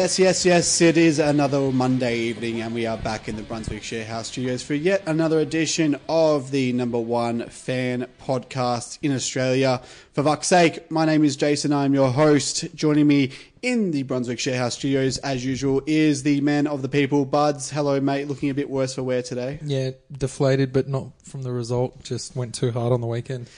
Yes, 0.00 0.18
yes, 0.18 0.46
yes. 0.46 0.80
It 0.80 0.96
is 0.96 1.18
another 1.18 1.60
Monday 1.70 2.20
evening, 2.20 2.62
and 2.62 2.72
we 2.72 2.86
are 2.86 2.96
back 2.96 3.28
in 3.28 3.36
the 3.36 3.42
Brunswick 3.42 3.82
Sharehouse 3.82 4.24
studios 4.24 4.62
for 4.62 4.72
yet 4.72 5.02
another 5.06 5.40
edition 5.40 6.00
of 6.08 6.52
the 6.52 6.72
number 6.72 6.98
one 6.98 7.46
fan 7.50 8.06
podcast 8.18 8.98
in 9.02 9.12
Australia. 9.12 9.82
For 10.14 10.24
fuck's 10.24 10.46
sake, 10.46 10.90
my 10.90 11.04
name 11.04 11.22
is 11.22 11.36
Jason. 11.36 11.74
I'm 11.74 11.92
your 11.92 12.10
host. 12.10 12.74
Joining 12.74 13.06
me 13.06 13.32
in 13.60 13.90
the 13.90 14.04
Brunswick 14.04 14.38
Sharehouse 14.38 14.72
studios, 14.72 15.18
as 15.18 15.44
usual, 15.44 15.82
is 15.86 16.22
the 16.22 16.40
man 16.40 16.66
of 16.66 16.80
the 16.80 16.88
people, 16.88 17.26
Buds. 17.26 17.68
Hello, 17.70 18.00
mate. 18.00 18.26
Looking 18.26 18.48
a 18.48 18.54
bit 18.54 18.70
worse 18.70 18.94
for 18.94 19.02
wear 19.02 19.20
today. 19.20 19.58
Yeah, 19.62 19.90
deflated, 20.10 20.72
but 20.72 20.88
not 20.88 21.08
from 21.24 21.42
the 21.42 21.52
result. 21.52 22.02
Just 22.04 22.34
went 22.34 22.54
too 22.54 22.70
hard 22.70 22.94
on 22.94 23.02
the 23.02 23.06
weekend. 23.06 23.48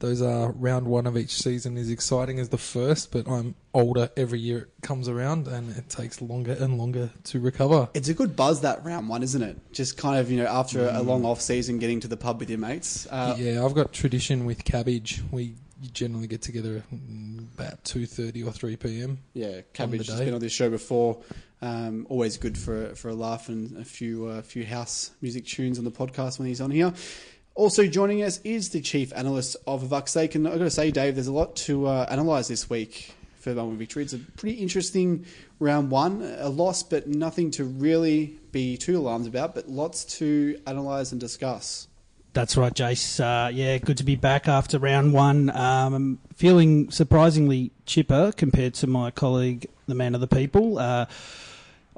Those 0.00 0.22
are 0.22 0.50
round 0.52 0.86
one 0.86 1.06
of 1.06 1.16
each 1.16 1.30
season 1.30 1.76
is 1.76 1.90
exciting 1.90 2.38
as 2.38 2.48
the 2.48 2.58
first, 2.58 3.12
but 3.12 3.28
I'm 3.28 3.54
older 3.74 4.10
every 4.16 4.40
year 4.40 4.58
it 4.58 4.68
comes 4.82 5.08
around, 5.08 5.46
and 5.46 5.76
it 5.76 5.88
takes 5.88 6.20
longer 6.22 6.56
and 6.58 6.78
longer 6.78 7.10
to 7.24 7.38
recover. 7.38 7.88
It's 7.94 8.08
a 8.08 8.14
good 8.14 8.34
buzz 8.34 8.62
that 8.62 8.82
round 8.84 9.08
one, 9.08 9.22
isn't 9.22 9.42
it? 9.42 9.72
Just 9.72 9.98
kind 9.98 10.18
of, 10.18 10.30
you 10.30 10.38
know, 10.38 10.46
after 10.46 10.88
a 10.88 11.02
long 11.02 11.24
off 11.24 11.40
season, 11.40 11.78
getting 11.78 12.00
to 12.00 12.08
the 12.08 12.16
pub 12.16 12.40
with 12.40 12.48
your 12.50 12.58
mates. 12.58 13.06
Uh, 13.10 13.36
yeah, 13.38 13.64
I've 13.64 13.74
got 13.74 13.92
tradition 13.92 14.46
with 14.46 14.64
cabbage. 14.64 15.22
We 15.30 15.54
generally 15.92 16.26
get 16.26 16.42
together 16.42 16.82
mm, 16.92 17.46
about 17.54 17.84
two 17.84 18.06
thirty 18.06 18.42
or 18.42 18.52
three 18.52 18.76
p.m. 18.76 19.18
Yeah, 19.34 19.60
Cabbage 19.72 20.08
has 20.08 20.20
been 20.20 20.34
on 20.34 20.40
this 20.40 20.52
show 20.52 20.70
before. 20.70 21.22
Um, 21.62 22.06
always 22.08 22.38
good 22.38 22.56
for 22.56 22.94
for 22.94 23.10
a 23.10 23.14
laugh 23.14 23.48
and 23.50 23.76
a 23.76 23.84
few 23.84 24.26
uh, 24.26 24.42
few 24.42 24.64
house 24.64 25.10
music 25.20 25.44
tunes 25.46 25.78
on 25.78 25.84
the 25.84 25.90
podcast 25.90 26.38
when 26.38 26.48
he's 26.48 26.60
on 26.60 26.70
here. 26.70 26.92
Also 27.60 27.86
joining 27.86 28.22
us 28.22 28.40
is 28.42 28.70
the 28.70 28.80
chief 28.80 29.12
analyst 29.14 29.54
of 29.66 29.82
Vuxake. 29.82 30.34
And 30.34 30.48
I've 30.48 30.56
got 30.56 30.64
to 30.64 30.70
say, 30.70 30.90
Dave, 30.90 31.14
there's 31.14 31.26
a 31.26 31.32
lot 31.32 31.56
to 31.56 31.88
uh, 31.88 32.06
analyse 32.08 32.48
this 32.48 32.70
week 32.70 33.12
for 33.38 33.54
Melbourne 33.54 33.76
Victory. 33.76 34.02
It's 34.02 34.14
a 34.14 34.18
pretty 34.18 34.56
interesting 34.56 35.26
round 35.58 35.90
one, 35.90 36.22
a 36.38 36.48
loss, 36.48 36.82
but 36.82 37.06
nothing 37.06 37.50
to 37.50 37.64
really 37.64 38.38
be 38.50 38.78
too 38.78 38.96
alarmed 38.96 39.26
about, 39.26 39.54
but 39.54 39.68
lots 39.68 40.06
to 40.20 40.58
analyse 40.66 41.12
and 41.12 41.20
discuss. 41.20 41.86
That's 42.32 42.56
right, 42.56 42.72
Jace. 42.72 43.20
Uh, 43.20 43.50
yeah, 43.50 43.76
good 43.76 43.98
to 43.98 44.04
be 44.04 44.16
back 44.16 44.48
after 44.48 44.78
round 44.78 45.12
one. 45.12 45.50
Um, 45.50 46.18
feeling 46.34 46.90
surprisingly 46.90 47.72
chipper 47.84 48.32
compared 48.34 48.72
to 48.76 48.86
my 48.86 49.10
colleague, 49.10 49.66
the 49.86 49.94
man 49.94 50.14
of 50.14 50.22
the 50.22 50.28
people. 50.28 50.78
Uh, 50.78 51.04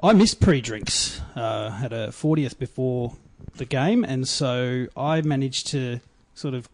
I 0.01 0.11
missed 0.11 0.41
pre-drinks. 0.41 1.21
Uh, 1.37 1.69
had 1.69 1.93
a 1.93 2.09
40th 2.09 2.59
before 2.59 3.13
the 3.55 3.65
game, 3.65 4.03
and 4.03 4.27
so 4.27 4.87
I 4.95 5.21
managed 5.21 5.67
to 5.67 5.99
sort 6.33 6.53
of 6.53 6.67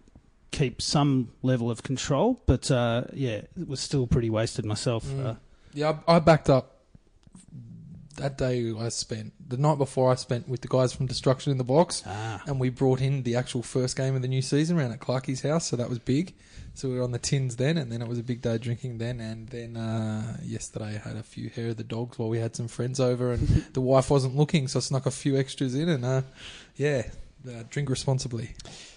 keep 0.52 0.82
some 0.82 1.32
level 1.44 1.70
of 1.70 1.84
control. 1.84 2.42
But 2.46 2.70
uh, 2.72 3.04
yeah, 3.14 3.42
it 3.60 3.68
was 3.68 3.80
still 3.80 4.08
pretty 4.08 4.30
wasted 4.30 4.66
myself. 4.66 5.06
Mm. 5.06 5.26
Uh, 5.26 5.34
Yeah, 5.74 5.98
I, 6.08 6.16
I 6.16 6.20
backed 6.20 6.50
up 6.50 6.79
that 8.20 8.38
day. 8.38 8.74
I 8.78 8.90
spent 8.90 9.34
the 9.50 9.58
night 9.58 9.78
before. 9.78 10.12
I 10.12 10.16
spent 10.16 10.48
with 10.48 10.62
the 10.62 10.68
guys 10.68 10.94
from 10.94 11.08
Destruction 11.08 11.52
in 11.52 11.58
the 11.58 11.64
Box. 11.64 12.04
ah, 12.06 12.42
and 12.46 12.60
we 12.60 12.70
brought 12.70 13.02
in 13.02 13.24
the 13.24 13.36
actual 13.36 13.64
first 13.64 13.98
game 13.98 14.16
of 14.16 14.22
the 14.22 14.28
new 14.28 14.42
season 14.42 14.78
around 14.78 14.92
at 14.92 15.00
Clarkie's 15.00 15.42
house, 15.42 15.68
so 15.68 15.76
that 15.76 15.90
was 15.90 16.00
big. 16.00 16.34
So 16.76 16.88
we 16.88 16.96
were 16.96 17.04
on 17.04 17.12
the 17.12 17.20
tins 17.20 17.58
then, 17.58 17.78
and 17.78 17.92
then 17.92 18.02
it 18.02 18.08
was 18.08 18.20
a 18.20 18.24
big 18.24 18.42
day 18.42 18.58
drinking 18.58 19.00
then. 19.00 19.20
And 19.20 19.50
then 19.50 19.76
uh, 19.76 20.38
yesterday 20.44 21.02
I 21.04 21.10
had 21.10 21.18
a 21.18 21.24
few 21.24 21.50
hair 21.50 21.70
of 21.70 21.78
the 21.78 21.84
dogs 21.84 22.18
while 22.18 22.30
we 22.30 22.40
had 22.40 22.56
some 22.56 22.68
friends 22.68 23.00
over, 23.00 23.34
and 23.34 23.48
the 23.74 23.82
wife 23.82 24.10
wasn't 24.10 24.36
looking, 24.36 24.68
so 24.68 24.80
I 24.80 24.82
snuck 24.82 25.06
a 25.06 25.12
few 25.12 25.38
extras 25.38 25.76
in, 25.76 25.90
and 25.90 26.06
uh, 26.06 26.22
yeah, 26.76 27.04
uh, 27.48 27.64
drink 27.70 27.90
responsibly. 27.90 28.56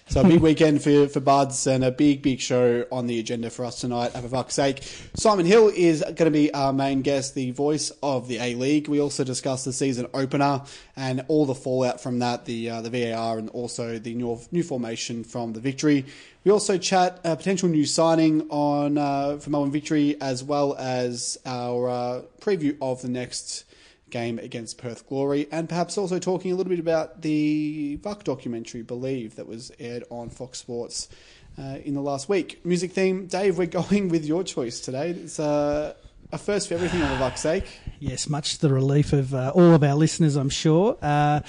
So 0.09 0.21
a 0.21 0.23
big 0.25 0.41
weekend 0.41 0.83
for 0.83 1.07
for 1.07 1.21
Buds 1.21 1.65
and 1.65 1.83
a 1.83 1.89
big 1.89 2.21
big 2.21 2.39
show 2.41 2.85
on 2.91 3.07
the 3.07 3.19
agenda 3.19 3.49
for 3.49 3.63
us 3.63 3.79
tonight. 3.79 4.09
For 4.09 4.27
fuck's 4.27 4.53
sake, 4.53 4.83
Simon 5.15 5.45
Hill 5.45 5.71
is 5.73 6.01
going 6.01 6.15
to 6.25 6.31
be 6.31 6.53
our 6.53 6.73
main 6.73 7.01
guest, 7.01 7.35
the 7.35 7.51
voice 7.51 7.91
of 8.03 8.27
the 8.27 8.37
A 8.37 8.55
League. 8.55 8.89
We 8.89 8.99
also 8.99 9.23
discuss 9.23 9.63
the 9.63 9.71
season 9.71 10.07
opener 10.13 10.61
and 10.97 11.23
all 11.29 11.45
the 11.45 11.55
fallout 11.55 12.01
from 12.01 12.19
that, 12.19 12.45
the 12.45 12.69
uh, 12.69 12.81
the 12.81 12.89
VAR 12.89 13.37
and 13.37 13.49
also 13.51 13.97
the 13.97 14.13
new 14.13 14.39
new 14.51 14.61
formation 14.61 15.23
from 15.23 15.53
the 15.53 15.61
Victory. 15.61 16.05
We 16.43 16.51
also 16.51 16.77
chat 16.77 17.21
a 17.23 17.37
potential 17.37 17.69
new 17.69 17.85
signing 17.85 18.47
on 18.49 18.97
uh, 18.97 19.37
for 19.37 19.49
Melbourne 19.49 19.71
Victory 19.71 20.17
as 20.19 20.43
well 20.43 20.75
as 20.77 21.37
our 21.45 21.89
uh, 21.89 22.21
preview 22.41 22.77
of 22.81 23.01
the 23.01 23.09
next 23.09 23.63
game 24.13 24.39
against 24.39 24.77
Perth 24.77 25.07
Glory, 25.09 25.47
and 25.51 25.67
perhaps 25.67 25.97
also 25.97 26.19
talking 26.19 26.51
a 26.51 26.55
little 26.55 26.69
bit 26.69 26.79
about 26.79 27.23
the 27.23 27.97
Buck 27.97 28.23
documentary, 28.23 28.83
Believe, 28.83 29.35
that 29.35 29.47
was 29.47 29.71
aired 29.79 30.03
on 30.09 30.29
Fox 30.29 30.59
Sports 30.59 31.09
uh, 31.57 31.79
in 31.83 31.95
the 31.95 32.01
last 32.01 32.29
week. 32.29 32.63
Music 32.63 32.91
theme, 32.91 33.25
Dave, 33.25 33.57
we're 33.57 33.65
going 33.81 34.09
with 34.09 34.23
your 34.23 34.43
choice 34.43 34.79
today. 34.79 35.09
It's 35.09 35.39
uh, 35.39 35.95
a 36.31 36.37
first 36.37 36.69
for 36.69 36.75
everything 36.75 36.99
the 36.99 37.07
Buck's 37.17 37.41
sake. 37.41 37.65
Yes, 37.99 38.29
much 38.29 38.55
to 38.55 38.67
the 38.67 38.73
relief 38.73 39.13
of 39.13 39.33
uh, 39.33 39.51
all 39.55 39.73
of 39.73 39.83
our 39.83 39.95
listeners, 39.95 40.35
I'm 40.35 40.49
sure. 40.49 40.95
Uh, 41.01 41.41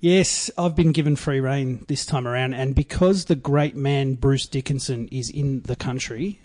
yes, 0.00 0.50
I've 0.58 0.76
been 0.76 0.92
given 0.92 1.16
free 1.16 1.40
reign 1.40 1.86
this 1.88 2.04
time 2.04 2.28
around, 2.28 2.52
and 2.52 2.74
because 2.74 3.24
the 3.24 3.34
great 3.34 3.74
man 3.74 4.14
Bruce 4.14 4.46
Dickinson 4.46 5.08
is 5.08 5.30
in 5.30 5.62
the 5.62 5.74
country, 5.74 6.38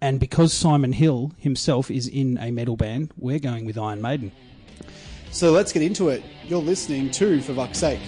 and 0.00 0.18
because 0.18 0.54
Simon 0.54 0.92
Hill 0.92 1.32
himself 1.36 1.90
is 1.90 2.08
in 2.08 2.38
a 2.38 2.50
metal 2.50 2.76
band, 2.76 3.12
we're 3.18 3.38
going 3.38 3.66
with 3.66 3.76
Iron 3.76 4.00
Maiden. 4.00 4.32
So 5.30 5.52
let's 5.52 5.72
get 5.72 5.82
into 5.82 6.08
it. 6.08 6.22
You're 6.44 6.60
listening 6.60 7.10
to 7.12 7.40
For 7.40 7.54
Fuck's 7.54 7.78
Sake. 7.78 8.00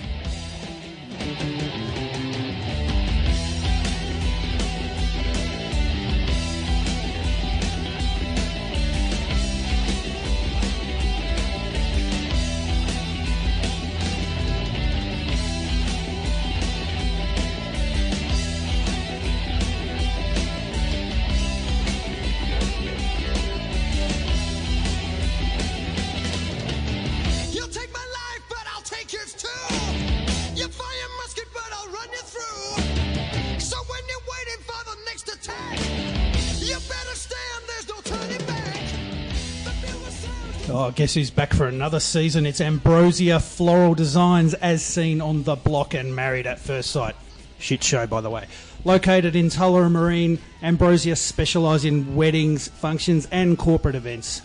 Guess 41.00 41.14
who's 41.14 41.30
back 41.30 41.54
for 41.54 41.66
another 41.66 41.98
season? 41.98 42.44
It's 42.44 42.60
Ambrosia 42.60 43.40
Floral 43.40 43.94
Designs, 43.94 44.52
as 44.52 44.84
seen 44.84 45.22
on 45.22 45.44
the 45.44 45.56
block 45.56 45.94
and 45.94 46.14
Married 46.14 46.46
at 46.46 46.58
First 46.58 46.90
Sight. 46.90 47.16
Shit 47.58 47.82
show, 47.82 48.06
by 48.06 48.20
the 48.20 48.28
way. 48.28 48.46
Located 48.84 49.34
in 49.34 49.48
Tullamarine, 49.48 50.38
Ambrosia 50.62 51.16
specialise 51.16 51.84
in 51.84 52.16
weddings, 52.16 52.68
functions, 52.68 53.26
and 53.30 53.56
corporate 53.56 53.94
events. 53.94 54.42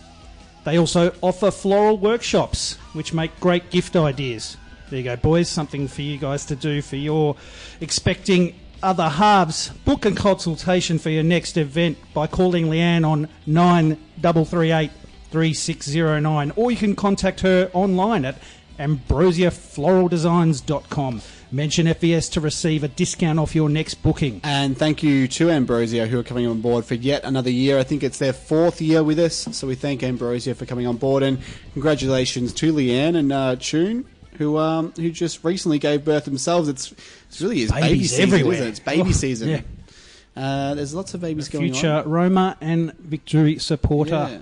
They 0.64 0.78
also 0.78 1.12
offer 1.20 1.50
floral 1.50 1.98
workshops, 1.98 2.76
which 2.94 3.12
make 3.12 3.38
great 3.38 3.68
gift 3.68 3.94
ideas. 3.94 4.56
There 4.88 5.00
you 5.00 5.04
go, 5.04 5.16
boys. 5.16 5.50
Something 5.50 5.88
for 5.88 6.00
you 6.00 6.16
guys 6.16 6.46
to 6.46 6.56
do 6.56 6.80
for 6.80 6.96
your 6.96 7.36
expecting 7.82 8.54
other 8.82 9.10
halves. 9.10 9.68
Book 9.84 10.06
a 10.06 10.12
consultation 10.12 10.98
for 10.98 11.10
your 11.10 11.22
next 11.22 11.58
event 11.58 11.98
by 12.14 12.26
calling 12.26 12.68
Leanne 12.68 13.06
on 13.06 13.28
9338 13.44 14.90
3609, 15.30 16.52
or 16.56 16.70
you 16.70 16.76
can 16.76 16.94
contact 16.96 17.40
her 17.40 17.70
online 17.72 18.24
at 18.24 18.36
ambrosiafloraldesigns.com. 18.78 21.22
Mention 21.52 21.94
FES 21.94 22.28
to 22.30 22.40
receive 22.40 22.82
a 22.82 22.88
discount 22.88 23.38
off 23.38 23.54
your 23.54 23.68
next 23.68 23.94
booking. 24.02 24.40
And 24.42 24.76
thank 24.76 25.00
you 25.02 25.28
to 25.28 25.48
Ambrosia 25.50 26.06
who 26.08 26.18
are 26.18 26.22
coming 26.24 26.44
on 26.46 26.60
board 26.60 26.84
for 26.84 26.94
yet 26.94 27.22
another 27.24 27.50
year. 27.50 27.78
I 27.78 27.84
think 27.84 28.02
it's 28.02 28.18
their 28.18 28.32
fourth 28.32 28.80
year 28.82 29.04
with 29.04 29.18
us, 29.20 29.46
so 29.52 29.66
we 29.68 29.76
thank 29.76 30.02
Ambrosia 30.02 30.54
for 30.56 30.66
coming 30.66 30.86
on 30.88 30.96
board. 30.96 31.22
And 31.22 31.38
congratulations 31.72 32.52
to 32.54 32.72
Leanne 32.72 33.16
and 33.16 33.32
uh, 33.32 33.54
Tune, 33.60 34.04
who 34.38 34.58
um, 34.58 34.92
who 34.96 35.10
just 35.12 35.44
recently 35.44 35.78
gave 35.78 36.04
birth 36.04 36.24
themselves. 36.24 36.68
It's, 36.68 36.90
it's 37.28 37.40
really 37.40 37.62
is 37.62 37.70
baby 37.70 37.88
Babies 37.90 38.10
season, 38.10 38.22
everywhere. 38.24 38.54
isn't 38.54 38.66
it? 38.66 38.70
It's 38.70 38.80
baby 38.80 39.10
Oh, 39.10 39.12
season. 39.12 39.48
yeah. 39.48 39.60
Uh, 40.36 40.74
there's 40.74 40.94
lots 40.94 41.14
of 41.14 41.20
babies 41.20 41.48
going 41.48 41.72
Future 41.72 42.02
on. 42.04 42.10
Roma 42.10 42.56
and 42.60 42.92
Victory 42.98 43.58
supporter. 43.58 44.28
Yeah. 44.32 44.38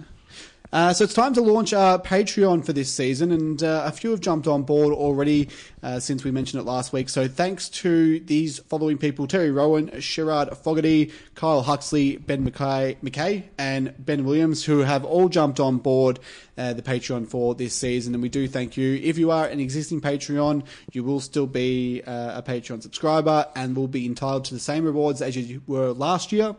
Uh, 0.74 0.92
so 0.92 1.04
it's 1.04 1.14
time 1.14 1.32
to 1.32 1.40
launch 1.40 1.72
our 1.72 2.00
Patreon 2.00 2.66
for 2.66 2.72
this 2.72 2.92
season, 2.92 3.30
and 3.30 3.62
uh, 3.62 3.84
a 3.86 3.92
few 3.92 4.10
have 4.10 4.18
jumped 4.18 4.48
on 4.48 4.64
board 4.64 4.92
already 4.92 5.48
uh, 5.84 6.00
since 6.00 6.24
we 6.24 6.32
mentioned 6.32 6.60
it 6.60 6.64
last 6.64 6.92
week. 6.92 7.08
So 7.08 7.28
thanks 7.28 7.68
to 7.68 8.18
these 8.18 8.58
following 8.58 8.98
people 8.98 9.28
Terry 9.28 9.52
Rowan, 9.52 9.90
Sherrod 9.90 10.56
Fogarty, 10.56 11.12
Kyle 11.36 11.62
Huxley, 11.62 12.16
Ben 12.16 12.44
McKay, 12.44 12.96
McKay, 13.04 13.44
and 13.56 13.94
Ben 14.00 14.24
Williams, 14.24 14.64
who 14.64 14.80
have 14.80 15.04
all 15.04 15.28
jumped 15.28 15.60
on 15.60 15.78
board 15.78 16.18
uh, 16.58 16.72
the 16.72 16.82
Patreon 16.82 17.28
for 17.28 17.54
this 17.54 17.72
season. 17.72 18.12
And 18.12 18.20
we 18.20 18.28
do 18.28 18.48
thank 18.48 18.76
you. 18.76 18.96
If 19.00 19.16
you 19.16 19.30
are 19.30 19.46
an 19.46 19.60
existing 19.60 20.00
Patreon, 20.00 20.66
you 20.90 21.04
will 21.04 21.20
still 21.20 21.46
be 21.46 22.02
uh, 22.04 22.40
a 22.40 22.42
Patreon 22.42 22.82
subscriber 22.82 23.46
and 23.54 23.76
will 23.76 23.86
be 23.86 24.06
entitled 24.06 24.46
to 24.46 24.54
the 24.54 24.60
same 24.60 24.84
rewards 24.84 25.22
as 25.22 25.36
you 25.36 25.62
were 25.68 25.92
last 25.92 26.32
year. 26.32 26.56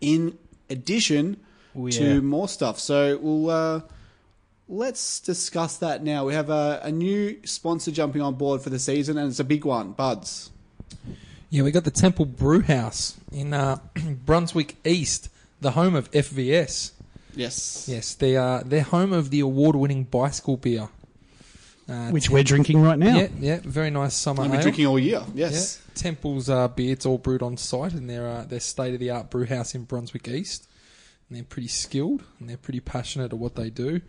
In 0.00 0.36
addition 0.68 1.36
Oh, 1.76 1.86
yeah. 1.86 1.98
to 1.98 2.22
more 2.22 2.48
stuff. 2.48 2.78
So 2.78 3.18
we'll 3.20 3.50
uh, 3.50 3.80
let's 4.68 5.20
discuss 5.20 5.76
that 5.78 6.02
now. 6.02 6.24
We 6.24 6.34
have 6.34 6.50
a, 6.50 6.80
a 6.82 6.92
new 6.92 7.38
sponsor 7.44 7.90
jumping 7.90 8.22
on 8.22 8.34
board 8.34 8.60
for 8.62 8.70
the 8.70 8.78
season, 8.78 9.18
and 9.18 9.28
it's 9.28 9.40
a 9.40 9.44
big 9.44 9.64
one, 9.64 9.92
Buds. 9.92 10.50
Yeah, 11.50 11.62
we 11.62 11.70
got 11.70 11.84
the 11.84 11.90
Temple 11.90 12.24
Brew 12.24 12.62
House 12.62 13.16
in 13.30 13.52
uh, 13.54 13.78
Brunswick 14.26 14.76
East, 14.84 15.28
the 15.60 15.72
home 15.72 15.94
of 15.94 16.10
FVS. 16.10 16.92
Yes. 17.36 17.86
Yes, 17.88 18.14
they 18.14 18.36
are 18.36 18.62
they're 18.62 18.82
home 18.82 19.12
of 19.12 19.30
the 19.30 19.40
award-winning 19.40 20.04
bicycle 20.04 20.56
beer. 20.56 20.88
Uh, 21.88 22.08
Which 22.10 22.24
Tem- 22.26 22.34
we're 22.34 22.42
drinking 22.44 22.80
right 22.80 22.98
now. 22.98 23.16
yeah, 23.18 23.28
yeah, 23.38 23.60
very 23.62 23.90
nice 23.90 24.14
summer 24.14 24.42
I've 24.44 24.54
ale. 24.54 24.62
drinking 24.62 24.86
all 24.86 24.98
year. 24.98 25.22
Yeah, 25.34 25.48
Yes. 25.50 25.80
Temple's 25.94 26.48
uh, 26.48 26.66
beer, 26.68 26.92
it's 26.92 27.04
all 27.06 27.18
brewed 27.18 27.42
on 27.42 27.56
site 27.56 27.92
in 27.92 28.06
their 28.06 28.26
uh, 28.26 28.44
their 28.44 28.58
state 28.60 28.94
of 28.94 29.00
the 29.00 29.10
art 29.10 29.30
brew 29.30 29.44
house 29.46 29.74
in 29.74 29.84
Brunswick 29.84 30.26
East. 30.26 30.66
And 31.34 31.40
they're 31.40 31.48
pretty 31.48 31.66
skilled 31.66 32.22
and 32.38 32.48
they're 32.48 32.56
pretty 32.56 32.78
passionate 32.78 33.32
at 33.32 33.38
what 33.40 33.56
they 33.56 33.68
do. 33.68 34.00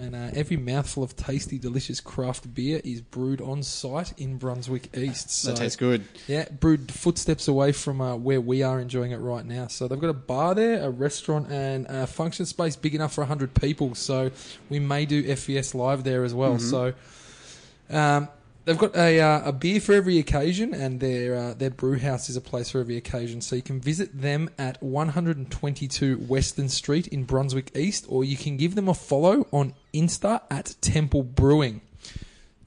And 0.00 0.16
uh, 0.16 0.30
every 0.34 0.56
mouthful 0.56 1.04
of 1.04 1.14
tasty, 1.14 1.60
delicious 1.60 2.00
craft 2.00 2.52
beer 2.52 2.80
is 2.82 3.00
brewed 3.00 3.40
on 3.40 3.62
site 3.62 4.18
in 4.18 4.36
Brunswick 4.36 4.88
East. 4.96 5.30
So, 5.30 5.50
that 5.50 5.58
tastes 5.58 5.76
good. 5.76 6.02
Yeah, 6.26 6.48
brewed 6.48 6.90
footsteps 6.90 7.46
away 7.46 7.70
from 7.70 8.00
uh, 8.00 8.16
where 8.16 8.40
we 8.40 8.64
are 8.64 8.80
enjoying 8.80 9.12
it 9.12 9.18
right 9.18 9.46
now. 9.46 9.68
So 9.68 9.86
they've 9.86 10.00
got 10.00 10.10
a 10.10 10.12
bar 10.12 10.56
there, 10.56 10.82
a 10.82 10.90
restaurant, 10.90 11.52
and 11.52 11.86
a 11.88 12.08
function 12.08 12.46
space 12.46 12.74
big 12.74 12.96
enough 12.96 13.12
for 13.12 13.20
100 13.20 13.54
people. 13.54 13.94
So 13.94 14.32
we 14.68 14.80
may 14.80 15.06
do 15.06 15.36
FES 15.36 15.72
live 15.72 16.02
there 16.02 16.24
as 16.24 16.34
well. 16.34 16.58
So 16.58 16.94
um, 17.90 18.28
they've 18.66 18.76
got 18.76 18.94
a, 18.94 19.18
uh, 19.20 19.48
a 19.48 19.52
beer 19.52 19.80
for 19.80 19.94
every 19.94 20.18
occasion, 20.18 20.74
and 20.74 21.00
their 21.00 21.34
uh, 21.34 21.54
their 21.54 21.70
brew 21.70 21.98
house 21.98 22.28
is 22.28 22.36
a 22.36 22.40
place 22.42 22.70
for 22.70 22.80
every 22.80 22.98
occasion. 22.98 23.40
So 23.40 23.56
you 23.56 23.62
can 23.62 23.80
visit 23.80 24.20
them 24.20 24.50
at 24.58 24.82
122 24.82 26.26
Weston 26.28 26.68
Street 26.68 27.06
in 27.08 27.24
Brunswick 27.24 27.74
East, 27.74 28.04
or 28.08 28.24
you 28.24 28.36
can 28.36 28.58
give 28.58 28.74
them 28.74 28.88
a 28.88 28.94
follow 28.94 29.46
on 29.52 29.72
Insta 29.94 30.42
at 30.50 30.74
Temple 30.82 31.22
Brewing. 31.22 31.80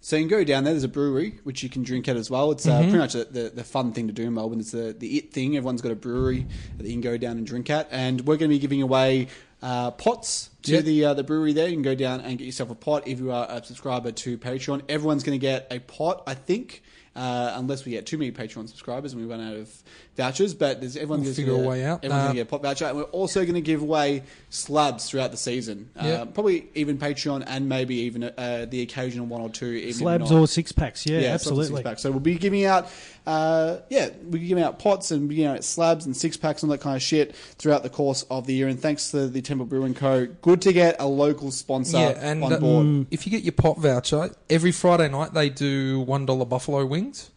So 0.02 0.16
you 0.16 0.24
can 0.24 0.30
go 0.30 0.44
down 0.46 0.64
there. 0.64 0.74
There's 0.74 0.86
a 0.86 0.88
brewery 0.88 1.40
which 1.44 1.62
you 1.62 1.70
can 1.70 1.84
drink 1.84 2.08
at 2.08 2.16
as 2.16 2.32
well. 2.32 2.52
It's 2.52 2.66
uh, 2.66 2.72
Mm-hmm. 2.72 2.84
pretty 2.90 2.98
much 2.98 3.14
the, 3.14 3.26
the, 3.26 3.50
the 3.56 3.64
fun 3.66 3.92
thing 3.92 4.08
to 4.08 4.14
do 4.14 4.24
in 4.24 4.34
Melbourne. 4.34 4.62
It's 4.62 4.72
the, 4.72 4.96
the 4.98 5.18
it 5.18 5.34
thing. 5.34 5.58
Everyone's 5.58 5.82
got 5.82 5.92
a 5.92 5.96
brewery 5.96 6.48
that 6.78 6.86
you 6.88 6.94
can 6.94 7.02
go 7.02 7.18
down 7.18 7.38
and 7.38 7.46
drink 7.46 7.70
at. 7.70 7.90
And 7.92 8.22
we're 8.22 8.38
going 8.38 8.50
to 8.50 8.56
be 8.56 8.60
giving 8.60 8.82
away 8.82 9.28
uh, 9.62 9.92
pots 9.92 10.49
to 10.64 10.74
Yep. 10.74 10.84
the 10.86 11.06
uh, 11.06 11.14
the 11.14 11.24
brewery 11.24 11.54
there. 11.54 11.68
You 11.68 11.74
can 11.74 11.84
go 11.84 11.96
down 11.96 12.22
and 12.22 12.38
get 12.38 12.46
yourself 12.46 12.70
a 12.70 12.76
pot 12.76 13.08
if 13.08 13.20
you 13.20 13.32
are 13.32 13.48
a 13.50 13.64
subscriber 13.64 14.12
to 14.12 14.38
Patreon. 14.38 14.82
Everyone's 14.90 15.24
going 15.24 15.40
to 15.40 15.42
get 15.42 15.68
a 15.72 15.80
pot, 15.80 16.24
I 16.28 16.34
think. 16.34 16.84
Uh, 17.16 17.54
unless 17.58 17.84
we 17.84 17.92
get 17.92 18.06
too 18.06 18.18
many 18.18 18.32
Patreon 18.32 18.70
subscribers 18.70 19.12
and 19.12 19.22
we 19.22 19.28
run 19.28 19.42
out 19.46 19.56
of 19.56 19.84
vouchers, 20.16 20.54
but 20.54 20.80
there's 20.80 20.96
everyone's 20.96 21.24
We'll 21.26 21.34
gonna 21.34 21.48
figure 21.58 21.64
a 21.66 21.68
way 21.68 21.84
out. 21.84 22.06
Everyone's 22.06 22.14
Uh, 22.22 22.26
going 22.28 22.30
to 22.30 22.36
get 22.36 22.42
a 22.42 22.46
pot 22.50 22.62
voucher, 22.62 22.86
and 22.86 22.96
we're 22.98 23.04
also 23.06 23.42
going 23.42 23.56
to 23.56 23.62
give 23.62 23.82
away 23.82 24.24
slabs 24.50 25.10
throughout 25.10 25.32
the 25.32 25.38
season. 25.38 25.90
Uh, 25.98 26.06
Yeah. 26.06 26.26
probably 26.26 26.68
even 26.76 26.98
Patreon 26.98 27.44
and 27.46 27.68
maybe 27.68 27.96
even 28.02 28.24
uh, 28.24 28.68
the 28.70 28.82
occasional 28.84 29.26
one 29.26 29.42
or 29.42 29.50
two. 29.50 29.66
Even 29.66 29.94
Slabs 29.96 30.32
or 30.32 30.48
six 30.48 30.72
packs. 30.72 31.06
Yeah, 31.06 31.20
Yeah, 31.20 31.34
absolutely. 31.34 31.78
six 31.78 31.82
packs. 31.82 32.02
So 32.04 32.12
we'll 32.12 32.20
be 32.22 32.36
giving 32.38 32.64
out, 32.64 32.88
uh, 33.26 33.78
yeah, 33.90 34.10
be 34.10 34.40
giving 34.40 34.64
out 34.64 34.80
pots 34.80 35.12
and 35.12 35.30
giving 35.30 35.46
out 35.46 35.64
slabs 35.64 36.06
and 36.06 36.16
six 36.16 36.38
packs 36.38 36.64
and 36.64 36.72
all 36.72 36.78
that 36.78 36.84
kind 36.84 36.96
of 36.96 37.02
shit 37.02 37.36
throughout 37.36 37.84
the 37.84 37.90
course 37.90 38.24
of 38.30 38.48
the 38.48 38.54
year. 38.54 38.68
And 38.68 38.80
thanks 38.80 39.12
to 39.12 39.28
the 39.28 39.42
Temple 39.42 39.66
Brewing 39.66 39.94
Co. 39.94 40.26
Good 40.26 40.62
to 40.64 40.74
get 40.74 40.96
a 41.00 41.08
local 41.08 41.52
sponsor 41.52 41.98
Yeah, 41.98 42.18
and 42.20 42.44
on 42.44 42.60
board. 42.60 43.08
if 43.12 43.26
you 43.26 43.32
get 43.32 43.44
your 43.44 43.54
pot 43.54 43.78
voucher, 43.78 44.32
every 44.50 44.72
Friday 44.72 45.10
night 45.10 45.34
they 45.34 45.50
do 45.50 46.00
one 46.02 46.26
dollar 46.26 46.46
buffalo 46.46 46.86
wings. 46.86 47.32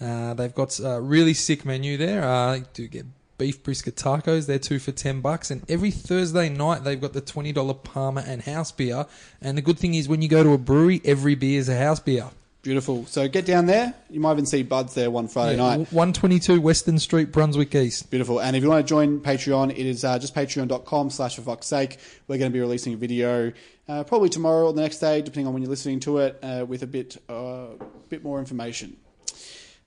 Uh, 0.00 0.32
they've 0.34 0.54
got 0.54 0.78
a 0.78 1.00
really 1.00 1.34
sick 1.34 1.64
menu 1.64 1.96
there. 1.96 2.22
Uh, 2.22 2.54
you 2.56 2.64
do 2.72 2.86
get 2.88 3.06
beef 3.36 3.62
brisket 3.62 3.94
tacos. 3.96 4.46
They're 4.46 4.58
two 4.58 4.78
for 4.78 4.92
ten 4.92 5.20
bucks. 5.20 5.50
And 5.50 5.68
every 5.70 5.90
Thursday 5.90 6.48
night 6.48 6.84
they've 6.84 7.00
got 7.00 7.12
the 7.12 7.20
twenty 7.20 7.52
dollar 7.52 7.74
Palmer 7.74 8.22
and 8.26 8.42
house 8.42 8.72
beer. 8.72 9.06
And 9.40 9.56
the 9.56 9.62
good 9.62 9.78
thing 9.78 9.94
is 9.94 10.08
when 10.08 10.22
you 10.22 10.28
go 10.28 10.42
to 10.42 10.52
a 10.52 10.58
brewery, 10.58 11.00
every 11.04 11.34
beer 11.34 11.58
is 11.58 11.68
a 11.68 11.76
house 11.78 12.00
beer. 12.00 12.26
Beautiful. 12.62 13.06
So 13.06 13.28
get 13.28 13.46
down 13.46 13.66
there. 13.66 13.94
You 14.10 14.20
might 14.20 14.32
even 14.32 14.44
see 14.44 14.62
Buds 14.62 14.92
there 14.92 15.10
one 15.10 15.28
Friday 15.28 15.56
night. 15.56 15.92
One 15.92 16.12
twenty 16.12 16.38
two 16.38 16.60
Weston 16.60 16.98
Street, 16.98 17.30
Brunswick 17.32 17.74
East. 17.74 18.10
Beautiful. 18.10 18.40
And 18.40 18.56
if 18.56 18.62
you 18.62 18.68
want 18.68 18.84
to 18.84 18.88
join 18.88 19.20
Patreon, 19.20 19.70
it 19.70 19.78
is 19.78 20.04
uh, 20.04 20.18
just 20.18 20.34
patreon.com 20.34 21.10
slash 21.10 21.36
for 21.36 21.42
fuck's 21.42 21.66
sake. 21.66 21.98
We're 22.26 22.36
going 22.36 22.50
to 22.50 22.54
be 22.54 22.60
releasing 22.60 22.94
a 22.94 22.96
video 22.96 23.52
uh, 23.88 24.04
probably 24.04 24.28
tomorrow 24.28 24.66
or 24.66 24.72
the 24.72 24.82
next 24.82 24.98
day, 24.98 25.22
depending 25.22 25.46
on 25.46 25.54
when 25.54 25.62
you're 25.62 25.70
listening 25.70 26.00
to 26.00 26.18
it, 26.18 26.38
uh, 26.42 26.66
with 26.68 26.82
a 26.82 26.86
bit, 26.86 27.16
uh, 27.28 27.68
bit 28.08 28.22
more 28.24 28.38
information. 28.40 28.96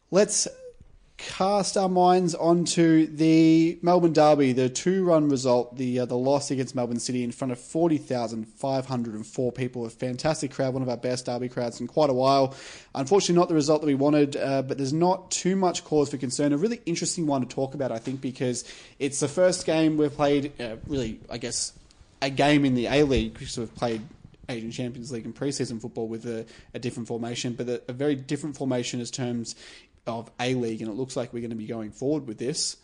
Let's 0.09 0.47
cast 1.27 1.77
our 1.77 1.87
minds 1.87 2.33
onto 2.33 3.05
the 3.07 3.77
Melbourne 3.81 4.13
Derby, 4.13 4.53
the 4.53 4.69
two-run 4.69 5.29
result, 5.29 5.77
the 5.77 5.99
uh, 5.99 6.05
the 6.05 6.17
loss 6.17 6.49
against 6.49 6.75
Melbourne 6.75 6.99
City 6.99 7.23
in 7.23 7.31
front 7.31 7.51
of 7.51 7.59
40,504 7.59 9.51
people, 9.51 9.85
a 9.85 9.89
fantastic 9.89 10.51
crowd, 10.51 10.73
one 10.73 10.81
of 10.81 10.89
our 10.89 10.97
best 10.97 11.27
Derby 11.27 11.49
crowds 11.49 11.79
in 11.79 11.87
quite 11.87 12.09
a 12.09 12.13
while. 12.13 12.55
Unfortunately, 12.95 13.39
not 13.39 13.49
the 13.49 13.55
result 13.55 13.81
that 13.81 13.87
we 13.87 13.95
wanted, 13.95 14.35
uh, 14.35 14.63
but 14.63 14.77
there's 14.77 14.93
not 14.93 15.29
too 15.29 15.55
much 15.55 15.83
cause 15.83 16.09
for 16.09 16.17
concern. 16.17 16.53
A 16.53 16.57
really 16.57 16.81
interesting 16.85 17.27
one 17.27 17.41
to 17.41 17.47
talk 17.47 17.75
about, 17.75 17.91
I 17.91 17.99
think, 17.99 18.19
because 18.19 18.63
it's 18.97 19.19
the 19.19 19.27
first 19.27 19.65
game 19.65 19.97
we've 19.97 20.13
played, 20.13 20.59
uh, 20.59 20.77
really, 20.87 21.19
I 21.29 21.37
guess, 21.37 21.73
a 22.21 22.29
game 22.29 22.65
in 22.65 22.73
the 22.73 22.87
A 22.87 23.03
League 23.03 23.33
because 23.33 23.57
we've 23.57 23.73
played 23.75 24.01
Asian 24.49 24.71
Champions 24.71 25.11
League 25.11 25.25
and 25.25 25.35
preseason 25.35 25.81
football 25.81 26.07
with 26.07 26.25
a, 26.25 26.45
a 26.73 26.79
different 26.79 27.07
formation, 27.07 27.53
but 27.53 27.67
a, 27.69 27.81
a 27.87 27.93
very 27.93 28.15
different 28.15 28.57
formation 28.57 28.99
as 28.99 29.09
terms 29.09 29.55
of 30.07 30.31
A 30.39 30.55
League, 30.55 30.81
and 30.81 30.89
it 30.89 30.95
looks 30.95 31.15
like 31.15 31.33
we're 31.33 31.41
going 31.41 31.51
to 31.51 31.55
be 31.55 31.67
going 31.67 31.91
forward 31.91 32.27
with 32.27 32.37
this. 32.37 32.77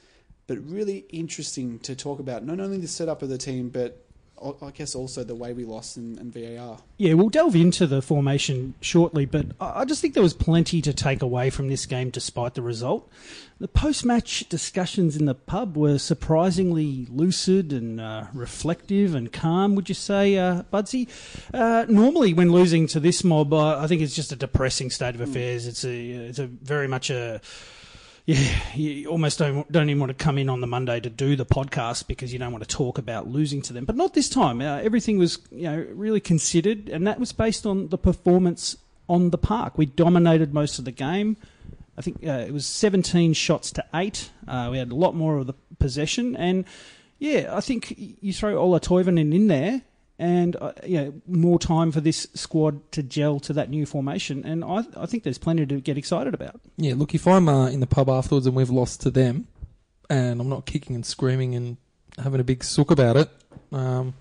But 0.48 0.60
really 0.60 1.00
interesting 1.10 1.80
to 1.80 1.96
talk 1.96 2.20
about 2.20 2.46
not 2.46 2.60
only 2.60 2.78
the 2.78 2.88
setup 2.88 3.22
of 3.22 3.30
the 3.30 3.38
team, 3.38 3.70
but 3.70 4.07
I 4.42 4.72
guess 4.72 4.94
also 4.94 5.24
the 5.24 5.36
way 5.36 5.54
we 5.54 5.66
lost 5.66 5.98
in, 5.98 6.18
in 6.20 6.32
VAR. 6.32 6.80
Yeah, 6.98 7.14
we'll 7.14 7.30
delve 7.30 7.56
into 7.56 7.88
the 7.88 8.02
formation 8.02 8.76
shortly, 8.82 9.26
but 9.26 9.48
I 9.60 9.84
just 9.86 10.02
think 10.02 10.14
there 10.14 10.24
was 10.24 10.34
plenty 10.34 10.82
to 10.84 10.94
take 10.94 11.22
away 11.22 11.50
from 11.50 11.70
this 11.70 11.86
game 11.86 12.10
despite 12.12 12.54
the 12.54 12.62
result. 12.62 13.10
The 13.60 13.68
post 13.68 14.06
match 14.06 14.48
discussions 14.50 15.18
in 15.18 15.26
the 15.26 15.34
pub 15.34 15.76
were 15.76 15.98
surprisingly 15.98 17.08
lucid 17.10 17.74
and 17.74 18.00
uh, 18.00 18.26
reflective 18.34 19.16
and 19.16 19.34
calm, 19.34 19.74
would 19.74 19.90
you 19.90 19.96
say, 19.96 20.38
uh, 20.38 20.64
Budsy? 20.72 21.08
Uh, 21.52 21.86
normally, 21.90 22.34
when 22.34 22.52
losing 22.52 22.86
to 22.88 23.00
this 23.00 23.24
mob, 23.24 23.54
I 23.54 23.88
think 23.88 24.02
it's 24.04 24.16
just 24.16 24.32
a 24.32 24.36
depressing 24.36 24.92
state 24.92 25.16
of 25.16 25.22
affairs. 25.22 25.66
It's 25.66 25.84
a, 25.84 26.10
it's 26.12 26.40
a 26.40 26.46
very 26.46 26.88
much 26.88 27.10
a 27.10 27.42
yeah, 28.28 28.76
you 28.76 29.08
almost 29.08 29.40
don't 29.40 29.72
don't 29.72 29.90
even 29.90 30.02
want 30.02 30.10
to 30.10 30.24
come 30.24 30.38
in 30.38 30.50
on 30.50 30.60
the 30.60 30.68
Monday 30.68 31.00
to 31.00 31.10
do 31.10 31.38
the 31.38 31.46
podcast 31.46 32.08
because 32.08 32.34
you 32.34 32.40
don't 32.40 32.52
want 32.52 32.62
to 32.62 32.70
talk 32.70 32.98
about 32.98 33.30
losing 33.30 33.62
to 33.64 33.74
them. 33.74 33.86
But 33.86 33.96
not 33.96 34.14
this 34.14 34.28
time. 34.28 34.60
Uh, 34.60 34.80
everything 34.80 35.18
was 35.18 35.40
you 35.50 35.64
know 35.64 35.88
really 35.94 36.20
considered, 36.20 36.90
and 36.90 37.08
that 37.08 37.22
was 37.22 37.32
based 37.32 37.66
on 37.66 37.88
the 37.88 37.98
performance 37.98 38.76
on 39.08 39.30
the 39.30 39.38
park. 39.38 39.78
We 39.78 39.86
dominated 39.86 40.54
most 40.54 40.78
of 40.78 40.84
the 40.84 40.92
game. 40.92 41.38
I 41.98 42.02
think 42.02 42.18
uh, 42.28 42.44
it 42.46 42.52
was 42.52 42.66
17 42.66 43.32
shots 43.32 43.72
to 43.72 43.86
eight. 43.96 44.30
Uh, 44.46 44.68
we 44.72 44.78
had 44.78 44.92
a 44.92 44.96
lot 44.96 45.16
more 45.16 45.38
of 45.38 45.48
the 45.48 45.54
possession, 45.80 46.36
and 46.36 46.66
yeah, 47.20 47.56
I 47.56 47.62
think 47.62 47.96
you 47.98 48.34
throw 48.34 48.58
Ola 48.58 48.82
Toivonen 48.82 49.34
in 49.34 49.48
there, 49.48 49.84
and 50.20 50.56
uh, 50.56 50.72
you 50.86 50.98
know, 50.98 51.14
more 51.28 51.60
time 51.60 51.92
for 51.92 52.02
this 52.02 52.28
squad 52.34 52.92
to 52.94 53.04
gel 53.04 53.40
to 53.42 53.54
that 53.54 53.70
new 53.70 53.86
formation, 53.86 54.44
and 54.46 54.64
I, 54.64 54.84
I 54.96 55.06
think 55.06 55.24
there's 55.24 55.38
plenty 55.38 55.66
to 55.66 55.80
get 55.80 55.98
excited 55.98 56.34
about. 56.34 56.60
Yeah, 56.78 56.94
look, 56.96 57.14
if 57.14 57.28
I'm 57.28 57.48
uh, 57.48 57.68
in 57.68 57.80
the 57.80 57.88
pub 57.88 58.10
afterwards 58.10 58.48
and 58.48 58.56
we've 58.56 58.70
lost 58.70 59.02
to 59.02 59.12
them, 59.12 59.48
and 60.10 60.42
I'm 60.42 60.50
not 60.50 60.66
kicking 60.66 60.96
and 60.96 61.06
screaming 61.06 61.56
and 61.56 61.78
having 62.18 62.40
a 62.40 62.44
big 62.44 62.64
sook 62.64 62.92
about 62.92 63.18
it, 63.18 63.30
um, 63.72 64.16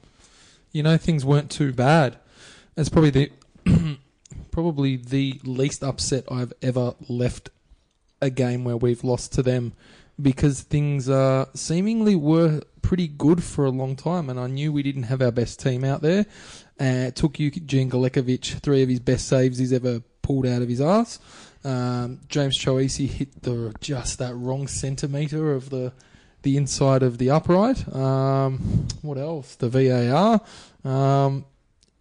you 0.73 0.83
know, 0.83 0.97
things 0.97 1.25
weren't 1.25 1.51
too 1.51 1.73
bad. 1.73 2.19
It's 2.77 2.91
probably 2.91 3.11
the 3.11 3.33
probably 4.51 4.97
the 4.97 5.41
least 5.45 5.83
upset 5.83 6.25
I've 6.31 6.53
ever 6.63 6.95
left 7.09 7.51
a 8.21 8.31
game 8.31 8.65
where 8.65 8.77
we've 8.77 9.05
lost 9.05 9.33
to 9.35 9.43
them 9.43 9.73
because 10.21 10.63
things 10.63 11.09
uh, 11.09 11.47
seemingly 11.55 12.17
were 12.17 12.63
pretty 12.87 13.09
good 13.09 13.43
for 13.43 13.65
a 13.65 13.71
long 13.71 13.97
time, 13.97 14.31
and 14.31 14.39
I 14.39 14.47
knew 14.47 14.73
we 14.73 14.83
didn't 14.85 15.05
have 15.05 15.21
our 15.21 15.33
best 15.33 15.59
team 15.61 15.83
out 15.83 16.03
there. 16.03 16.25
Uh, 16.81 17.09
it 17.09 17.17
took 17.17 17.41
Eugene 17.41 17.91
Galekovic 17.91 18.61
three 18.61 18.83
of 18.85 18.89
his 18.89 19.01
best 19.01 19.27
saves 19.27 19.59
he's 19.59 19.73
ever 19.73 20.01
pulled 20.23 20.47
out 20.47 20.63
of 20.63 20.69
his 20.69 20.81
ass. 20.81 21.19
Um, 21.65 22.21
James 22.29 22.57
Troisi 22.57 23.09
hit 23.09 23.43
the 23.43 23.75
just 23.81 24.19
that 24.21 24.35
wrong 24.37 24.69
centimetre 24.69 25.53
of 25.53 25.71
the 25.71 25.93
the 26.43 26.57
inside 26.57 27.03
of 27.03 27.19
the 27.19 27.29
upright. 27.31 27.93
Um, 27.93 28.87
what 29.03 29.19
else? 29.19 29.57
The 29.57 29.69
VAR. 29.69 30.41
Um, 30.85 31.45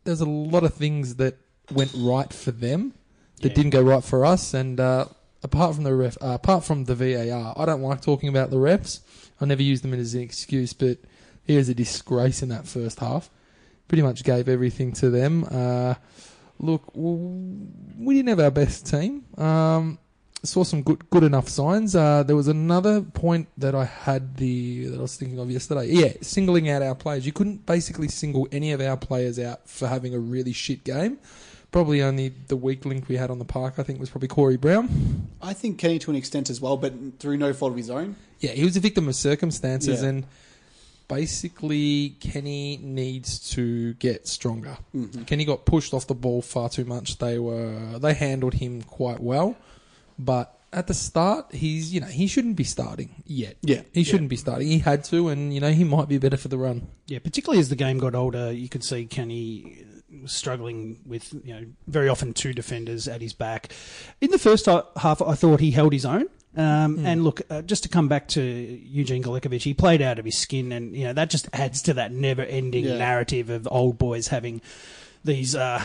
there's 0.04 0.22
a 0.22 0.30
lot 0.30 0.64
of 0.64 0.76
things 0.76 1.16
that 1.16 1.38
went 1.72 1.92
right 1.98 2.32
for 2.32 2.52
them 2.52 2.94
that 3.42 3.50
Yeah. 3.50 3.56
didn't 3.56 3.72
go 3.72 3.82
right 3.82 4.04
for 4.04 4.24
us. 4.24 4.54
And 4.54 4.80
uh, 4.80 5.06
apart 5.42 5.74
from 5.74 5.84
the 5.84 5.96
ref, 5.96 6.16
uh, 6.22 6.36
apart 6.36 6.64
from 6.64 6.86
the 6.86 6.94
VAR, 6.94 7.56
I 7.58 7.66
don't 7.66 7.82
like 7.82 8.02
talking 8.02 8.30
about 8.30 8.52
the 8.52 8.58
refs. 8.58 9.00
I 9.46 9.48
never 9.48 9.62
use 9.62 9.82
them 9.82 9.94
as 9.94 10.16
an 10.16 10.22
excuse, 10.22 10.74
but 10.74 10.98
here's 11.44 11.70
a 11.70 11.76
disgrace 11.76 12.42
in 12.42 12.50
that 12.50 12.68
first 12.68 13.00
half. 13.00 13.30
Pretty 13.88 14.02
much 14.02 14.24
gave 14.24 14.50
everything 14.50 14.92
to 14.94 15.12
them. 15.12 15.46
Uh, 15.52 15.94
look, 16.58 16.82
we 16.96 18.16
didn't 18.16 18.30
have 18.30 18.40
our 18.40 18.50
best 18.50 18.88
team. 18.88 19.24
Um, 19.38 20.00
saw 20.42 20.64
some 20.64 20.82
good 20.82 21.08
good 21.12 21.24
enough 21.24 21.48
signs. 21.48 21.96
Uh, 21.96 22.24
there 22.24 22.36
was 22.36 22.48
another 22.48 23.02
point 23.02 23.48
that 23.60 23.76
I 23.76 23.86
had 23.86 24.38
the 24.38 24.88
that 24.88 24.98
I 24.98 25.02
was 25.04 25.16
thinking 25.16 25.38
of 25.38 25.52
yesterday. 25.52 25.90
Yeah, 25.90 26.14
singling 26.22 26.68
out 26.68 26.82
our 26.82 26.96
players. 26.96 27.28
You 27.28 27.32
couldn't 27.32 27.68
basically 27.68 28.08
single 28.08 28.48
any 28.52 28.72
of 28.72 28.82
our 28.82 28.98
players 28.98 29.38
out 29.38 29.70
for 29.70 29.88
having 29.88 30.16
a 30.16 30.20
really 30.20 30.54
shit 30.54 30.84
game. 30.84 31.20
Probably 31.76 32.02
only 32.02 32.30
the 32.30 32.56
weak 32.56 32.86
link 32.86 33.10
we 33.10 33.18
had 33.18 33.30
on 33.30 33.38
the 33.38 33.44
park. 33.44 33.74
I 33.80 33.84
think 33.84 34.00
was 34.00 34.10
probably 34.10 34.30
Corey 34.30 34.56
Brown. 34.56 35.28
I 35.42 35.52
think 35.52 35.78
Kenny 35.78 36.00
to 36.00 36.10
an 36.10 36.16
extent 36.16 36.50
as 36.50 36.62
well, 36.62 36.78
but 36.78 36.94
through 37.20 37.36
no 37.36 37.52
fault 37.52 37.72
of 37.74 37.78
his 37.78 37.90
own. 37.90 38.16
Yeah, 38.40 38.52
he 38.52 38.64
was 38.64 38.78
a 38.78 38.80
victim 38.80 39.10
of 39.10 39.16
circumstances, 39.16 40.02
Yeah. 40.02 40.08
and 40.08 40.26
basically 41.10 42.16
Kenny 42.22 42.78
needs 42.78 43.40
to 43.52 43.94
get 43.96 44.26
stronger. 44.26 44.78
Mm-hmm. 44.96 45.24
Kenny 45.24 45.44
got 45.44 45.66
pushed 45.66 45.94
off 45.94 46.08
the 46.08 46.16
ball 46.16 46.42
far 46.42 46.70
too 46.70 46.86
much. 46.86 47.18
They 47.18 47.40
were 47.40 48.00
they 48.00 48.14
handled 48.14 48.54
him 48.54 48.82
quite 48.82 49.20
well, 49.20 49.58
but 50.18 50.58
at 50.72 50.88
the 50.88 50.94
start, 50.94 51.54
he's 51.54 51.94
you 51.94 52.00
know 52.00 52.08
he 52.08 52.28
shouldn't 52.28 52.56
be 52.56 52.64
starting 52.64 53.22
yet. 53.26 53.58
Yeah, 53.62 53.82
he 53.94 54.06
shouldn't 54.06 54.30
be 54.30 54.38
starting. 54.38 54.70
He 54.70 54.80
had 54.80 55.04
to, 55.06 55.28
and 55.28 55.54
you 55.54 55.60
know 55.60 55.72
he 55.74 55.84
might 55.84 56.08
be 56.08 56.20
better 56.20 56.38
for 56.38 56.48
the 56.48 56.58
run. 56.58 56.88
Yeah, 57.08 57.20
particularly 57.20 57.60
as 57.60 57.68
the 57.68 57.76
game 57.76 57.98
got 57.98 58.16
older, 58.16 58.50
you 58.54 58.70
could 58.70 58.86
see 58.86 59.06
Kenny 59.08 59.84
was 59.94 59.95
struggling 60.26 61.00
with, 61.06 61.34
you 61.44 61.54
know, 61.54 61.66
very 61.88 62.10
often 62.10 62.34
two 62.34 62.54
defenders 62.54 63.08
at 63.08 63.22
his 63.22 63.34
back. 63.34 63.72
In 64.22 64.32
the 64.32 64.40
first 64.40 64.66
half, 64.66 65.22
I 65.22 65.36
thought 65.36 65.60
he 65.60 65.72
held 65.72 65.94
his 65.94 66.06
own. 66.06 66.28
Um, 66.58 67.06
And 67.06 67.24
look, 67.24 67.42
uh, 67.50 67.62
just 67.64 67.84
to 67.84 67.90
come 67.90 68.08
back 68.08 68.28
to 68.30 68.42
Eugene 68.42 69.22
Galekovic, 69.22 69.62
he 69.64 69.74
played 69.74 70.02
out 70.02 70.20
of 70.20 70.26
his 70.26 70.38
skin, 70.38 70.72
and 70.72 70.96
you 70.96 71.04
know 71.04 71.12
that 71.14 71.30
just 71.30 71.50
adds 71.52 71.82
to 71.84 71.94
that 71.96 72.14
never-ending 72.14 72.86
Yeah. 72.86 72.98
narrative 72.98 73.50
of 73.50 73.68
old 73.70 73.98
boys 73.98 74.30
having 74.30 74.62
these 75.26 75.54
uh, 75.54 75.84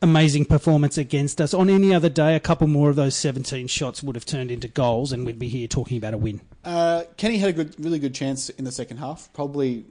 amazing 0.00 0.44
performance 0.44 0.98
against 0.98 1.40
us. 1.40 1.54
On 1.54 1.70
any 1.70 1.94
other 1.94 2.08
day, 2.08 2.34
a 2.34 2.40
couple 2.40 2.66
more 2.66 2.90
of 2.90 2.96
those 2.96 3.14
17 3.14 3.68
shots 3.68 4.02
would 4.02 4.16
have 4.16 4.24
turned 4.26 4.50
into 4.50 4.66
goals, 4.66 5.12
and 5.12 5.24
we'd 5.24 5.38
be 5.38 5.48
here 5.48 5.68
talking 5.68 5.96
about 5.98 6.14
a 6.14 6.18
win. 6.18 6.40
Uh, 6.64 7.04
Kenny 7.16 7.38
had 7.38 7.50
a 7.50 7.52
good, 7.52 7.74
really 7.78 8.00
good 8.00 8.14
chance 8.14 8.48
in 8.48 8.64
the 8.64 8.72
second 8.72 8.96
half. 8.96 9.32
Probably 9.32 9.84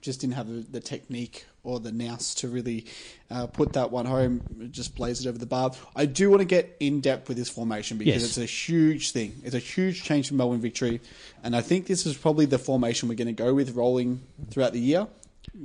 just 0.00 0.20
didn't 0.22 0.34
have 0.34 0.48
the, 0.48 0.60
the 0.72 0.80
technique 0.80 1.46
or 1.66 1.80
the 1.80 1.90
Nouse 1.92 2.34
to 2.36 2.48
really 2.48 2.86
uh, 3.30 3.46
put 3.48 3.72
that 3.74 3.90
one 3.90 4.06
home. 4.06 4.68
Just 4.70 4.94
blaze 4.94 5.24
it 5.24 5.28
over 5.28 5.36
the 5.38 5.46
bar. 5.46 5.72
I 5.94 6.06
do 6.06 6.30
want 6.30 6.40
to 6.40 6.44
get 6.46 6.76
in 6.80 7.00
depth 7.00 7.28
with 7.28 7.36
this 7.36 7.48
formation 7.48 7.98
because 7.98 8.14
Yes. 8.22 8.24
it's 8.24 8.38
a 8.38 8.44
huge 8.44 9.10
thing. 9.10 9.34
It's 9.44 9.54
a 9.54 9.58
huge 9.58 10.02
change 10.04 10.28
from 10.28 10.36
Melbourne 10.38 10.60
victory, 10.60 11.00
and 11.42 11.54
I 11.56 11.60
think 11.60 11.86
this 11.86 12.06
is 12.06 12.16
probably 12.16 12.46
the 12.46 12.58
formation 12.58 13.08
we're 13.08 13.16
going 13.16 13.26
to 13.26 13.32
go 13.44 13.52
with 13.52 13.74
rolling 13.76 14.22
throughout 14.50 14.72
the 14.72 14.80
year, 14.80 15.08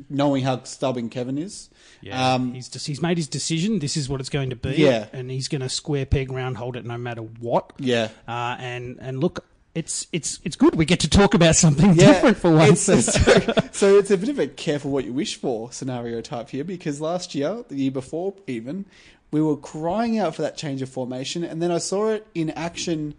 knowing 0.10 0.44
how 0.44 0.64
stubborn 0.64 1.10
Kevin 1.10 1.38
is. 1.38 1.70
Um, 2.12 2.54
he's 2.56 2.68
just, 2.68 2.88
he's 2.88 3.02
made 3.02 3.18
his 3.18 3.28
decision. 3.28 3.78
This 3.78 3.96
is 3.96 4.10
what 4.10 4.20
it's 4.20 4.30
going 4.30 4.50
to 4.50 4.56
be. 4.56 4.72
Yeah. 4.72 5.06
and 5.14 5.30
he's 5.30 5.48
going 5.48 5.62
to 5.62 5.70
square 5.70 6.06
peg 6.08 6.32
round 6.32 6.58
hold 6.58 6.76
it 6.76 6.84
no 6.84 6.98
matter 6.98 7.22
what. 7.22 7.74
yeah. 7.78 8.10
Uh, 8.28 8.56
and 8.60 8.98
and 9.00 9.20
look, 9.20 9.46
it's 9.74 10.08
it's 10.12 10.40
it's 10.44 10.56
good. 10.56 10.76
We 10.76 10.86
get 10.86 11.00
to 11.02 11.10
talk 11.10 11.34
about 11.34 11.56
something 11.56 11.94
different 11.94 12.38
for 12.38 12.52
once. 12.52 12.90
It's, 12.90 13.14
so, 13.26 13.54
so 13.72 13.98
it's 13.98 14.12
a 14.12 14.18
bit 14.18 14.30
of 14.30 14.40
a 14.40 14.48
careful 14.48 14.92
what 14.92 15.06
you 15.06 15.14
wish 15.14 15.36
for 15.36 15.72
scenario 15.72 16.22
type 16.22 16.50
here 16.50 16.64
because 16.64 17.00
last 17.00 17.34
year, 17.36 17.64
the 17.68 17.76
year 17.76 17.92
before 17.92 18.34
even, 18.48 18.86
we 19.32 19.42
were 19.42 19.56
crying 19.56 20.20
out 20.20 20.36
for 20.36 20.42
that 20.42 20.58
change 20.58 20.82
of 20.82 20.90
formation, 20.90 21.44
and 21.44 21.62
then 21.62 21.72
I 21.72 21.78
saw 21.78 22.10
it 22.10 22.28
in 22.36 22.50
action 22.52 23.16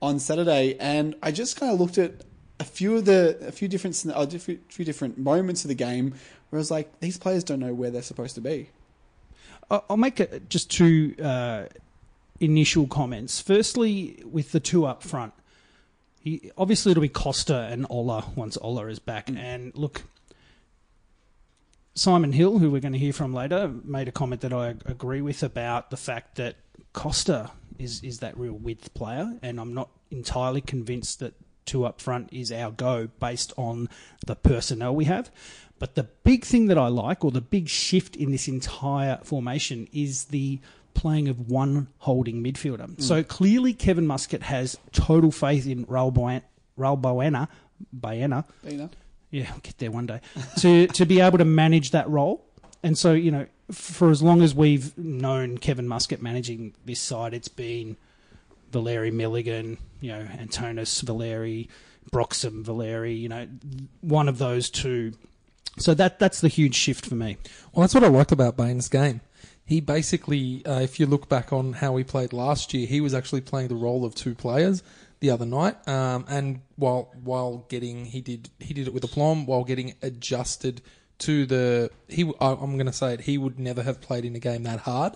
on 0.00 0.18
Saturday, 0.18 0.76
and 0.80 1.14
I 1.22 1.30
just 1.30 1.58
kind 1.58 1.72
of 1.72 1.78
looked 1.78 1.98
at 1.98 2.24
a 2.58 2.64
few 2.64 2.96
of 2.96 3.04
the 3.04 3.38
a 3.46 3.52
few 3.52 3.68
different 3.68 4.04
uh, 4.06 4.26
few 4.26 4.84
different 4.84 5.18
moments 5.18 5.64
of 5.64 5.68
the 5.68 5.74
game 5.74 6.14
where 6.50 6.58
I 6.58 6.60
was 6.60 6.70
like, 6.70 7.00
these 7.00 7.16
players 7.16 7.44
don't 7.44 7.60
know 7.60 7.74
where 7.74 7.90
they're 7.90 8.02
supposed 8.02 8.34
to 8.34 8.40
be. 8.40 8.70
I'll 9.70 9.96
make 9.96 10.20
a, 10.20 10.40
just 10.40 10.70
two 10.70 11.14
uh, 11.22 11.64
initial 12.40 12.86
comments. 12.86 13.40
Firstly, 13.40 14.22
with 14.30 14.52
the 14.52 14.60
two 14.60 14.84
up 14.84 15.02
front, 15.02 15.32
he 16.22 16.52
obviously 16.56 16.92
it'll 16.92 17.00
be 17.00 17.08
Costa 17.08 17.68
and 17.70 17.86
Ola 17.90 18.24
once 18.36 18.56
Ola 18.60 18.86
is 18.86 18.98
back. 18.98 19.26
Mm. 19.26 19.38
And 19.38 19.76
look, 19.76 20.02
Simon 21.94 22.32
Hill, 22.32 22.58
who 22.58 22.70
we're 22.70 22.80
going 22.80 22.92
to 22.92 22.98
hear 22.98 23.12
from 23.12 23.34
later, 23.34 23.72
made 23.84 24.08
a 24.08 24.12
comment 24.12 24.40
that 24.42 24.52
I 24.52 24.76
agree 24.86 25.20
with 25.20 25.42
about 25.42 25.90
the 25.90 25.96
fact 25.96 26.36
that 26.36 26.56
Costa 26.92 27.50
is 27.78 28.02
is 28.02 28.20
that 28.20 28.38
real 28.38 28.52
width 28.52 28.94
player, 28.94 29.38
and 29.42 29.58
I'm 29.58 29.74
not 29.74 29.90
entirely 30.10 30.60
convinced 30.60 31.18
that 31.20 31.34
two 31.64 31.84
up 31.84 32.00
front 32.00 32.28
is 32.32 32.52
our 32.52 32.70
go 32.70 33.08
based 33.20 33.52
on 33.56 33.88
the 34.26 34.36
personnel 34.36 34.94
we 34.94 35.04
have. 35.06 35.30
But 35.78 35.96
the 35.96 36.04
big 36.04 36.44
thing 36.44 36.66
that 36.68 36.78
I 36.78 36.86
like, 36.86 37.24
or 37.24 37.32
the 37.32 37.40
big 37.40 37.68
shift 37.68 38.14
in 38.14 38.30
this 38.30 38.46
entire 38.46 39.18
formation, 39.24 39.88
is 39.92 40.26
the 40.26 40.60
playing 40.94 41.28
of 41.28 41.48
one 41.50 41.88
holding 41.98 42.42
midfielder. 42.42 42.88
Mm. 42.88 43.02
So 43.02 43.22
clearly, 43.22 43.72
Kevin 43.72 44.06
Muscat 44.06 44.42
has 44.42 44.78
total 44.92 45.30
faith 45.30 45.66
in 45.66 45.86
Raul, 45.86 46.12
Boen- 46.12 46.42
Raul 46.78 47.00
Boena, 47.00 47.48
Baena, 47.92 48.44
You 48.64 48.90
yeah, 49.30 49.50
I'll 49.52 49.60
get 49.60 49.78
there 49.78 49.90
one 49.90 50.06
day. 50.06 50.20
To 50.58 50.86
to 50.88 51.06
be 51.06 51.20
able 51.20 51.38
to 51.38 51.44
manage 51.44 51.90
that 51.90 52.08
role, 52.08 52.44
and 52.82 52.96
so 52.96 53.12
you 53.12 53.30
know, 53.30 53.46
for 53.70 54.10
as 54.10 54.22
long 54.22 54.42
as 54.42 54.54
we've 54.54 54.96
known 54.96 55.58
Kevin 55.58 55.88
Muscat 55.88 56.22
managing 56.22 56.74
this 56.84 57.00
side, 57.00 57.34
it's 57.34 57.48
been 57.48 57.96
Valeri 58.70 59.10
Milligan, 59.10 59.78
you 60.00 60.12
know, 60.12 60.24
Antonis 60.24 61.02
Valeri, 61.02 61.68
Broxham 62.12 62.62
Valeri, 62.62 63.14
you 63.14 63.28
know, 63.28 63.48
one 64.00 64.28
of 64.28 64.38
those 64.38 64.70
two. 64.70 65.12
So 65.78 65.94
that 65.94 66.18
that's 66.18 66.40
the 66.42 66.48
huge 66.48 66.74
shift 66.74 67.06
for 67.06 67.14
me. 67.14 67.38
Well, 67.72 67.80
that's 67.82 67.94
what 67.94 68.04
I 68.04 68.08
liked 68.08 68.32
about 68.32 68.56
Bain's 68.56 68.88
game. 68.88 69.22
He 69.64 69.80
basically, 69.80 70.64
uh, 70.66 70.80
if 70.80 70.98
you 71.00 71.06
look 71.06 71.28
back 71.28 71.52
on 71.52 71.74
how 71.74 71.96
he 71.96 72.04
played 72.04 72.32
last 72.32 72.74
year, 72.74 72.86
he 72.86 73.00
was 73.00 73.14
actually 73.14 73.40
playing 73.42 73.68
the 73.68 73.74
role 73.76 74.04
of 74.04 74.14
two 74.14 74.34
players 74.34 74.82
the 75.20 75.30
other 75.30 75.46
night. 75.46 75.76
Um, 75.88 76.24
and 76.28 76.60
while 76.76 77.10
while 77.22 77.64
getting, 77.68 78.04
he 78.06 78.20
did 78.20 78.50
he 78.58 78.74
did 78.74 78.88
it 78.88 78.92
with 78.94 79.04
aplomb 79.04 79.46
while 79.46 79.64
getting 79.64 79.94
adjusted 80.02 80.82
to 81.20 81.46
the. 81.46 81.90
He, 82.08 82.24
I- 82.40 82.52
I'm 82.54 82.74
going 82.74 82.86
to 82.86 82.92
say 82.92 83.14
it. 83.14 83.20
He 83.22 83.38
would 83.38 83.58
never 83.58 83.82
have 83.82 84.00
played 84.00 84.24
in 84.24 84.34
a 84.34 84.40
game 84.40 84.64
that 84.64 84.80
hard 84.80 85.14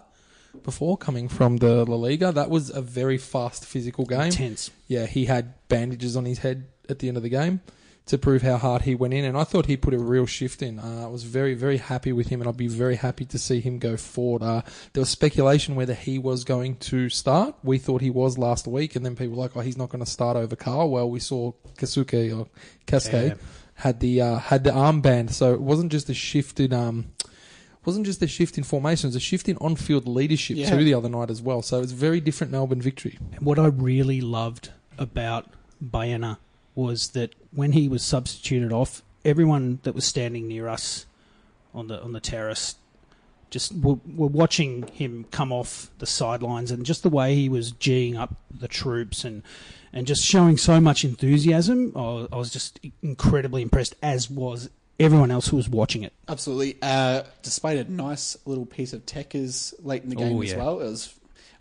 before 0.62 0.96
coming 0.96 1.28
from 1.28 1.58
the 1.58 1.84
La 1.84 1.96
Liga. 1.96 2.32
That 2.32 2.48
was 2.48 2.70
a 2.70 2.80
very 2.80 3.18
fast 3.18 3.64
physical 3.66 4.06
game. 4.06 4.20
Intense. 4.28 4.70
Yeah, 4.86 5.06
he 5.06 5.26
had 5.26 5.54
bandages 5.68 6.16
on 6.16 6.24
his 6.24 6.38
head 6.38 6.68
at 6.88 7.00
the 7.00 7.08
end 7.08 7.16
of 7.16 7.22
the 7.24 7.28
game 7.28 7.60
to 8.06 8.16
prove 8.16 8.42
how 8.42 8.56
hard 8.56 8.82
he 8.82 8.94
went 8.94 9.12
in, 9.12 9.24
and 9.24 9.36
I 9.36 9.42
thought 9.44 9.66
he 9.66 9.76
put 9.76 9.92
a 9.92 9.98
real 9.98 10.26
shift 10.26 10.62
in. 10.62 10.78
Uh, 10.78 11.02
I 11.04 11.08
was 11.08 11.24
very, 11.24 11.54
very 11.54 11.78
happy 11.78 12.12
with 12.12 12.28
him, 12.28 12.40
and 12.40 12.48
I'd 12.48 12.56
be 12.56 12.68
very 12.68 12.94
happy 12.96 13.24
to 13.24 13.38
see 13.38 13.60
him 13.60 13.78
go 13.80 13.96
forward. 13.96 14.42
Uh, 14.44 14.62
there 14.92 15.00
was 15.00 15.10
speculation 15.10 15.74
whether 15.74 15.94
he 15.94 16.16
was 16.18 16.44
going 16.44 16.76
to 16.76 17.08
start. 17.08 17.56
We 17.64 17.78
thought 17.78 18.00
he 18.02 18.10
was 18.10 18.38
last 18.38 18.66
week, 18.68 18.94
and 18.94 19.04
then 19.04 19.16
people 19.16 19.36
were 19.36 19.42
like, 19.42 19.56
"Oh, 19.56 19.60
he's 19.60 19.76
not 19.76 19.88
going 19.88 20.04
to 20.04 20.10
start 20.10 20.36
over 20.36 20.54
Carl." 20.54 20.90
Well, 20.90 21.10
we 21.10 21.18
saw 21.18 21.52
Keisuke 21.76 22.38
or 22.38 22.46
Cascade 22.86 23.32
Yeah. 23.32 23.34
had 23.74 23.98
the 24.00 24.20
uh, 24.20 24.38
had 24.38 24.62
the 24.62 24.70
armband, 24.70 25.30
so 25.30 25.52
it 25.52 25.60
wasn't 25.60 25.90
just 25.90 26.08
a 26.08 26.14
shift 26.14 26.60
in 26.60 26.72
um, 26.72 27.06
wasn't 27.84 28.06
just 28.06 28.22
a 28.22 28.28
shift 28.28 28.56
in 28.56 28.62
formation; 28.62 29.08
it 29.08 29.10
was 29.10 29.16
a 29.16 29.20
shift 29.20 29.48
in 29.48 29.56
on-field 29.56 30.06
leadership 30.06 30.56
Yeah. 30.58 30.70
too 30.70 30.84
the 30.84 30.94
other 30.94 31.08
night 31.08 31.30
as 31.30 31.42
well. 31.42 31.60
So 31.60 31.80
it's 31.80 31.90
a 31.92 31.96
very 31.96 32.20
different 32.20 32.52
Melbourne 32.52 32.80
victory. 32.80 33.18
What 33.40 33.58
I 33.58 33.66
really 33.66 34.20
loved 34.20 34.70
about 34.96 35.50
Bayana 35.84 36.38
was 36.76 37.08
that 37.08 37.34
when 37.52 37.72
he 37.72 37.88
was 37.88 38.02
substituted 38.04 38.72
off, 38.72 39.02
everyone 39.24 39.80
that 39.82 39.94
was 39.94 40.04
standing 40.06 40.46
near 40.46 40.68
us 40.68 41.06
on 41.74 41.88
the 41.88 42.00
on 42.02 42.12
the 42.12 42.20
terrace 42.20 42.76
just 43.50 43.72
were, 43.74 43.98
were 44.14 44.26
watching 44.26 44.86
him 44.88 45.24
come 45.30 45.52
off 45.52 45.90
the 45.98 46.06
sidelines 46.06 46.70
and 46.70 46.84
just 46.84 47.02
the 47.02 47.08
way 47.08 47.34
he 47.34 47.48
was 47.48 47.72
geeing 47.72 48.16
up 48.16 48.34
the 48.50 48.68
troops 48.68 49.24
and 49.24 49.42
and 49.92 50.06
just 50.06 50.24
showing 50.24 50.56
so 50.56 50.80
much 50.80 51.04
enthusiasm. 51.04 51.92
I, 51.96 52.26
I 52.32 52.36
was 52.36 52.50
just 52.50 52.78
incredibly 53.02 53.62
impressed, 53.62 53.94
as 54.02 54.28
was 54.30 54.68
everyone 55.00 55.30
else 55.30 55.48
who 55.48 55.56
was 55.56 55.68
watching 55.68 56.02
it. 56.02 56.12
Absolutely. 56.28 56.76
Uh, 56.82 57.22
displayed 57.42 57.86
a 57.86 57.90
nice 57.90 58.36
little 58.46 58.66
piece 58.66 58.92
of 58.92 59.06
techers 59.06 59.72
late 59.82 60.02
in 60.02 60.10
the 60.10 60.16
game 60.16 60.36
Oh, 60.36 60.42
as 60.42 60.50
yeah. 60.52 60.58
well. 60.58 60.80
It 60.80 60.84
was 60.84 61.14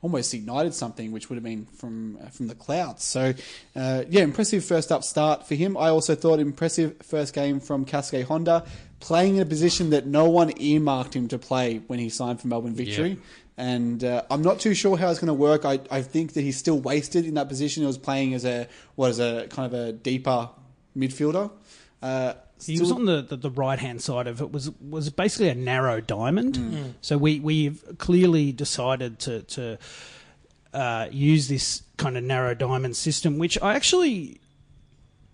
almost 0.06 0.36
ignited 0.36 0.72
something, 0.72 1.12
which 1.12 1.30
would 1.30 1.36
have 1.36 1.44
been 1.44 1.66
from 1.66 2.20
uh, 2.22 2.30
from 2.30 2.46
the 2.48 2.54
clouds. 2.54 3.04
So, 3.04 3.34
uh, 3.76 4.04
yeah, 4.08 4.22
impressive 4.22 4.64
first 4.64 4.92
up 4.92 5.04
start 5.04 5.48
for 5.48 5.56
him. 5.56 5.76
I 5.76 5.90
also 5.90 6.14
thought 6.14 6.40
impressive 6.40 6.98
first 7.02 7.34
game 7.34 7.60
from 7.60 7.86
Cascade 7.86 8.28
Honda, 8.28 8.66
playing 9.00 9.38
in 9.38 9.42
a 9.42 9.48
position 9.48 9.90
that 9.90 10.06
no 10.06 10.30
one 10.30 10.54
earmarked 10.62 11.16
him 11.16 11.28
to 11.30 11.40
play 11.40 11.82
when 11.88 11.98
he 11.98 12.10
signed 12.10 12.40
for 12.40 12.48
Melbourne 12.48 12.76
Victory. 12.76 13.18
And 13.58 14.04
uh, 14.04 14.22
I'm 14.30 14.44
not 14.44 14.60
too 14.60 14.76
sure 14.76 14.96
how 14.96 15.10
it's 15.10 15.20
going 15.20 15.28
to 15.28 15.34
work. 15.34 15.66
I, 15.66 15.80
I 15.90 16.04
think 16.04 16.34
that 16.34 16.42
he's 16.42 16.58
still 16.58 16.80
wasted 16.80 17.26
in 17.26 17.34
that 17.34 17.50
position. 17.50 17.82
He 17.82 17.88
was 17.88 17.98
playing 17.98 18.36
as 18.36 18.46
a 18.46 18.68
what 18.94 19.10
is 19.10 19.20
a 19.20 19.48
kind 19.50 19.66
of 19.66 19.74
a 19.74 19.92
deeper 19.92 20.50
midfielder. 20.96 21.50
Uh, 22.00 22.34
He 22.64 22.80
was 22.80 22.92
on 22.92 23.06
the, 23.06 23.22
the, 23.22 23.36
the 23.36 23.50
right 23.50 23.78
hand 23.78 24.02
side 24.02 24.28
of 24.28 24.42
it 24.42 24.52
was 24.52 24.72
was 24.80 25.10
basically 25.10 25.50
a 25.50 25.56
narrow 25.56 26.00
diamond. 26.02 26.56
Mm. 26.56 26.94
So 27.02 27.18
we 27.18 27.40
we've 27.40 27.84
clearly 27.98 28.52
decided 28.52 29.20
to 29.20 29.42
to 29.44 29.78
uh, 30.74 31.08
use 31.12 31.48
this 31.48 31.84
kind 31.98 32.18
of 32.18 32.24
narrow 32.24 32.54
diamond 32.54 32.96
system, 32.96 33.38
which 33.38 33.62
I 33.62 33.76
actually 33.76 34.40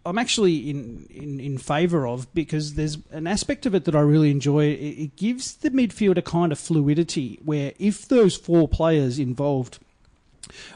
I'm 0.06 0.18
actually 0.18 0.70
in, 0.70 1.06
in, 1.10 1.40
in 1.40 1.58
favour 1.58 2.08
of 2.08 2.34
because 2.34 2.74
there's 2.74 2.98
an 3.12 3.28
aspect 3.28 3.66
of 3.66 3.75
it 3.75 3.86
that 3.86 3.96
I 3.96 4.00
really 4.00 4.32
enjoy. 4.32 4.66
It, 4.66 4.98
it 5.04 5.16
gives 5.16 5.56
the 5.56 5.70
midfield 5.70 6.18
a 6.18 6.22
kind 6.22 6.51
of 6.51 6.60
fluidity 6.60 7.40
where 7.44 7.74
if 7.78 8.08
those 8.08 8.36
four 8.36 8.68
players 8.68 9.20
involved 9.20 9.80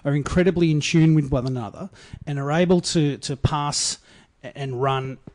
are 0.06 0.14
incredibly 0.16 0.70
in 0.72 0.80
tune 0.80 1.16
with 1.16 1.32
one 1.32 1.48
another 1.48 1.90
and 2.28 2.38
are 2.38 2.52
able 2.52 2.82
to, 2.82 3.18
to 3.18 3.36
pass 3.36 3.98
and 4.44 4.82
run, 4.82 5.18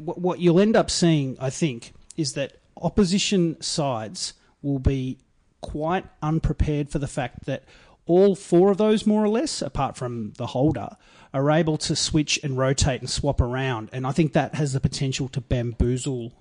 what 0.00 0.20
what 0.20 0.38
you'll 0.40 0.60
end 0.60 0.76
up 0.76 0.90
seeing, 0.90 1.36
I 1.40 1.50
think, 1.50 1.92
is 2.16 2.32
that 2.34 2.58
opposition 2.76 3.60
sides 3.60 4.34
will 4.62 4.78
be 4.78 5.18
quite 5.60 6.04
unprepared 6.22 6.90
for 6.90 6.98
the 6.98 7.06
fact 7.06 7.46
that 7.46 7.64
all 8.06 8.34
four 8.34 8.70
of 8.70 8.76
those, 8.76 9.06
more 9.06 9.24
or 9.24 9.28
less, 9.28 9.62
apart 9.62 9.96
from 9.96 10.32
the 10.36 10.48
holder, 10.48 10.90
are 11.32 11.50
able 11.50 11.78
to 11.78 11.96
switch 11.96 12.38
and 12.42 12.58
rotate 12.58 13.00
and 13.00 13.08
swap 13.08 13.40
around. 13.40 13.88
And 13.92 14.06
I 14.06 14.12
think 14.12 14.34
that 14.34 14.54
has 14.54 14.72
the 14.72 14.80
potential 14.80 15.28
to 15.28 15.40
bamboozle 15.40 16.32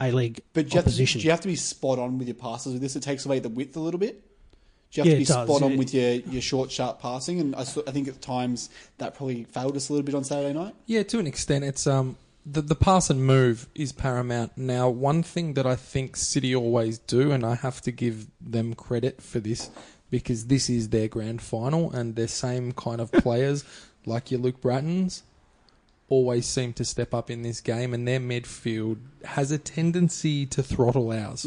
A 0.00 0.12
League 0.12 0.40
But 0.52 0.68
do 0.68 0.76
you, 0.76 0.82
have 0.82 0.92
to, 0.92 1.04
do 1.04 1.18
you 1.18 1.30
have 1.30 1.40
to 1.40 1.48
be 1.48 1.56
spot 1.56 1.98
on 1.98 2.18
with 2.18 2.28
your 2.28 2.36
passes 2.36 2.72
with 2.72 2.82
this? 2.82 2.94
It 2.94 3.02
takes 3.02 3.26
away 3.26 3.40
the 3.40 3.48
width 3.48 3.76
a 3.76 3.80
little 3.80 3.98
bit. 3.98 4.22
Do 4.90 5.00
you 5.00 5.02
have 5.02 5.06
Yeah, 5.06 5.14
to 5.14 5.18
be 5.18 5.24
does, 5.24 5.48
spot 5.48 5.62
on 5.62 5.72
yeah. 5.72 5.78
with 5.78 5.92
your, 5.92 6.12
your 6.32 6.40
short, 6.40 6.70
sharp 6.70 7.00
passing? 7.00 7.40
And 7.40 7.56
I, 7.56 7.60
I 7.60 7.90
think 7.90 8.08
at 8.08 8.22
times 8.22 8.70
that 8.98 9.14
probably 9.16 9.44
failed 9.44 9.76
us 9.76 9.88
a 9.88 9.92
little 9.92 10.06
bit 10.06 10.14
on 10.14 10.24
Saturday 10.24 10.54
night. 10.54 10.74
Yeah, 10.86 11.02
to 11.02 11.18
an 11.18 11.26
extent, 11.26 11.64
it's 11.64 11.86
um 11.86 12.16
the 12.50 12.62
the 12.62 12.74
pass 12.74 13.10
and 13.10 13.24
move 13.24 13.68
is 13.74 13.92
paramount. 13.92 14.56
Now, 14.56 14.88
one 14.88 15.22
thing 15.22 15.54
that 15.54 15.66
I 15.66 15.76
think 15.76 16.16
City 16.16 16.54
always 16.54 16.98
do, 16.98 17.30
and 17.30 17.44
I 17.44 17.56
have 17.56 17.80
to 17.82 17.92
give 17.92 18.26
them 18.40 18.74
credit 18.74 19.20
for 19.20 19.40
this 19.40 19.70
because 20.10 20.46
this 20.46 20.70
is 20.70 20.88
their 20.88 21.08
grand 21.08 21.42
final, 21.42 21.90
and 21.92 22.16
their 22.16 22.28
same 22.28 22.72
kind 22.72 23.00
of 23.00 23.12
players 23.24 23.64
like 24.06 24.30
your 24.30 24.40
Luke 24.40 24.60
Brattans 24.60 25.22
always 26.08 26.46
seem 26.46 26.72
to 26.72 26.84
step 26.84 27.12
up 27.12 27.30
in 27.30 27.42
this 27.42 27.60
game, 27.60 27.92
and 27.92 28.08
their 28.08 28.20
midfield 28.20 28.98
has 29.24 29.50
a 29.50 29.58
tendency 29.58 30.46
to 30.46 30.62
throttle 30.62 31.12
ours, 31.12 31.44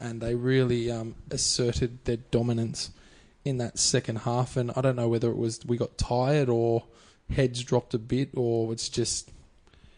and 0.00 0.20
they 0.20 0.34
really 0.34 0.90
um, 0.90 1.14
asserted 1.30 2.04
their 2.04 2.16
dominance 2.16 2.90
in 3.44 3.58
that 3.58 3.78
second 3.78 4.16
half. 4.16 4.56
And 4.56 4.72
I 4.74 4.80
don't 4.80 4.96
know 4.96 5.08
whether 5.08 5.30
it 5.30 5.36
was 5.36 5.60
we 5.64 5.76
got 5.76 5.96
tired 5.96 6.48
or 6.48 6.84
heads 7.30 7.62
dropped 7.62 7.94
a 7.94 7.98
bit, 7.98 8.30
or 8.34 8.72
it's 8.72 8.88
just 8.88 9.30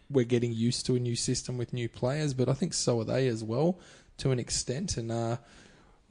we're 0.09 0.25
getting 0.25 0.51
used 0.53 0.85
to 0.87 0.95
a 0.95 0.99
new 0.99 1.15
system 1.15 1.57
with 1.57 1.73
new 1.73 1.87
players. 1.89 2.33
But 2.33 2.49
I 2.49 2.53
think 2.53 2.73
so 2.73 2.99
are 2.99 3.03
they 3.05 3.27
as 3.27 3.43
well 3.43 3.79
to 4.17 4.31
an 4.31 4.39
extent, 4.39 4.97
and. 4.97 5.11
Uh, 5.11 5.37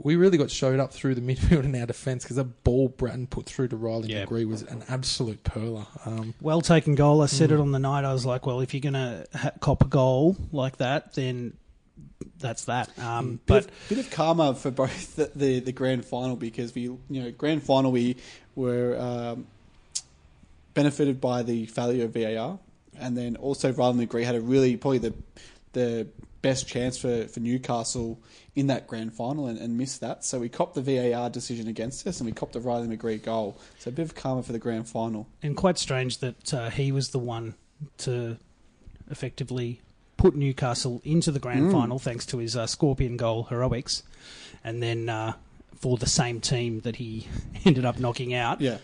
we 0.01 0.15
really 0.15 0.39
got 0.39 0.49
showed 0.49 0.79
up 0.79 0.93
through 0.93 1.17
the 1.17 1.21
midfield 1.35 1.65
and 1.65 1.75
our 1.75 1.85
defence 1.87 2.23
because 2.23 2.37
that 2.37 2.63
ball 2.63 2.89
Brattan 2.89 3.27
put 3.29 3.47
through 3.47 3.67
to 3.67 3.77
Riley 3.77 4.11
Yeah. 4.13 4.27
McGree 4.27 4.47
was 4.47 4.63
an 4.63 4.85
absolute 4.89 5.43
perler. 5.43 5.87
Um, 6.07 6.35
well 6.41 6.61
taken 6.61 6.95
goal. 6.95 7.21
I 7.21 7.27
said 7.27 7.51
it 7.51 7.59
on 7.59 7.73
the 7.73 7.81
night. 7.81 8.05
I 8.05 8.13
was 8.13 8.25
like, 8.25 8.47
well, 8.47 8.61
if 8.61 8.73
you're 8.75 8.81
going 8.81 8.93
to 8.95 9.27
ha- 9.35 9.51
cop 9.59 9.83
a 9.83 9.89
goal 9.89 10.37
like 10.53 10.77
that, 10.77 11.15
then 11.15 11.55
that's 12.39 12.67
that. 12.67 12.97
Um, 13.01 13.33
Bit, 13.33 13.47
but 13.47 13.65
of, 13.65 13.89
bit 13.89 13.99
of 13.99 14.11
karma 14.13 14.55
for 14.55 14.71
both 14.71 15.17
the, 15.17 15.33
the, 15.35 15.59
the 15.59 15.73
grand 15.73 16.05
final 16.05 16.37
because 16.37 16.73
we, 16.77 16.83
you 16.83 16.99
know, 17.11 17.33
grand 17.33 17.65
final 17.65 17.91
we 17.91 18.15
were 18.55 18.97
um, 19.01 19.49
benefited 20.75 21.21
by 21.21 21.43
the 21.43 21.67
failure 21.67 22.05
of 22.05 22.13
VAR, 22.15 22.61
and 23.01 23.17
then 23.17 23.37
also 23.37 23.73
Riley 23.73 24.07
McGree 24.07 24.25
had 24.25 24.35
a 24.35 24.41
really 24.41 24.77
probably 24.77 24.99
the 24.99 25.15
the 25.73 26.07
best 26.41 26.69
chance 26.69 26.97
for, 26.97 27.27
for 27.29 27.41
Newcastle 27.41 28.19
in 28.55 28.69
that 28.69 28.87
grand 28.87 29.13
final 29.13 29.47
and, 29.49 29.59
and 29.59 29.77
missed 29.77 30.01
that. 30.01 30.25
So 30.25 30.39
we 30.39 30.49
copped 30.49 30.75
the 30.77 30.83
VAR 30.83 31.29
decision 31.31 31.67
against 31.69 32.07
us, 32.07 32.21
and 32.21 32.27
we 32.27 32.33
copped 32.33 32.53
the 32.53 32.61
Riley 32.61 32.87
McGree 32.97 33.23
goal. 33.23 33.59
So 33.81 33.89
a 33.89 33.93
bit 33.93 34.03
of 34.05 34.15
karma 34.15 34.43
for 34.43 34.53
the 34.53 34.59
grand 34.59 34.89
final. 34.89 35.27
and 35.43 35.57
quite 35.57 35.79
strange 35.79 36.19
that 36.19 36.55
uh, 36.55 36.71
he 36.71 36.93
was 36.93 37.09
the 37.11 37.19
one 37.19 37.55
to 37.99 38.37
effectively 39.11 39.81
put 40.17 40.35
Newcastle 40.35 41.01
into 41.05 41.31
the 41.31 41.39
grand 41.39 41.71
final 41.71 41.99
thanks 41.99 42.27
to 42.27 42.39
his 42.39 42.57
uh, 42.57 42.67
Scorpion 42.67 43.17
goal 43.17 43.45
heroics, 43.45 44.03
and 44.65 44.83
then 44.83 45.09
uh, 45.09 45.35
for 45.77 45.97
the 45.97 46.09
same 46.09 46.41
team 46.41 46.81
that 46.81 46.97
he 46.97 47.27
ended 47.65 47.85
up 47.85 47.99
knocking 48.01 48.35
out, 48.35 48.61
Yeah. 48.61 48.79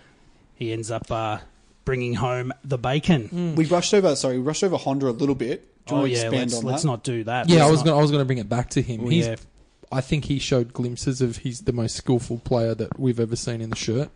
he 0.54 0.72
ends 0.72 0.90
up 0.90 1.10
uh, 1.10 1.38
bringing 1.84 2.14
home 2.14 2.52
the 2.64 2.78
bacon. 2.78 3.54
We 3.56 3.64
rushed 3.66 3.92
over. 3.94 4.16
Sorry, 4.16 4.38
we 4.38 4.44
rushed 4.44 4.64
over 4.64 4.76
Honda 4.76 5.08
a 5.08 5.10
little 5.10 5.34
bit. 5.34 5.84
Do 5.86 5.94
you 5.94 5.98
Oh 5.98 6.00
want 6.02 6.12
to 6.14 6.18
yeah, 6.18 6.24
expand 6.24 6.50
let's, 6.50 6.54
on 6.54 6.64
let's 6.64 6.82
that? 6.82 6.88
not 6.88 7.04
do 7.04 7.24
that. 7.24 7.48
Yeah, 7.48 7.56
I 7.56 7.60
Let's 7.62 7.70
was 7.72 7.80
not- 7.80 7.84
gonna, 7.86 7.98
I 7.98 8.02
was 8.02 8.10
going 8.10 8.20
to 8.22 8.24
bring 8.24 8.38
it 8.38 8.48
back 8.48 8.70
to 8.70 8.80
him. 8.82 9.02
Well, 9.02 9.10
He's, 9.10 9.26
yeah. 9.26 9.36
I 9.92 10.00
think 10.00 10.24
he 10.24 10.38
showed 10.38 10.72
glimpses 10.72 11.20
of 11.20 11.36
he's 11.38 11.60
the 11.60 11.72
most 11.72 11.94
skillful 11.94 12.38
player 12.38 12.74
that 12.74 12.98
we've 12.98 13.20
ever 13.20 13.36
seen 13.36 13.60
in 13.60 13.68
the 13.70 13.76
shirt. 13.76 14.08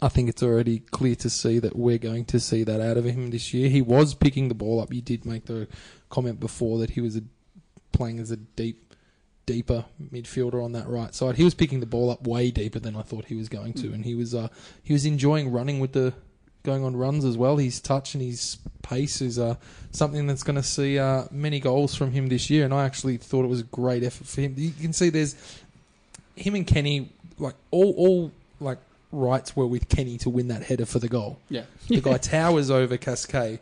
I 0.00 0.08
think 0.08 0.28
it's 0.28 0.42
already 0.42 0.78
clear 0.78 1.16
to 1.16 1.30
see 1.30 1.58
that 1.58 1.74
we're 1.74 1.98
going 1.98 2.24
to 2.26 2.38
see 2.38 2.62
that 2.64 2.80
out 2.80 2.96
of 2.96 3.04
him 3.04 3.30
this 3.30 3.52
year. 3.52 3.68
He 3.68 3.82
was 3.82 4.14
picking 4.14 4.48
the 4.48 4.54
ball 4.54 4.80
up. 4.80 4.92
You 4.92 5.00
did 5.02 5.24
make 5.26 5.46
the 5.46 5.66
comment 6.10 6.38
before 6.38 6.78
that 6.78 6.90
he 6.90 7.00
was 7.00 7.16
a, 7.16 7.22
playing 7.92 8.20
as 8.20 8.30
a 8.30 8.36
deep, 8.36 8.94
deeper 9.46 9.86
midfielder 10.12 10.62
on 10.62 10.72
that 10.72 10.86
right 10.86 11.12
side. 11.14 11.36
He 11.36 11.42
was 11.44 11.54
picking 11.54 11.80
the 11.80 11.86
ball 11.86 12.10
up 12.10 12.26
way 12.28 12.52
deeper 12.52 12.78
than 12.78 12.94
I 12.94 13.02
thought 13.02 13.24
he 13.24 13.34
was 13.34 13.48
going 13.48 13.72
to, 13.74 13.92
and 13.92 14.04
he 14.04 14.14
was 14.14 14.34
uh, 14.36 14.48
he 14.84 14.92
was 14.92 15.04
enjoying 15.04 15.50
running 15.50 15.80
with 15.80 15.92
the 15.92 16.14
going 16.68 16.84
on 16.84 16.94
runs 16.94 17.24
as 17.24 17.38
well. 17.38 17.56
His 17.56 17.80
touch 17.80 18.14
and 18.14 18.22
his 18.22 18.58
pace 18.82 19.22
is 19.22 19.38
uh, 19.38 19.54
something 19.90 20.26
that's 20.26 20.42
going 20.42 20.56
to 20.56 20.62
see 20.62 20.98
uh, 20.98 21.24
many 21.30 21.60
goals 21.60 21.94
from 21.94 22.12
him 22.12 22.28
this 22.28 22.50
year. 22.50 22.64
And 22.66 22.74
I 22.74 22.84
actually 22.84 23.16
thought 23.16 23.44
it 23.44 23.48
was 23.48 23.60
a 23.60 23.64
great 23.64 24.02
effort 24.02 24.26
for 24.26 24.42
him. 24.42 24.54
You 24.56 24.70
can 24.70 24.92
see 24.92 25.08
there's 25.08 25.34
him 26.36 26.54
and 26.54 26.66
Kenny 26.66 27.10
like 27.38 27.54
all 27.70 27.92
all 27.96 28.32
like 28.60 28.78
rights 29.12 29.56
were 29.56 29.66
with 29.66 29.88
Kenny 29.88 30.18
to 30.18 30.28
win 30.28 30.48
that 30.48 30.62
header 30.62 30.84
for 30.84 30.98
the 30.98 31.08
goal. 31.08 31.38
Yeah. 31.48 31.64
The 31.88 32.02
guy 32.02 32.18
towers 32.34 32.70
over 32.70 32.98
Cascade. 32.98 33.60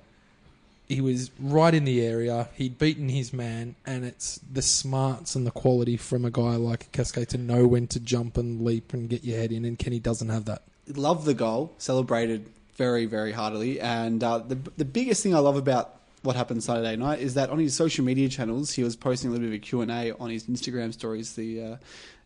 He 0.89 1.01
was 1.01 1.31
right 1.41 1.75
in 1.75 1.85
the 1.85 2.05
area. 2.05 2.49
He'd 2.55 2.79
beaten 2.79 3.09
his 3.09 3.33
man, 3.33 3.75
and 3.85 4.05
it's 4.05 4.39
the 4.53 4.63
smarts 4.63 5.35
and 5.35 5.45
the 5.45 5.51
quality 5.51 5.97
from 5.97 6.25
a 6.25 6.31
guy 6.31 6.55
like 6.55 6.93
Cascade 6.93 7.29
to 7.31 7.39
know 7.39 7.67
when 7.67 7.89
to 7.89 7.99
jump 7.99 8.37
and 8.37 8.65
leap 8.65 8.93
and 8.93 9.09
get 9.09 9.25
your 9.25 9.37
head 9.37 9.51
in. 9.51 9.65
And 9.65 9.77
Kenny 9.77 9.99
doesn't 9.99 10.29
have 10.29 10.45
that. 10.45 10.63
love 10.95 11.25
the 11.25 11.35
goal, 11.35 11.73
celebrated 11.79 12.47
very, 12.77 13.07
very 13.07 13.33
heartily. 13.33 13.81
And 13.81 14.23
uh, 14.23 14.39
the 14.39 14.57
the 14.77 14.85
biggest 14.85 15.23
thing 15.23 15.35
I 15.35 15.39
love 15.39 15.57
about 15.57 15.93
what 16.23 16.37
happened 16.37 16.63
Saturday 16.63 16.97
night 16.97 17.21
is 17.21 17.35
that 17.35 17.51
on 17.51 17.59
his 17.59 17.75
social 17.75 18.05
media 18.05 18.29
channels, 18.29 18.73
he 18.73 18.83
was 18.83 18.97
posting 18.97 19.31
a 19.31 19.33
little 19.33 19.49
bit 19.49 19.57
of 19.57 19.63
Q 19.63 19.81
and 19.83 19.91
A 19.91 20.13
on 20.19 20.31
his 20.31 20.45
Instagram 20.47 20.93
stories 20.93 21.35
the 21.35 21.63
uh, 21.63 21.77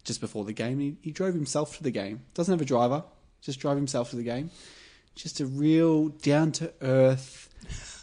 just 0.04 0.20
before 0.20 0.44
the 0.44 0.52
game. 0.52 0.78
He, 0.80 0.96
he 1.02 1.10
drove 1.10 1.34
himself 1.34 1.76
to 1.76 1.82
the 1.82 1.90
game. 1.90 2.20
Doesn't 2.34 2.52
have 2.52 2.60
a 2.62 2.64
driver, 2.64 3.04
just 3.42 3.60
drive 3.60 3.76
himself 3.76 4.10
to 4.10 4.16
the 4.16 4.22
game. 4.22 4.50
Just 5.14 5.40
a 5.40 5.46
real 5.46 6.08
down 6.08 6.52
to 6.52 6.72
earth, 6.80 7.48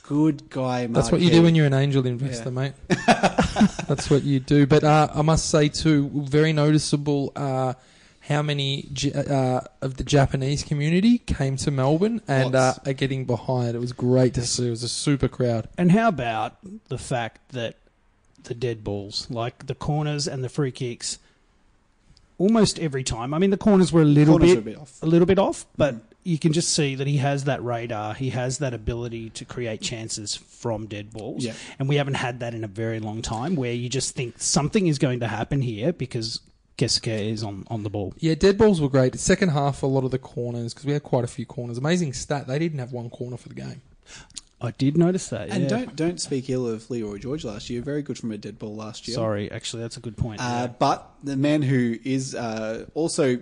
good 0.04 0.50
guy. 0.50 0.86
That's 0.88 1.12
what 1.12 1.22
you 1.22 1.32
do 1.32 1.42
when 1.42 1.56
you're 1.56 1.66
an 1.66 1.74
angel 1.74 2.06
investor, 2.06 2.50
Yeah. 2.50 2.52
mate. 2.52 2.74
That's 3.88 4.10
what 4.10 4.24
you 4.24 4.40
do. 4.40 4.68
But 4.68 4.84
uh, 4.84 5.08
I 5.14 5.22
must 5.22 5.50
say 5.50 5.70
too, 5.70 6.12
very 6.14 6.54
noticeable 6.54 7.32
uh, 7.36 7.74
how 8.28 8.42
many 8.42 8.90
uh, 9.16 9.62
of 9.82 9.98
the 9.98 10.04
Japanese 10.04 10.64
community 10.64 11.18
came 11.20 11.56
to 11.58 11.72
Melbourne 11.72 12.22
and 12.28 12.54
uh, 12.56 12.74
are 12.86 12.94
getting 12.94 13.26
behind. 13.26 13.76
It 13.76 13.80
was 13.80 13.94
great 13.94 14.34
to 14.36 14.46
see. 14.46 14.68
It 14.68 14.72
was 14.72 14.84
a 14.84 14.90
super 14.90 15.28
crowd. 15.28 15.70
And 15.78 15.92
how 15.92 16.10
about 16.10 16.58
the 16.90 16.98
fact 16.98 17.50
that 17.54 17.76
the 18.44 18.54
dead 18.54 18.84
balls, 18.84 19.28
like 19.30 19.68
the 19.68 19.76
corners 19.76 20.28
and 20.28 20.44
the 20.44 20.50
free 20.50 20.72
kicks, 20.72 21.20
almost 22.38 22.80
every 22.80 23.04
time. 23.04 23.34
I 23.34 23.40
mean, 23.40 23.50
the 23.50 23.58
corners 23.58 23.92
were 23.92 24.02
a 24.02 24.06
little 24.06 24.38
Corners 24.38 24.52
bit, 24.56 24.58
a 24.60 24.62
bit 24.62 24.78
off. 24.78 25.02
a 25.02 25.06
little 25.06 25.26
bit 25.26 25.40
off, 25.40 25.66
but 25.78 25.96
you 26.24 26.38
can 26.38 26.54
just 26.54 26.74
see 26.74 26.96
that 26.96 27.08
he 27.08 27.18
has 27.18 27.46
that 27.46 27.64
radar. 27.64 28.14
He 28.14 28.30
has 28.32 28.60
that 28.60 28.74
ability 28.74 29.30
to 29.32 29.46
create 29.46 29.82
chances 29.82 30.36
from 30.36 30.86
dead 30.86 31.12
balls, 31.12 31.44
Yeah. 31.46 31.54
and 31.80 31.88
we 31.90 31.96
haven't 31.96 32.16
had 32.16 32.42
that 32.42 32.54
in 32.54 32.64
a 32.64 32.68
very 32.68 33.00
long 33.00 33.22
time. 33.22 33.56
Where 33.56 33.74
you 33.74 33.90
just 33.90 34.16
think 34.16 34.36
something 34.38 34.88
is 34.88 35.00
going 35.00 35.22
to 35.22 35.28
happen 35.28 35.62
here 35.62 35.92
because 35.94 36.42
Keisuke 36.78 37.32
is 37.32 37.44
on 37.44 37.66
on 37.70 37.84
the 37.84 37.90
ball. 37.90 38.14
Yeah, 38.20 38.36
dead 38.36 38.58
balls 38.58 38.80
were 38.80 38.90
great. 38.90 39.20
Second 39.20 39.50
half, 39.50 39.84
a 39.84 39.88
lot 39.88 40.04
of 40.04 40.12
the 40.12 40.20
corners 40.20 40.74
because 40.74 40.86
we 40.86 40.94
had 40.94 41.04
quite 41.04 41.24
a 41.24 41.28
few 41.28 41.46
corners. 41.46 41.78
Amazing 41.78 42.14
stat. 42.14 42.48
They 42.48 42.60
didn't 42.60 42.80
have 42.80 42.92
one 42.92 43.10
corner 43.10 43.38
for 43.38 43.50
the 43.50 43.56
game. 43.56 43.82
I 44.60 44.72
did 44.72 44.98
notice 44.98 45.30
that. 45.30 45.50
And 45.50 45.64
yeah. 45.64 45.70
don't 45.70 45.96
don't 45.96 46.22
speak 46.22 46.50
ill 46.50 46.68
of 46.68 46.90
Leroy 46.90 47.18
George 47.18 47.46
last 47.46 47.70
year. 47.70 47.82
Very 47.82 48.02
good 48.02 48.18
from 48.18 48.32
a 48.32 48.38
dead 48.38 48.58
ball 48.58 48.76
last 48.76 49.08
year. 49.08 49.16
Sorry, 49.16 49.52
actually, 49.52 49.84
that's 49.84 49.98
a 49.98 50.00
good 50.00 50.18
point. 50.18 50.42
Uh, 50.42 50.68
but 50.68 51.12
the 51.24 51.38
man 51.38 51.62
who 51.62 51.98
is 52.04 52.34
uh, 52.34 52.86
also 52.94 53.40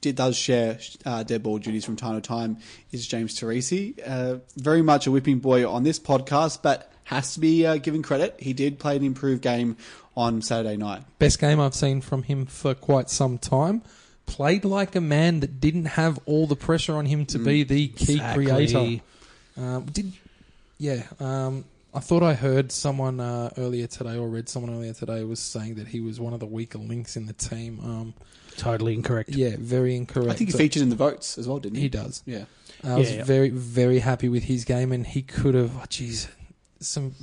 did, 0.00 0.16
does 0.16 0.36
share 0.36 0.78
uh, 1.04 1.22
dead 1.24 1.42
ball 1.42 1.58
duties 1.58 1.84
from 1.84 1.96
time 1.96 2.20
to 2.20 2.26
time 2.26 2.58
is 2.92 3.06
James 3.06 3.38
Troisi. 3.38 3.98
Uh, 4.06 4.38
very 4.56 4.82
much 4.82 5.06
a 5.06 5.10
whipping 5.10 5.40
boy 5.40 5.68
on 5.68 5.82
this 5.82 5.98
podcast, 5.98 6.62
but 6.62 6.91
has 7.04 7.34
to 7.34 7.40
be 7.40 7.66
uh, 7.66 7.76
given 7.76 8.02
credit. 8.02 8.36
He 8.38 8.52
did 8.52 8.78
play 8.78 8.96
an 8.96 9.04
improved 9.04 9.42
game 9.42 9.76
on 10.16 10.42
Saturday 10.42 10.76
night. 10.76 11.02
Best 11.18 11.38
game 11.40 11.58
I've 11.60 11.74
seen 11.74 12.00
from 12.00 12.22
him 12.22 12.46
for 12.46 12.74
quite 12.74 13.10
some 13.10 13.38
time. 13.38 13.82
Played 14.26 14.64
like 14.64 14.94
a 14.94 15.00
man 15.00 15.40
that 15.40 15.60
didn't 15.60 15.86
have 15.86 16.18
all 16.26 16.46
the 16.46 16.56
pressure 16.56 16.94
on 16.94 17.06
him 17.06 17.26
to 17.26 17.38
be 17.38 17.64
the 17.64 17.88
key 17.88 18.14
Exactly. 18.14 18.44
creator. 18.46 19.02
Um, 19.56 19.84
did 19.86 20.12
yeah. 20.78 21.02
Um, 21.20 21.64
I 21.94 22.00
thought 22.00 22.22
I 22.22 22.32
heard 22.34 22.72
someone 22.72 23.20
uh, 23.20 23.50
earlier 23.58 23.86
today, 23.86 24.16
or 24.16 24.26
read 24.28 24.48
someone 24.48 24.72
earlier 24.74 24.94
today, 24.94 25.24
was 25.24 25.40
saying 25.40 25.74
that 25.74 25.88
he 25.88 26.00
was 26.00 26.18
one 26.20 26.32
of 26.32 26.40
the 26.40 26.46
weaker 26.46 26.78
links 26.78 27.16
in 27.16 27.26
the 27.26 27.34
team. 27.34 27.78
Um, 27.82 28.14
Totally 28.56 28.94
incorrect. 28.94 29.30
yeah, 29.30 29.56
very 29.58 29.96
incorrect. 29.96 30.30
I 30.30 30.34
think 30.34 30.52
he 30.52 30.56
featured 30.56 30.82
in 30.82 30.88
the 30.88 30.96
votes 30.96 31.36
as 31.36 31.46
well, 31.48 31.58
didn't 31.58 31.76
he? 31.76 31.82
He 31.82 31.88
does. 31.90 32.22
Yeah. 32.24 32.44
I 32.84 32.96
was 32.96 33.10
Yeah, 33.10 33.18
yeah. 33.18 33.24
very, 33.24 33.50
very 33.50 33.98
happy 33.98 34.28
with 34.30 34.44
his 34.44 34.64
game, 34.64 34.90
and 34.92 35.06
he 35.06 35.20
could 35.22 35.54
have. 35.54 35.76
Oh, 35.76 35.84
jeez, 35.88 36.28
some 36.82 37.14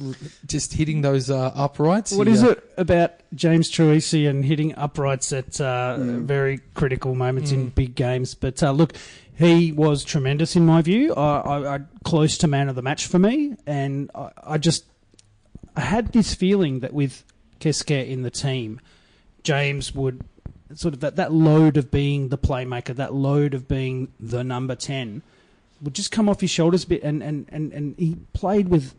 just 0.45 0.73
hitting 0.73 1.01
those 1.01 1.29
uh, 1.29 1.51
uprights. 1.55 2.11
What 2.13 2.27
he, 2.27 2.33
is 2.33 2.43
uh, 2.43 2.51
it 2.51 2.73
about 2.77 3.11
James 3.33 3.69
Troisi 3.69 4.29
and 4.29 4.43
hitting 4.43 4.75
uprights 4.75 5.31
at 5.33 5.59
uh, 5.61 5.97
very 5.99 6.59
critical 6.73 7.15
moments 7.15 7.51
in 7.51 7.69
big 7.69 7.95
games? 7.95 8.35
But 8.35 8.61
uh, 8.63 8.71
look, 8.71 8.93
he 9.39 9.71
was 9.71 10.03
tremendous 10.03 10.55
in 10.55 10.65
my 10.65 10.81
view. 10.81 11.13
I, 11.13 11.39
I, 11.39 11.75
I 11.75 11.79
close 12.03 12.37
to 12.39 12.47
man 12.47 12.67
of 12.69 12.75
the 12.75 12.81
match 12.81 13.07
for 13.07 13.19
me, 13.19 13.55
and 13.65 14.11
I, 14.13 14.31
I 14.43 14.57
just 14.57 14.85
I 15.75 15.81
had 15.81 16.11
this 16.11 16.33
feeling 16.33 16.81
that 16.81 16.93
with 16.93 17.23
Keske 17.61 18.07
in 18.07 18.23
the 18.23 18.31
team, 18.31 18.81
James 19.43 19.95
would 19.95 20.25
sort 20.75 20.93
of 20.93 20.99
that, 20.99 21.15
that 21.15 21.31
load 21.31 21.77
of 21.77 21.89
being 21.89 22.29
the 22.29 22.37
playmaker, 22.37 22.95
that 22.95 23.13
load 23.13 23.53
of 23.53 23.67
being 23.67 24.11
the 24.19 24.43
number 24.43 24.75
ten, 24.75 25.21
would 25.81 25.93
just 25.93 26.11
come 26.11 26.27
off 26.27 26.41
his 26.41 26.49
shoulders 26.49 26.83
a 26.83 26.87
bit, 26.87 27.03
and 27.03 27.23
and, 27.23 27.45
and, 27.49 27.71
and 27.71 27.95
he 27.97 28.17
played 28.33 28.67
with 28.67 28.93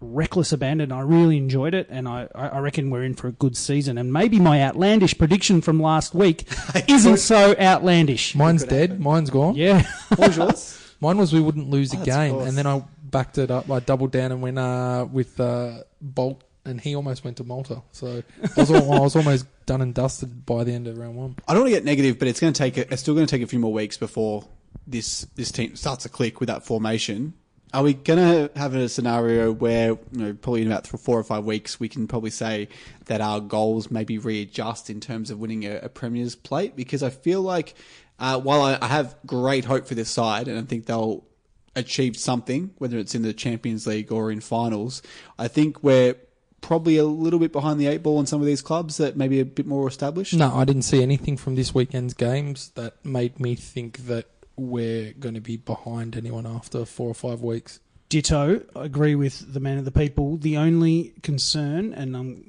reckless 0.00 0.52
abandon. 0.52 0.92
I 0.92 1.00
really 1.00 1.36
enjoyed 1.36 1.74
it, 1.74 1.86
and 1.90 2.06
I, 2.08 2.28
I 2.34 2.48
I 2.48 2.58
reckon 2.58 2.90
we're 2.90 3.04
in 3.04 3.14
for 3.14 3.28
a 3.28 3.32
good 3.32 3.56
season. 3.56 3.98
And 3.98 4.12
maybe 4.12 4.38
my 4.38 4.62
outlandish 4.62 5.16
prediction 5.18 5.60
from 5.60 5.80
last 5.80 6.14
week 6.14 6.44
isn't 6.88 7.18
so 7.18 7.54
outlandish. 7.58 8.34
Mine's 8.34 8.64
dead. 8.64 9.00
Mine's 9.00 9.30
gone. 9.30 9.54
Yeah, 9.54 9.82
What 10.16 10.18
was 10.28 10.36
yours? 10.36 10.94
Mine 11.00 11.18
was 11.18 11.32
we 11.32 11.40
wouldn't 11.40 11.68
lose 11.70 11.92
a 11.92 11.96
Oh, 11.96 11.98
that's 12.00 12.16
game, 12.16 12.34
close. 12.34 12.48
and 12.48 12.56
then 12.58 12.66
I 12.66 12.82
backed 13.02 13.38
it 13.38 13.50
up. 13.50 13.70
I 13.70 13.80
doubled 13.80 14.12
down 14.12 14.32
and 14.32 14.40
went 14.42 14.58
uh, 14.58 15.06
with 15.12 15.38
uh, 15.38 15.82
Bolt, 16.00 16.42
and 16.64 16.80
he 16.80 16.94
almost 16.96 17.22
went 17.24 17.36
to 17.36 17.44
Malta. 17.44 17.82
So 17.92 18.22
I 18.56 18.60
was, 18.60 18.70
al- 18.70 18.92
I 18.92 19.00
was 19.00 19.14
almost 19.16 19.46
done 19.66 19.82
and 19.82 19.92
dusted 19.94 20.46
by 20.46 20.64
the 20.64 20.72
end 20.72 20.86
of 20.88 20.96
round 20.96 21.16
one. 21.16 21.36
I 21.46 21.52
don't 21.52 21.62
want 21.64 21.72
to 21.74 21.76
get 21.76 21.84
negative, 21.84 22.18
but 22.18 22.28
it's 22.28 22.40
going 22.40 22.52
to 22.52 22.58
take. 22.58 22.76
A, 22.78 22.90
it's 22.92 23.02
still 23.02 23.14
going 23.14 23.26
to 23.26 23.30
take 23.30 23.42
a 23.42 23.46
few 23.46 23.58
more 23.58 23.72
weeks 23.72 23.96
before 23.96 24.46
this 24.86 25.22
this 25.34 25.50
team 25.52 25.74
starts 25.76 26.04
to 26.04 26.08
click 26.08 26.40
with 26.40 26.46
that 26.48 26.64
formation. 26.64 27.34
Are 27.76 27.82
we 27.82 27.92
going 27.92 28.18
to 28.18 28.58
have 28.58 28.74
a 28.74 28.88
scenario 28.88 29.52
where, 29.52 29.88
you 29.90 29.98
know, 30.12 30.32
probably 30.32 30.62
in 30.62 30.68
about 30.68 30.86
four 30.86 31.18
or 31.18 31.22
five 31.22 31.44
weeks, 31.44 31.78
we 31.78 31.90
can 31.90 32.08
probably 32.08 32.30
say 32.30 32.68
that 33.04 33.20
our 33.20 33.38
goals 33.38 33.90
maybe 33.90 34.16
readjust 34.16 34.88
in 34.88 34.98
terms 34.98 35.30
of 35.30 35.40
winning 35.40 35.66
a, 35.66 35.80
a 35.82 35.90
Premier's 35.90 36.34
plate? 36.34 36.74
Because 36.74 37.02
I 37.02 37.10
feel 37.10 37.42
like, 37.42 37.74
uh, 38.18 38.40
while 38.40 38.62
I, 38.62 38.78
I 38.80 38.86
have 38.86 39.14
great 39.26 39.66
hope 39.66 39.86
for 39.86 39.94
this 39.94 40.08
side, 40.08 40.48
and 40.48 40.58
I 40.58 40.62
think 40.62 40.86
they'll 40.86 41.26
achieve 41.74 42.16
something, 42.16 42.70
whether 42.78 42.96
it's 42.96 43.14
in 43.14 43.20
the 43.20 43.34
Champions 43.34 43.86
League 43.86 44.10
or 44.10 44.30
in 44.30 44.40
finals, 44.40 45.02
I 45.38 45.46
think 45.46 45.82
we're 45.82 46.14
probably 46.62 46.96
a 46.96 47.04
little 47.04 47.38
bit 47.38 47.52
behind 47.52 47.78
the 47.78 47.88
eight 47.88 48.02
ball 48.02 48.18
in 48.20 48.24
some 48.24 48.40
of 48.40 48.46
these 48.46 48.62
clubs 48.62 48.96
that 48.96 49.18
maybe 49.18 49.38
a 49.38 49.44
bit 49.44 49.66
more 49.66 49.86
established. 49.86 50.32
No, 50.32 50.56
I 50.56 50.64
didn't 50.64 50.84
see 50.84 51.02
anything 51.02 51.36
from 51.36 51.56
this 51.56 51.74
weekend's 51.74 52.14
games 52.14 52.70
that 52.70 53.04
made 53.04 53.38
me 53.38 53.54
think 53.54 54.06
that 54.06 54.30
we're 54.56 55.12
going 55.14 55.34
to 55.34 55.40
be 55.40 55.56
behind 55.56 56.16
anyone 56.16 56.46
after 56.46 56.84
four 56.84 57.08
or 57.08 57.14
five 57.14 57.40
weeks. 57.42 57.80
ditto. 58.08 58.62
I 58.74 58.84
agree 58.84 59.14
with 59.14 59.52
the 59.52 59.60
man 59.60 59.78
of 59.78 59.84
the 59.84 59.90
people. 59.92 60.36
The 60.36 60.56
only 60.56 61.12
concern, 61.22 61.92
and 61.92 62.14
um, 62.16 62.44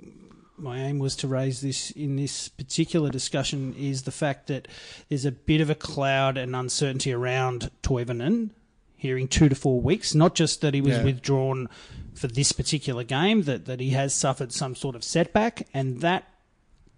my 0.57 0.79
aim 0.79 0.99
was 0.99 1.15
to 1.17 1.27
raise 1.27 1.61
this 1.61 1.91
in 1.91 2.15
this 2.15 2.47
particular 2.47 3.09
discussion, 3.09 3.73
is 3.77 4.03
the 4.03 4.11
fact 4.11 4.47
that 4.47 4.67
there's 5.09 5.25
a 5.25 5.31
bit 5.31 5.61
of 5.61 5.69
a 5.69 5.75
cloud 5.75 6.37
and 6.37 6.55
uncertainty 6.55 7.11
around 7.11 7.71
Toivonen. 7.83 8.51
Hearing 8.99 9.27
two 9.27 9.47
to 9.47 9.53
four 9.55 9.79
weeks, 9.79 10.15
not 10.15 10.33
just 10.33 10.61
that 10.61 10.73
he 10.73 10.81
was 10.81 10.97
Yeah. 10.97 11.03
withdrawn 11.03 11.69
for 12.15 12.27
this 12.27 12.51
particular 12.51 13.03
game, 13.03 13.43
that, 13.43 13.65
that 13.65 13.79
he 13.79 13.91
has 13.91 14.11
suffered 14.11 14.51
some 14.51 14.73
sort 14.75 14.95
of 14.95 15.03
setback, 15.03 15.67
and 15.71 16.01
that 16.01 16.23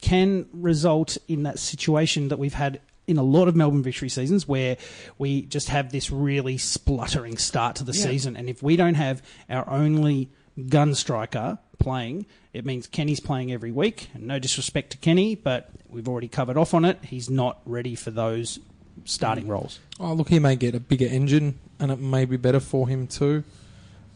can 0.02 0.46
result 0.54 1.18
in 1.28 1.44
that 1.44 1.60
situation 1.60 2.30
that 2.30 2.40
we've 2.40 2.54
had 2.54 2.80
in 3.10 3.18
a 3.18 3.24
lot 3.24 3.48
of 3.48 3.56
Melbourne 3.56 3.82
victory 3.82 4.08
seasons 4.08 4.48
where 4.48 4.78
we 5.18 5.42
just 5.42 5.70
have 5.70 5.92
this 5.92 6.12
really 6.12 6.58
spluttering 6.60 7.38
start 7.38 7.76
to 7.78 7.84
the 7.84 7.94
season. 7.94 8.38
And 8.38 8.48
if 8.48 8.62
we 8.62 8.76
don't 8.76 8.94
have 8.94 9.24
our 9.50 9.68
only 9.68 10.30
gun 10.68 10.94
striker 10.94 11.58
playing, 11.80 12.28
it 12.54 12.66
means 12.66 12.86
Kenny's 12.86 13.20
playing 13.20 13.52
every 13.52 13.72
week. 13.72 14.10
And 14.14 14.28
no 14.28 14.38
disrespect 14.38 14.92
to 14.92 14.98
Kenny, 14.98 15.34
but 15.34 15.70
we've 15.90 16.08
already 16.08 16.28
covered 16.28 16.56
off 16.56 16.76
on 16.76 16.86
it. 16.86 17.04
He's 17.04 17.30
not 17.30 17.60
ready 17.66 17.96
for 17.96 18.12
those 18.12 18.60
starting 19.06 19.48
roles. 19.48 19.80
Oh, 20.00 20.14
look, 20.14 20.30
he 20.30 20.38
may 20.38 20.56
get 20.56 20.76
a 20.76 20.80
bigger 20.80 21.08
engine, 21.08 21.58
and 21.80 21.92
it 21.92 22.00
may 22.00 22.26
be 22.26 22.38
better 22.38 22.60
for 22.60 22.88
him 22.88 23.08
too. 23.08 23.44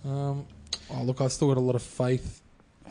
Um, 0.06 0.46
oh, 0.92 1.04
look, 1.04 1.20
I 1.20 1.30
still 1.30 1.48
got 1.48 1.58
a 1.58 1.62
lot 1.62 1.76
of 1.76 1.82
faith. 1.82 2.42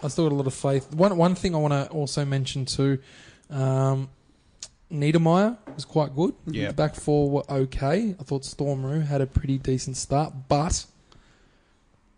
I 0.02 0.08
still 0.08 0.28
got 0.28 0.34
a 0.34 0.36
lot 0.36 0.48
of 0.48 0.54
faith. 0.54 0.92
One 0.92 1.16
one 1.16 1.36
thing 1.36 1.54
I 1.54 1.58
want 1.58 1.72
to 1.74 1.88
also 1.90 2.24
mention 2.24 2.64
too, 2.64 2.98
um, 3.50 4.08
Niedermeyer 4.92 5.56
was 5.74 5.84
quite 5.84 6.14
good. 6.14 6.34
Yeah. 6.46 6.68
The 6.68 6.74
back 6.74 6.94
four 6.94 7.30
were 7.30 7.50
okay. 7.50 8.14
I 8.20 8.22
thought 8.22 8.44
Storm 8.44 8.84
Roux 8.84 9.00
had 9.00 9.20
a 9.20 9.26
pretty 9.26 9.58
decent 9.58 9.96
start, 9.96 10.32
but 10.48 10.84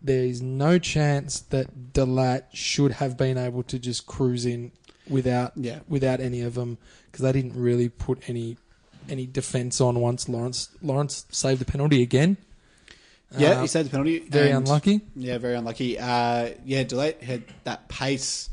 there 0.01 0.23
is 0.25 0.41
no 0.41 0.77
chance 0.77 1.39
that 1.39 1.93
Delat 1.93 2.43
should 2.53 2.93
have 2.93 3.17
been 3.17 3.37
able 3.37 3.63
to 3.63 3.79
just 3.79 4.05
cruise 4.05 4.45
in 4.45 4.71
without 5.09 5.53
Yeah. 5.55 5.79
without 5.87 6.19
any 6.19 6.41
of 6.41 6.55
them 6.55 6.77
because 7.11 7.23
they 7.23 7.31
didn't 7.31 7.55
really 7.55 7.89
put 7.89 8.27
any 8.27 8.57
any 9.09 9.25
defence 9.27 9.79
on 9.79 9.99
once 9.99 10.27
Lawrence 10.27 10.69
Lawrence 10.81 11.25
saved 11.29 11.61
the 11.61 11.65
penalty 11.65 12.01
again. 12.01 12.37
Yeah, 13.37 13.51
Uh, 13.51 13.61
he 13.61 13.67
saved 13.67 13.87
the 13.87 13.91
penalty. 13.91 14.19
very 14.19 14.51
unlucky. 14.51 15.01
Yeah, 15.15 15.37
very 15.37 15.55
unlucky. 15.55 15.97
Uh, 15.99 16.51
yeah, 16.65 16.83
Delate 16.83 17.21
had 17.23 17.43
that 17.63 17.87
pace. 17.89 18.49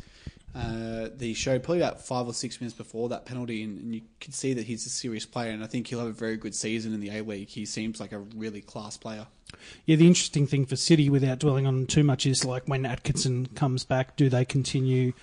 Uh, 0.54 1.08
that 1.16 1.20
he 1.20 1.34
probably 1.44 1.78
about 1.78 2.02
five 2.02 2.26
or 2.26 2.34
six 2.34 2.60
minutes 2.60 2.76
before 2.76 3.08
that 3.08 3.24
penalty, 3.24 3.62
and, 3.62 3.78
and 3.78 3.94
you 3.94 4.02
can 4.20 4.32
see 4.32 4.52
that 4.52 4.66
he's 4.66 4.84
a 4.84 4.90
serious 4.90 5.24
player. 5.24 5.50
And 5.50 5.64
I 5.64 5.66
think 5.66 5.86
he'll 5.86 6.00
have 6.00 6.08
a 6.08 6.12
very 6.12 6.36
good 6.36 6.54
season 6.54 6.92
in 6.92 7.00
the 7.00 7.08
A 7.08 7.22
League. 7.22 7.48
He 7.48 7.64
seems 7.64 8.00
like 8.00 8.12
a 8.12 8.18
really 8.18 8.60
class 8.60 8.98
player. 8.98 9.26
Yeah, 9.86 9.96
the 9.96 10.06
interesting 10.06 10.46
thing 10.46 10.66
for 10.66 10.76
City, 10.76 11.08
without 11.08 11.38
dwelling 11.38 11.66
on 11.66 11.86
too 11.86 12.04
much, 12.04 12.26
is 12.26 12.44
like 12.44 12.64
when 12.66 12.84
Atkinson 12.84 13.46
comes 13.54 13.84
back, 13.84 14.16
do 14.16 14.28
they 14.28 14.44
continue 14.44 15.14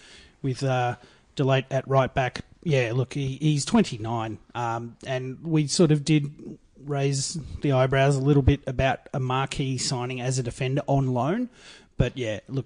with 0.41 0.63
uh, 0.63 0.95
Delate 1.35 1.65
at 1.69 1.87
right 1.87 2.13
back? 2.13 2.41
Yeah, 2.63 2.91
look, 2.93 3.13
he, 3.13 3.37
he's 3.39 3.65
29, 3.65 4.37
um, 4.55 4.97
and 5.05 5.39
we 5.43 5.67
sort 5.67 5.91
of 5.91 6.03
did 6.03 6.57
raise 6.83 7.37
the 7.61 7.71
eyebrows 7.71 8.15
a 8.15 8.19
little 8.19 8.41
bit 8.41 8.61
about 8.67 8.99
a 9.13 9.19
marquee 9.19 9.77
signing 9.77 10.21
as 10.21 10.39
a 10.39 10.43
defender 10.43 10.81
on 10.87 11.13
loan, 11.13 11.49
but 11.97 12.17
yeah, 12.17 12.39
look, 12.47 12.65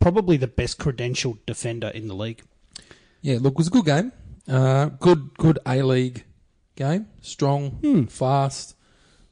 probably 0.00 0.36
the 0.36 0.46
best 0.48 0.78
credentialed 0.78 1.38
defender 1.46 1.88
in 1.88 2.08
the 2.08 2.14
league. 2.14 2.42
Yeah, 3.22 3.38
look, 3.40 3.54
it 3.54 3.58
was 3.58 3.66
a 3.68 3.70
good 3.70 3.84
game. 3.84 4.12
Uh, 4.46 4.86
good, 4.86 5.36
good 5.38 5.58
A 5.66 5.82
League 5.82 6.24
game. 6.76 7.06
Strong, 7.20 7.70
Hmm. 7.82 8.04
fast. 8.04 8.74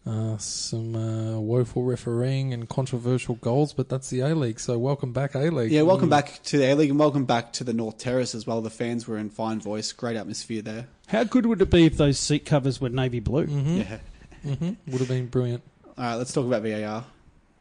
Uh, 0.04 0.36
some 0.38 0.94
uh, 0.94 1.36
woeful 1.40 1.82
refereeing 1.82 2.52
and 2.52 2.68
controversial 2.68 3.34
goals, 3.36 3.72
but 3.72 3.88
that's 3.88 4.08
the 4.08 4.20
A 4.20 4.34
League. 4.36 4.60
So 4.60 4.78
welcome 4.78 5.12
back, 5.12 5.34
A 5.34 5.38
League. 5.50 5.72
Yeah, 5.72 5.82
welcome 5.82 6.08
back 6.08 6.40
to 6.44 6.58
the 6.58 6.64
A 6.70 6.74
League, 6.76 6.90
and 6.90 6.98
welcome 6.98 7.24
back 7.24 7.52
to 7.54 7.64
the 7.64 7.72
North 7.72 7.98
Terrace 7.98 8.32
as 8.32 8.46
well. 8.46 8.60
The 8.60 8.70
fans 8.70 9.08
were 9.08 9.18
in 9.18 9.30
fine 9.30 9.58
voice, 9.60 9.90
great 9.90 10.16
atmosphere 10.16 10.62
there. 10.62 10.86
How 11.08 11.24
good 11.24 11.46
would 11.46 11.60
it 11.60 11.70
be 11.70 11.86
if 11.86 11.96
those 11.96 12.20
seat 12.20 12.44
covers 12.44 12.80
were 12.80 12.88
navy 12.88 13.18
blue? 13.18 13.46
Yeah. 13.46 13.98
hmm 14.44 14.74
Would 14.86 15.00
have 15.00 15.08
been 15.08 15.26
brilliant. 15.26 15.64
All 15.86 16.04
right, 16.04 16.14
let's 16.14 16.32
talk 16.32 16.46
about 16.46 16.62
VAR. 16.62 17.04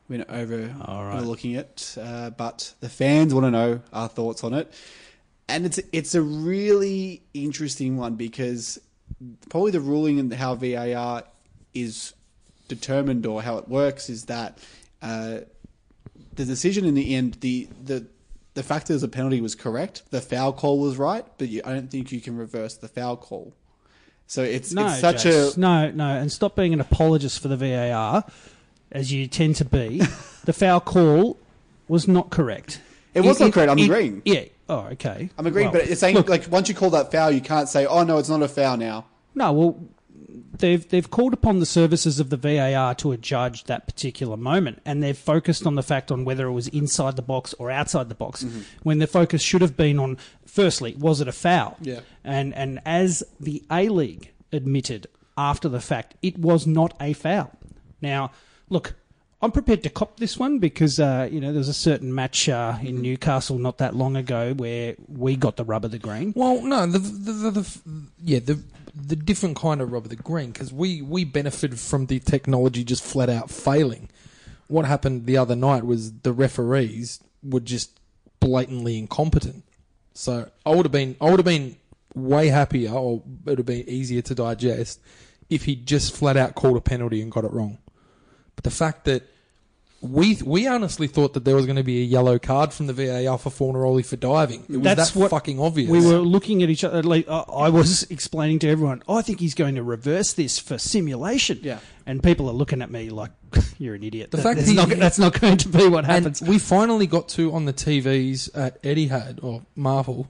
We're 0.07 0.25
over 0.29 0.67
right. 0.67 1.15
overlooking 1.15 1.53
it, 1.53 1.95
uh, 1.99 2.29
but 2.29 2.73
the 2.79 2.89
fans 2.89 3.33
want 3.33 3.45
to 3.45 3.51
know 3.51 3.81
our 3.91 4.07
thoughts 4.07 4.43
on 4.43 4.53
it, 4.53 4.71
and 5.47 5.65
it's 5.65 5.79
it's 5.91 6.13
a 6.13 6.21
really 6.21 7.23
interesting 7.33 7.97
one 7.97 8.15
because 8.15 8.79
probably 9.49 9.71
the 9.71 9.79
ruling 9.79 10.19
and 10.19 10.31
how 10.33 10.55
VAR 10.55 11.23
is 11.73 12.13
determined 12.67 13.25
or 13.25 13.41
how 13.41 13.57
it 13.57 13.67
works 13.67 14.09
is 14.09 14.25
that 14.25 14.57
uh, 15.01 15.39
the 16.35 16.45
decision 16.45 16.85
in 16.85 16.93
the 16.93 17.15
end, 17.15 17.35
the 17.41 17.67
the 17.83 18.05
the 18.53 18.63
fact 18.63 18.87
that 18.87 18.97
the 18.97 19.07
penalty 19.07 19.41
was 19.41 19.55
correct, 19.55 20.03
the 20.11 20.21
foul 20.21 20.53
call 20.53 20.79
was 20.79 20.97
right, 20.97 21.25
but 21.37 21.49
you, 21.49 21.61
I 21.65 21.73
don't 21.73 21.89
think 21.89 22.11
you 22.11 22.21
can 22.21 22.37
reverse 22.37 22.75
the 22.75 22.87
foul 22.87 23.17
call. 23.17 23.53
So 24.27 24.41
it's 24.43 24.71
No, 24.73 24.87
it's 24.87 24.99
such 24.99 25.25
Jace. 25.25 25.57
a 25.57 25.59
no, 25.59 25.91
no, 25.91 26.07
and 26.07 26.31
stop 26.31 26.55
being 26.55 26.73
an 26.73 26.81
apologist 26.81 27.39
for 27.39 27.47
the 27.47 27.57
VAR, 27.57 28.23
as 28.95 29.11
you 29.11 29.27
tend 29.27 29.55
to 29.57 29.65
be. 29.65 29.99
the 30.45 30.53
foul 30.53 30.79
call 30.79 31.37
was 31.87 32.07
not 32.07 32.29
correct. 32.29 32.81
It 33.13 33.21
was 33.21 33.39
not 33.39 33.53
correct, 33.53 33.71
I'm 33.71 33.77
agreeing. 33.79 34.21
Yeah. 34.25 34.45
Oh, 34.67 34.87
okay. 34.93 35.29
I'm 35.37 35.45
agreeing, 35.45 35.71
Well, 35.71 35.81
but 35.81 35.89
it's 35.89 36.01
saying 36.01 36.15
look, 36.15 36.27
like 36.29 36.47
once 36.49 36.67
you 36.69 36.75
call 36.75 36.89
that 36.91 37.11
foul, 37.11 37.29
you 37.31 37.41
can't 37.41 37.69
say, 37.69 37.85
"Oh 37.85 38.03
no, 38.03 38.17
it's 38.17 38.29
not 38.29 38.41
a 38.41 38.47
foul 38.47 38.77
now." 38.77 39.05
no. 39.35 39.51
Well, 39.53 39.79
they've 40.57 40.87
they've 40.89 41.09
called 41.09 41.33
upon 41.33 41.59
the 41.59 41.65
services 41.65 42.19
of 42.19 42.29
the 42.29 42.37
VAR 42.37 42.95
to 42.95 43.11
adjudge 43.11 43.65
that 43.65 43.85
particular 43.85 44.35
moment, 44.37 44.81
and 44.85 45.03
they've 45.03 45.17
focused 45.17 45.67
on 45.67 45.75
the 45.75 45.83
fact 45.83 46.11
on 46.11 46.25
whether 46.25 46.47
it 46.47 46.51
was 46.53 46.67
inside 46.69 47.15
the 47.15 47.21
box 47.21 47.53
or 47.59 47.69
outside 47.69 48.09
the 48.09 48.15
box, 48.15 48.43
Mm-hmm. 48.43 48.61
when 48.83 48.97
the 48.99 49.07
focus 49.07 49.41
should 49.41 49.61
have 49.61 49.77
been 49.77 49.99
on 49.99 50.17
firstly, 50.45 50.95
was 50.97 51.21
it 51.21 51.27
a 51.27 51.31
foul? 51.31 51.77
Yeah. 51.81 51.99
And 52.23 52.53
and 52.55 52.79
as 52.85 53.23
the 53.39 53.63
A 53.71 53.89
League 53.89 54.31
admitted 54.51 55.07
after 55.37 55.69
the 55.69 55.81
fact, 55.81 56.15
it 56.21 56.37
was 56.39 56.65
not 56.65 56.93
a 56.99 57.13
foul. 57.13 57.51
Now, 58.01 58.31
look, 58.69 58.95
I'm 59.41 59.51
prepared 59.51 59.83
to 59.83 59.89
cop 59.89 60.17
this 60.17 60.39
one 60.39 60.59
because 60.59 60.99
uh, 60.99 61.29
you 61.31 61.39
know 61.39 61.53
there's 61.53 61.69
a 61.69 61.73
certain 61.73 62.13
match 62.13 62.49
uh, 62.49 62.77
in 62.81 63.01
Newcastle 63.01 63.59
not 63.59 63.77
that 63.77 63.95
long 63.95 64.15
ago 64.15 64.53
where 64.53 64.95
we 65.07 65.35
got 65.35 65.57
the 65.57 65.63
rub 65.63 65.85
of 65.85 65.91
the 65.91 65.99
green. 65.99 66.33
Well, 66.35 66.61
no, 66.63 66.85
the 66.87 66.99
the, 66.99 67.31
the, 67.31 67.51
the 67.51 67.79
yeah 68.23 68.39
the 68.39 68.59
the 68.95 69.15
different 69.15 69.57
kind 69.57 69.81
of 69.81 69.91
rubber, 69.91 70.07
the 70.07 70.15
green, 70.15 70.51
because 70.51 70.71
we 70.71 71.01
we 71.01 71.25
benefited 71.25 71.79
from 71.79 72.07
the 72.07 72.19
technology 72.19 72.83
just 72.83 73.03
flat 73.03 73.29
out 73.29 73.51
failing. 73.51 74.09
What 74.67 74.85
happened 74.85 75.25
the 75.25 75.37
other 75.37 75.55
night 75.55 75.85
was 75.85 76.11
the 76.11 76.33
referees 76.33 77.19
were 77.43 77.59
just 77.59 77.99
blatantly 78.39 78.97
incompetent. 78.97 79.63
So 80.13 80.49
I 80.65 80.69
would 80.71 80.85
have 80.85 80.91
been 80.91 81.17
I 81.19 81.25
would 81.25 81.39
have 81.39 81.45
been 81.45 81.75
way 82.15 82.47
happier, 82.47 82.91
or 82.91 83.21
it 83.45 83.49
would 83.49 83.57
have 83.59 83.67
been 83.67 83.87
easier 83.87 84.21
to 84.23 84.33
digest 84.33 85.01
if 85.49 85.65
he 85.65 85.75
just 85.75 86.15
flat 86.15 86.37
out 86.37 86.55
called 86.55 86.77
a 86.77 86.81
penalty 86.81 87.21
and 87.21 87.31
got 87.31 87.43
it 87.43 87.51
wrong. 87.51 87.77
But 88.55 88.63
the 88.63 88.71
fact 88.71 89.05
that 89.05 89.23
we 90.01 90.37
we 90.45 90.67
honestly 90.67 91.07
thought 91.07 91.33
that 91.33 91.45
there 91.45 91.55
was 91.55 91.65
going 91.65 91.77
to 91.77 91.83
be 91.83 92.01
a 92.01 92.05
yellow 92.05 92.37
card 92.37 92.71
from 92.73 92.85
the 92.87 92.93
VAR 92.93 93.37
for 93.39 93.49
Fornaroli 93.49 94.05
for 94.05 94.17
diving. 94.17 94.61
It 94.69 94.77
was 94.77 94.81
That's 94.83 95.11
that 95.11 95.19
what 95.19 95.31
fucking 95.31 95.59
obvious. 95.59 95.89
We 95.89 96.05
were 96.05 96.19
looking 96.19 96.61
at 96.61 96.69
each 96.69 96.83
other. 96.83 97.01
Like, 97.01 97.27
uh, 97.27 97.43
I 97.51 97.69
was 97.69 98.03
explaining 98.11 98.59
to 98.59 98.69
everyone, 98.69 99.01
I 99.09 99.21
think 99.23 99.39
he's 99.39 99.55
going 99.55 99.75
to 99.75 99.83
reverse 99.83 100.33
this 100.33 100.59
for 100.59 100.77
simulation. 100.77 101.59
Yeah. 101.63 101.79
And 102.05 102.21
people 102.21 102.47
are 102.49 102.53
looking 102.53 102.83
at 102.83 102.91
me 102.91 103.09
like, 103.09 103.31
you're 103.79 103.95
an 103.95 104.03
idiot. 104.03 104.29
The 104.29 104.37
That- 104.37 104.43
fact 104.43 104.57
that's, 104.57 104.69
he- 104.69 104.75
not, 104.75 104.89
that's 104.89 105.17
not 105.17 105.39
going 105.41 105.57
to 105.57 105.69
be 105.69 105.87
what 105.87 106.05
happens. 106.05 106.39
we 106.41 106.59
finally 106.59 107.07
got 107.07 107.27
to 107.29 107.51
on 107.53 107.65
the 107.65 107.73
TVs 107.73 108.49
at 108.55 108.81
Etihad 108.83 109.43
or 109.43 109.63
Marvel. 109.75 110.27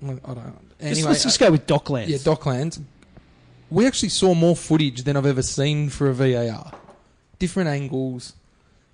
Like, 0.00 0.20
I 0.24 0.28
don't. 0.34 0.36
know. 0.36 0.52
Just- 0.52 0.56
Anyway, 0.80 1.08
let's 1.10 1.22
just 1.24 1.38
go 1.38 1.50
with 1.50 1.66
Docklands. 1.66 2.08
yeah, 2.08 2.16
Docklands. 2.16 2.80
We 3.68 3.86
actually 3.86 4.08
saw 4.08 4.32
more 4.32 4.56
footage 4.56 5.02
than 5.02 5.18
I've 5.18 5.26
ever 5.26 5.42
seen 5.42 5.90
for 5.90 6.08
a 6.08 6.14
VAR. 6.14 6.72
Different 7.40 7.68
angles, 7.70 8.34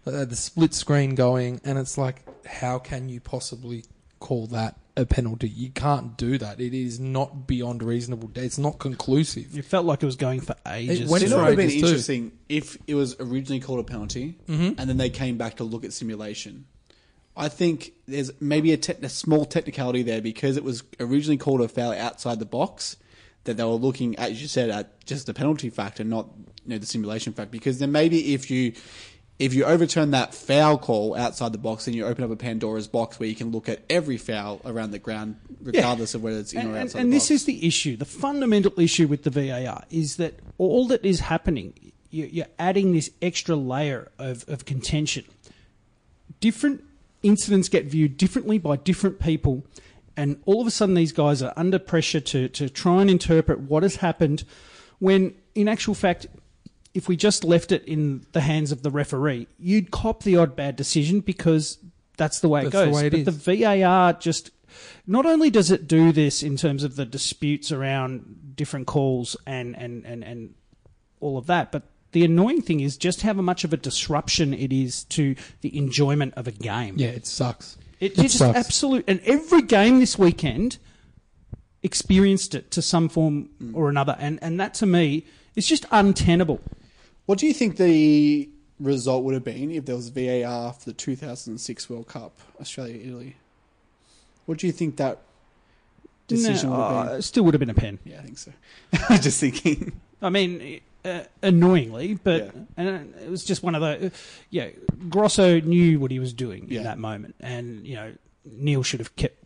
uh, 0.06 0.24
the 0.24 0.36
split 0.36 0.72
screen 0.72 1.14
going, 1.14 1.60
and 1.64 1.78
it's 1.78 1.98
like, 1.98 2.22
how 2.46 2.78
can 2.78 3.08
you 3.10 3.20
possibly 3.20 3.84
call 4.20 4.46
that 4.46 4.76
a 4.96 5.04
penalty? 5.04 5.48
You 5.48 5.68
can't 5.70 6.16
do 6.16 6.38
that. 6.38 6.60
It 6.60 6.72
is 6.72 6.98
not 6.98 7.46
beyond 7.46 7.82
reasonable. 7.82 8.28
doubt. 8.28 8.44
It's 8.44 8.56
not 8.56 8.78
conclusive. 8.78 9.58
It 9.58 9.64
felt 9.64 9.84
like 9.84 10.02
it 10.02 10.06
was 10.06 10.16
going 10.16 10.40
for 10.40 10.54
ages. 10.66 11.10
went 11.10 11.20
Do 11.22 11.26
you 11.26 11.30
know 11.30 11.36
for 11.38 11.42
what 11.42 11.50
would 11.50 11.58
have 11.58 11.68
been 11.68 11.70
ages 11.70 11.80
too. 11.82 11.86
interesting 11.88 12.32
if 12.48 12.78
it 12.86 12.94
was 12.94 13.16
originally 13.20 13.60
called 13.60 13.80
a 13.80 13.84
penalty 13.84 14.38
Mm-hmm. 14.48 14.78
and 14.80 14.88
then 14.88 14.96
they 14.96 15.10
came 15.10 15.36
back 15.36 15.56
to 15.56 15.64
look 15.64 15.84
at 15.84 15.92
simulation? 15.92 16.64
I 17.36 17.48
think 17.50 17.92
there's 18.06 18.30
maybe 18.40 18.72
a, 18.72 18.78
te- 18.78 18.94
a 19.02 19.08
small 19.10 19.44
technicality 19.44 20.02
there 20.02 20.22
because 20.22 20.56
it 20.56 20.64
was 20.64 20.84
originally 20.98 21.36
called 21.36 21.60
a 21.60 21.68
foul 21.68 21.92
outside 21.92 22.38
the 22.38 22.46
box 22.46 22.96
that 23.44 23.58
they 23.58 23.64
were 23.64 23.70
looking, 23.72 24.16
as 24.18 24.40
you 24.40 24.48
said, 24.48 24.70
at 24.70 25.04
just 25.04 25.26
the 25.26 25.34
penalty 25.34 25.68
factor, 25.68 26.02
not 26.04 26.28
you 26.66 26.74
know 26.74 26.78
the 26.78 26.86
simulation 26.86 27.32
fact 27.32 27.50
Because 27.50 27.78
then 27.78 27.92
maybe 27.92 28.34
if 28.34 28.50
you 28.50 28.72
if 29.38 29.52
you 29.52 29.64
overturn 29.64 30.12
that 30.12 30.34
foul 30.34 30.78
call 30.78 31.14
outside 31.14 31.52
the 31.52 31.58
box, 31.58 31.84
then 31.84 31.92
you 31.94 32.06
open 32.06 32.24
up 32.24 32.30
a 32.30 32.36
Pandora's 32.36 32.88
box 32.88 33.20
where 33.20 33.28
you 33.28 33.34
can 33.34 33.52
look 33.52 33.68
at 33.68 33.82
every 33.90 34.16
foul 34.16 34.62
around 34.64 34.92
the 34.92 34.98
ground, 34.98 35.36
regardless 35.62 36.14
of 36.14 36.22
whether 36.22 36.38
it's 36.38 36.54
in 36.54 36.60
and, 36.60 36.68
or 36.68 36.72
and- 36.72 36.82
outside 36.84 37.00
and 37.02 37.12
the 37.12 37.16
this 37.16 37.24
box. 37.24 37.30
is 37.32 37.44
the 37.44 37.66
issue. 37.66 37.96
The 37.98 38.06
fundamental 38.06 38.72
issue 38.80 39.06
with 39.06 39.24
the 39.24 39.30
VAR 39.30 39.84
is 39.90 40.16
that 40.16 40.38
all 40.56 40.86
that 40.88 41.04
is 41.04 41.20
happening, 41.20 41.74
you- 42.10 42.30
you're 42.32 42.46
adding 42.58 42.94
this 42.94 43.10
extra 43.20 43.54
layer 43.56 44.10
of, 44.18 44.46
of 44.48 44.64
contention. 44.64 45.24
Different 46.40 46.82
incidents 47.22 47.68
get 47.68 47.84
viewed 47.84 48.16
differently 48.16 48.56
by 48.56 48.76
different 48.76 49.20
people, 49.20 49.66
and 50.16 50.40
all 50.46 50.62
of 50.62 50.66
a 50.66 50.70
sudden 50.70 50.94
these 50.94 51.12
guys 51.12 51.42
are 51.42 51.52
under 51.58 51.78
pressure 51.78 52.20
to, 52.20 52.48
to 52.48 52.70
try 52.70 53.02
and 53.02 53.10
interpret 53.10 53.60
what 53.60 53.82
has 53.82 53.96
happened 53.96 54.44
when, 54.98 55.34
in 55.54 55.68
actual 55.68 55.94
fact, 55.94 56.26
if 56.96 57.08
we 57.08 57.16
just 57.16 57.44
left 57.44 57.70
it 57.72 57.84
in 57.84 58.24
the 58.32 58.40
hands 58.40 58.72
of 58.72 58.82
the 58.82 58.90
referee, 58.90 59.46
you'd 59.58 59.90
cop 59.90 60.22
the 60.22 60.36
odd 60.36 60.56
bad 60.56 60.74
decision 60.76 61.20
because 61.20 61.78
that's 62.16 62.40
the 62.40 62.48
way 62.48 62.62
it 62.62 62.70
That's 62.70 62.74
the 62.76 62.84
goes. 62.86 62.94
way 62.94 63.06
it 63.08 63.10
but 63.10 63.20
is. 63.20 63.24
the 63.44 63.56
VAR 63.64 64.12
just 64.14 64.50
not 65.06 65.26
only 65.26 65.50
does 65.50 65.70
it 65.70 65.86
do 65.86 66.10
this 66.12 66.42
in 66.42 66.56
terms 66.56 66.82
of 66.84 66.96
the 66.96 67.04
disputes 67.04 67.70
around 67.70 68.54
different 68.56 68.86
calls 68.86 69.36
and 69.46 69.76
and 69.76 70.04
and, 70.06 70.24
and 70.24 70.54
all 71.20 71.36
of 71.38 71.46
that, 71.46 71.70
but 71.70 71.82
the 72.12 72.24
annoying 72.24 72.62
thing 72.62 72.80
is 72.80 72.96
just 72.96 73.20
how 73.22 73.34
much 73.34 73.62
of 73.64 73.72
a 73.72 73.76
disruption 73.76 74.54
it 74.54 74.72
is 74.72 75.04
to 75.04 75.34
the 75.60 75.76
enjoyment 75.76 76.32
of 76.34 76.46
a 76.48 76.52
game. 76.52 76.94
Yeah, 76.98 77.08
it 77.08 77.26
sucks. 77.26 77.76
It, 78.00 78.12
It 78.12 78.18
it 78.18 78.22
just 78.22 78.38
sucks. 78.38 78.58
absolute 78.58 79.04
and 79.06 79.20
every 79.24 79.62
game 79.62 80.00
this 80.00 80.18
weekend 80.18 80.78
experienced 81.82 82.54
it 82.54 82.70
to 82.72 82.82
some 82.82 83.08
form 83.08 83.50
or 83.74 83.88
another, 83.90 84.16
and 84.18 84.38
and 84.42 84.58
that 84.60 84.72
to 84.74 84.86
me 84.86 85.26
is 85.54 85.66
just 85.66 85.84
untenable. 85.90 86.60
What 87.26 87.38
do 87.38 87.46
you 87.46 87.52
think 87.52 87.76
the 87.76 88.48
result 88.78 89.24
would 89.24 89.34
have 89.34 89.44
been 89.44 89.70
if 89.70 89.84
there 89.84 89.96
was 89.96 90.08
VAR 90.08 90.72
for 90.72 90.84
the 90.84 90.92
2006 90.92 91.90
World 91.90 92.06
Cup, 92.08 92.38
Australia 92.60 93.00
Italy? 93.02 93.36
What 94.46 94.58
do 94.58 94.66
you 94.66 94.72
think 94.72 94.96
that 94.96 95.18
decision 96.28 96.70
No, 96.70 96.76
would 96.76 96.82
have 96.82 97.06
uh, 97.06 97.12
been? 97.14 97.22
still 97.22 97.44
would 97.44 97.54
have 97.54 97.60
been 97.60 97.70
a 97.70 97.74
pen. 97.74 97.98
Yeah, 98.04 98.18
I 98.20 98.22
think 98.22 98.38
so. 98.38 98.52
I 99.08 99.18
just 99.18 99.40
thinking. 99.40 100.00
I 100.22 100.30
mean, 100.30 100.80
uh, 101.04 101.22
annoyingly, 101.42 102.14
but 102.14 102.44
Yeah. 102.44 102.50
and 102.76 102.88
uh, 103.14 103.18
it 103.24 103.30
was 103.30 103.44
just 103.44 103.62
one 103.62 103.74
of 103.74 103.80
the. 103.80 104.12
Yeah, 104.50 104.68
Grosso 105.08 105.60
knew 105.60 105.98
what 105.98 106.10
he 106.10 106.18
was 106.20 106.32
doing 106.32 106.66
Yeah. 106.68 106.78
in 106.78 106.84
that 106.84 106.98
moment, 106.98 107.34
and 107.40 107.84
you 107.86 107.96
know 107.96 108.12
Neil 108.44 108.82
should 108.84 109.00
have 109.00 109.14
kept 109.16 109.36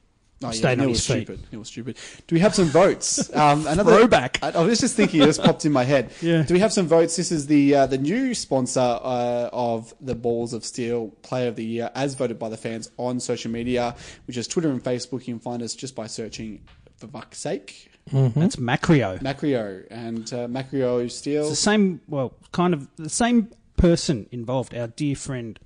Oh, 0.43 0.47
yeah, 0.47 0.53
staying 0.53 0.79
Neil 0.79 0.85
on 0.87 0.91
was 0.93 1.07
his 1.07 1.17
feet. 1.17 1.27
stupid. 1.27 1.47
Neil 1.53 1.59
was 1.59 1.69
stupid. 1.69 1.97
Do 2.27 2.35
we 2.35 2.41
have 2.41 2.55
some 2.55 2.67
votes? 2.67 3.31
Um, 3.41 3.67
another 3.67 3.97
Throwback. 3.97 4.39
I, 4.43 4.51
I 4.51 4.63
was 4.63 4.81
just 4.81 4.97
thinking. 4.97 5.23
It 5.23 5.27
just 5.27 5.43
popped 5.43 5.65
in 5.65 5.73
my 5.73 5.85
head. 5.85 6.11
Yeah. 6.21 6.43
Do 6.43 6.53
we 6.55 6.61
have 6.61 6.73
some 6.73 6.87
votes? 6.87 7.17
This 7.17 7.31
is 7.33 7.47
the 7.47 7.75
uh, 7.75 7.87
the 7.87 7.97
new 7.99 8.35
sponsor 8.35 8.81
uh, 8.81 9.49
of 9.53 9.95
the 10.01 10.15
Balls 10.15 10.53
of 10.53 10.65
Steel 10.65 11.09
Player 11.23 11.49
of 11.49 11.57
the 11.57 11.65
Year, 11.65 11.91
as 11.95 12.15
voted 12.15 12.39
by 12.39 12.49
the 12.49 12.57
fans 12.57 12.91
on 12.97 13.21
social 13.21 13.51
media, 13.51 13.95
which 14.27 14.37
is 14.37 14.47
Twitter 14.49 14.69
and 14.71 14.83
Facebook. 14.83 15.27
You 15.27 15.35
can 15.35 15.41
find 15.41 15.63
us 15.63 15.75
just 15.75 15.95
by 15.95 16.07
searching 16.07 16.63
for 16.97 17.07
fuck's 17.07 17.39
sake 17.39 17.91
That's 18.13 18.57
Macrio. 18.57 19.21
Macrio 19.21 19.87
and 19.91 20.31
uh, 20.33 20.47
Macrio 20.49 21.11
Steel. 21.11 21.43
It's 21.43 21.51
the 21.51 21.57
same. 21.57 22.01
Well, 22.09 22.35
kind 22.53 22.75
of 22.75 22.89
the 22.97 23.09
same 23.11 23.51
person 23.77 24.27
involved. 24.33 24.75
Our 24.75 24.89
dear 24.89 25.17
friend 25.17 25.59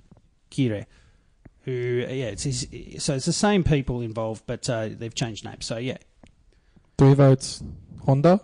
Kire, 0.51 0.85
who 1.65 1.71
yeah, 2.07 2.27
it's 2.27 2.43
his, 2.43 2.67
so 3.03 3.15
it's 3.15 3.25
the 3.25 3.33
same 3.33 3.63
people 3.63 4.01
involved, 4.01 4.43
but 4.47 4.69
uh, 4.69 4.89
they've 4.91 5.13
changed 5.13 5.43
names. 5.45 5.65
So 5.65 5.77
yeah, 5.77 5.97
Three 6.97 7.13
votes 7.13 7.61
Honda, 8.05 8.39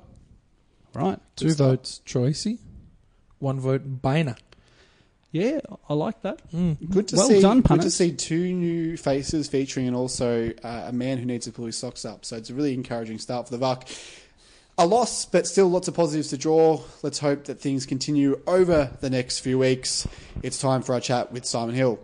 right. 0.93 1.19
two 1.35 1.53
votes 1.53 2.01
Troisi, 2.05 2.57
one 3.39 3.59
vote 3.59 4.01
Bainer. 4.01 4.37
Yeah, 5.33 5.61
I 5.87 5.93
like 5.93 6.21
that. 6.23 6.41
Good 6.51 7.07
to 7.09 7.15
Well 7.15 7.27
see. 7.29 7.41
done, 7.41 7.61
good 7.61 7.81
to 7.83 7.89
see 7.91 8.11
two 8.11 8.51
new 8.53 8.97
faces 8.97 9.47
featuring, 9.47 9.87
and 9.87 9.95
also 9.95 10.51
uh, 10.61 10.83
a 10.87 10.91
man 10.91 11.19
who 11.19 11.25
needs 11.25 11.45
to 11.45 11.53
pull 11.53 11.65
his 11.67 11.77
socks 11.77 12.03
up. 12.03 12.25
So 12.25 12.35
it's 12.35 12.49
a 12.49 12.53
really 12.53 12.73
encouraging 12.73 13.17
start 13.19 13.47
for 13.47 13.55
the 13.55 13.65
Vuck. 13.65 13.87
A 14.77 14.85
loss, 14.85 15.25
but 15.25 15.47
still 15.47 15.69
lots 15.69 15.87
of 15.87 15.93
positives 15.93 16.29
to 16.29 16.37
draw. 16.37 16.81
Let's 17.03 17.19
hope 17.19 17.45
that 17.45 17.61
things 17.61 17.85
continue 17.85 18.41
over 18.47 18.91
the 18.99 19.09
next 19.09 19.39
few 19.39 19.57
weeks. 19.59 20.05
It's 20.43 20.59
time 20.59 20.81
for 20.81 20.93
our 20.95 20.99
chat 20.99 21.31
with 21.31 21.45
Simon 21.45 21.75
Hill. 21.75 21.99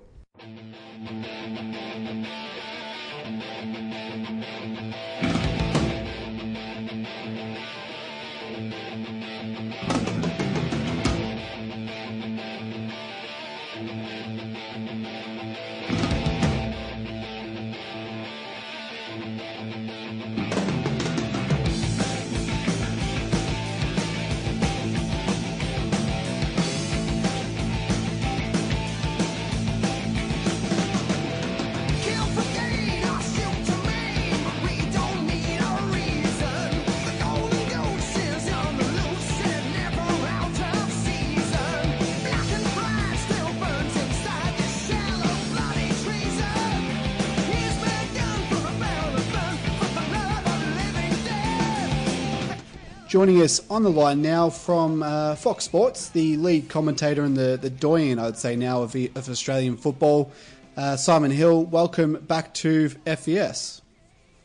Joining 53.28 53.44
us 53.44 53.70
on 53.70 53.84
the 53.84 53.92
line 53.92 54.22
now 54.22 54.50
from 54.50 55.04
uh, 55.04 55.36
Fox 55.36 55.66
Sports, 55.66 56.08
the 56.08 56.38
lead 56.38 56.70
commentator 56.70 57.26
and 57.26 57.36
the, 57.36 57.60
the 57.62 57.70
doyen, 57.70 58.20
I'd 58.20 58.38
say 58.38 58.56
now, 58.56 58.84
of, 58.84 58.96
of 58.96 59.28
Australian 59.28 59.76
football, 59.76 60.32
uh, 60.78 60.96
Simon 60.96 61.32
Hill. 61.32 61.66
Welcome 61.66 62.14
back 62.26 62.54
to 62.54 62.88
FES. 62.88 63.82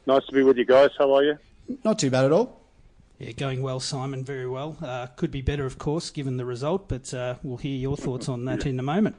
Nice 0.05 0.27
to 0.27 0.33
be 0.33 0.43
with 0.43 0.57
you 0.57 0.65
guys. 0.65 0.91
How 0.99 1.15
are 1.15 1.23
you? 1.23 1.39
Not 1.85 2.01
too 2.01 2.11
bad 2.11 2.25
at 2.25 2.33
all. 2.33 2.61
Yeah, 3.21 3.31
going 3.31 3.63
well, 3.63 3.79
Simon. 3.79 4.25
Very 4.25 4.49
well. 4.49 4.77
Uh, 4.83 5.07
could 5.15 5.31
be 5.31 5.43
better, 5.43 5.65
of 5.65 5.79
course, 5.79 6.11
given 6.11 6.37
the 6.37 6.45
result, 6.45 6.89
but 6.89 7.15
uh, 7.15 7.37
we'll 7.45 7.59
hear 7.59 7.77
your 7.77 7.97
thoughts 7.97 8.29
on 8.29 8.47
that 8.47 8.67
in 8.67 8.81
a 8.81 8.83
moment. 8.83 9.15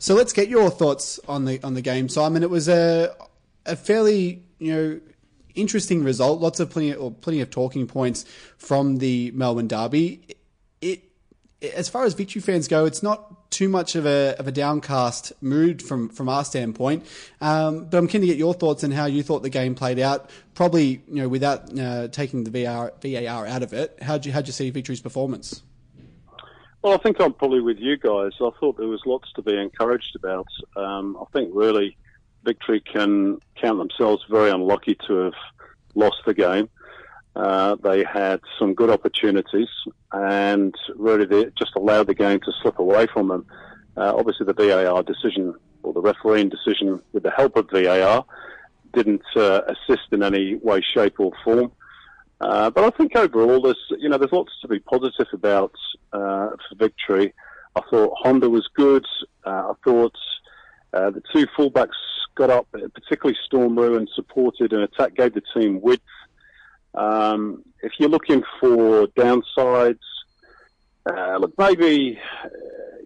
So 0.00 0.16
let's 0.16 0.32
get 0.32 0.48
your 0.48 0.70
thoughts 0.70 1.20
on 1.28 1.44
the 1.44 1.62
on 1.62 1.74
the 1.74 1.82
game, 1.82 2.08
Simon. 2.08 2.42
It 2.42 2.50
was 2.50 2.68
a 2.68 3.14
a 3.64 3.76
fairly 3.76 4.42
you 4.58 4.74
know 4.74 5.00
interesting 5.54 6.04
result. 6.04 6.40
Lots 6.40 6.60
of 6.60 6.70
plenty 6.70 6.94
or 6.94 7.10
plenty 7.10 7.40
of 7.40 7.50
talking 7.50 7.86
points 7.86 8.24
from 8.56 8.98
the 8.98 9.30
Melbourne 9.32 9.68
Derby. 9.68 10.36
It, 10.80 11.04
as 11.60 11.88
far 11.88 12.04
as 12.04 12.14
victory 12.14 12.40
fans 12.40 12.68
go, 12.68 12.84
it's 12.84 13.02
not 13.02 13.50
too 13.50 13.68
much 13.68 13.96
of 13.96 14.06
a 14.06 14.36
of 14.38 14.46
a 14.46 14.52
downcast 14.52 15.32
mood 15.40 15.82
from 15.82 16.08
from 16.08 16.28
our 16.28 16.44
standpoint. 16.44 17.04
Um, 17.40 17.86
but 17.86 17.98
I'm 17.98 18.06
keen 18.06 18.20
to 18.20 18.26
get 18.26 18.36
your 18.36 18.54
thoughts 18.54 18.84
on 18.84 18.90
how 18.90 19.06
you 19.06 19.22
thought 19.22 19.42
the 19.42 19.50
game 19.50 19.74
played 19.74 19.98
out. 19.98 20.30
Probably 20.54 21.02
you 21.08 21.22
know 21.22 21.28
without 21.28 21.78
uh, 21.78 22.08
taking 22.08 22.44
the 22.44 22.50
VR, 22.50 22.92
VAR 23.02 23.46
out 23.46 23.62
of 23.62 23.72
it. 23.72 23.98
How'd 24.02 24.26
you 24.26 24.32
how'd 24.32 24.46
you 24.46 24.52
see 24.52 24.70
Victory's 24.70 25.00
performance? 25.00 25.62
Well, 26.82 26.94
I 26.94 26.98
think 26.98 27.20
I'm 27.20 27.32
probably 27.32 27.60
with 27.60 27.78
you 27.78 27.96
guys. 27.96 28.32
I 28.40 28.50
thought 28.60 28.78
there 28.78 28.86
was 28.86 29.02
lots 29.04 29.32
to 29.32 29.42
be 29.42 29.56
encouraged 29.56 30.14
about. 30.14 30.46
Um, 30.76 31.16
I 31.20 31.24
think 31.32 31.50
really 31.52 31.96
Victory 32.48 32.80
can 32.80 33.38
count 33.60 33.78
themselves 33.78 34.24
very 34.30 34.50
unlucky 34.50 34.96
to 35.06 35.12
have 35.26 35.38
lost 35.94 36.16
the 36.26 36.32
game. 36.32 36.70
Uh, 37.36 37.76
they 37.82 38.02
had 38.04 38.40
some 38.58 38.72
good 38.72 38.88
opportunities 38.88 39.68
and 40.12 40.74
really 40.96 41.26
they 41.26 41.44
just 41.58 41.74
allowed 41.76 42.06
the 42.06 42.14
game 42.14 42.40
to 42.40 42.52
slip 42.62 42.78
away 42.78 43.06
from 43.12 43.28
them. 43.28 43.46
Uh, 43.98 44.14
obviously, 44.16 44.46
the 44.46 44.54
VAR 44.54 45.02
decision 45.02 45.54
or 45.82 45.92
the 45.92 46.00
refereeing 46.00 46.48
decision, 46.48 47.00
with 47.12 47.22
the 47.22 47.30
help 47.30 47.56
of 47.56 47.68
VAR, 47.70 48.24
didn't 48.94 49.22
uh, 49.36 49.60
assist 49.68 50.06
in 50.10 50.22
any 50.22 50.56
way, 50.56 50.80
shape, 50.80 51.20
or 51.20 51.32
form. 51.44 51.70
Uh, 52.40 52.70
but 52.70 52.82
I 52.84 52.90
think 52.96 53.14
overall, 53.14 53.60
there's 53.60 53.84
you 53.98 54.08
know 54.08 54.18
there's 54.18 54.32
lots 54.32 54.52
to 54.62 54.68
be 54.68 54.78
positive 54.80 55.26
about 55.32 55.74
uh, 56.12 56.50
for 56.50 56.74
victory. 56.76 57.34
I 57.76 57.82
thought 57.90 58.12
Honda 58.16 58.48
was 58.48 58.68
good. 58.74 59.04
Uh, 59.44 59.72
I 59.72 59.72
thought 59.84 60.16
uh, 60.92 61.10
the 61.10 61.22
two 61.32 61.46
fullbacks 61.56 61.98
got 62.38 62.50
up, 62.50 62.68
particularly 62.70 63.36
Storm 63.44 63.76
and 63.78 64.08
supported 64.14 64.72
an 64.72 64.82
attack, 64.82 65.16
gave 65.16 65.34
the 65.34 65.42
team 65.54 65.80
width. 65.80 66.02
Um, 66.94 67.64
if 67.82 67.92
you're 67.98 68.08
looking 68.08 68.44
for 68.60 69.08
downsides, 69.08 69.98
uh, 71.04 71.38
look, 71.38 71.52
maybe 71.58 72.18
uh, 72.44 72.48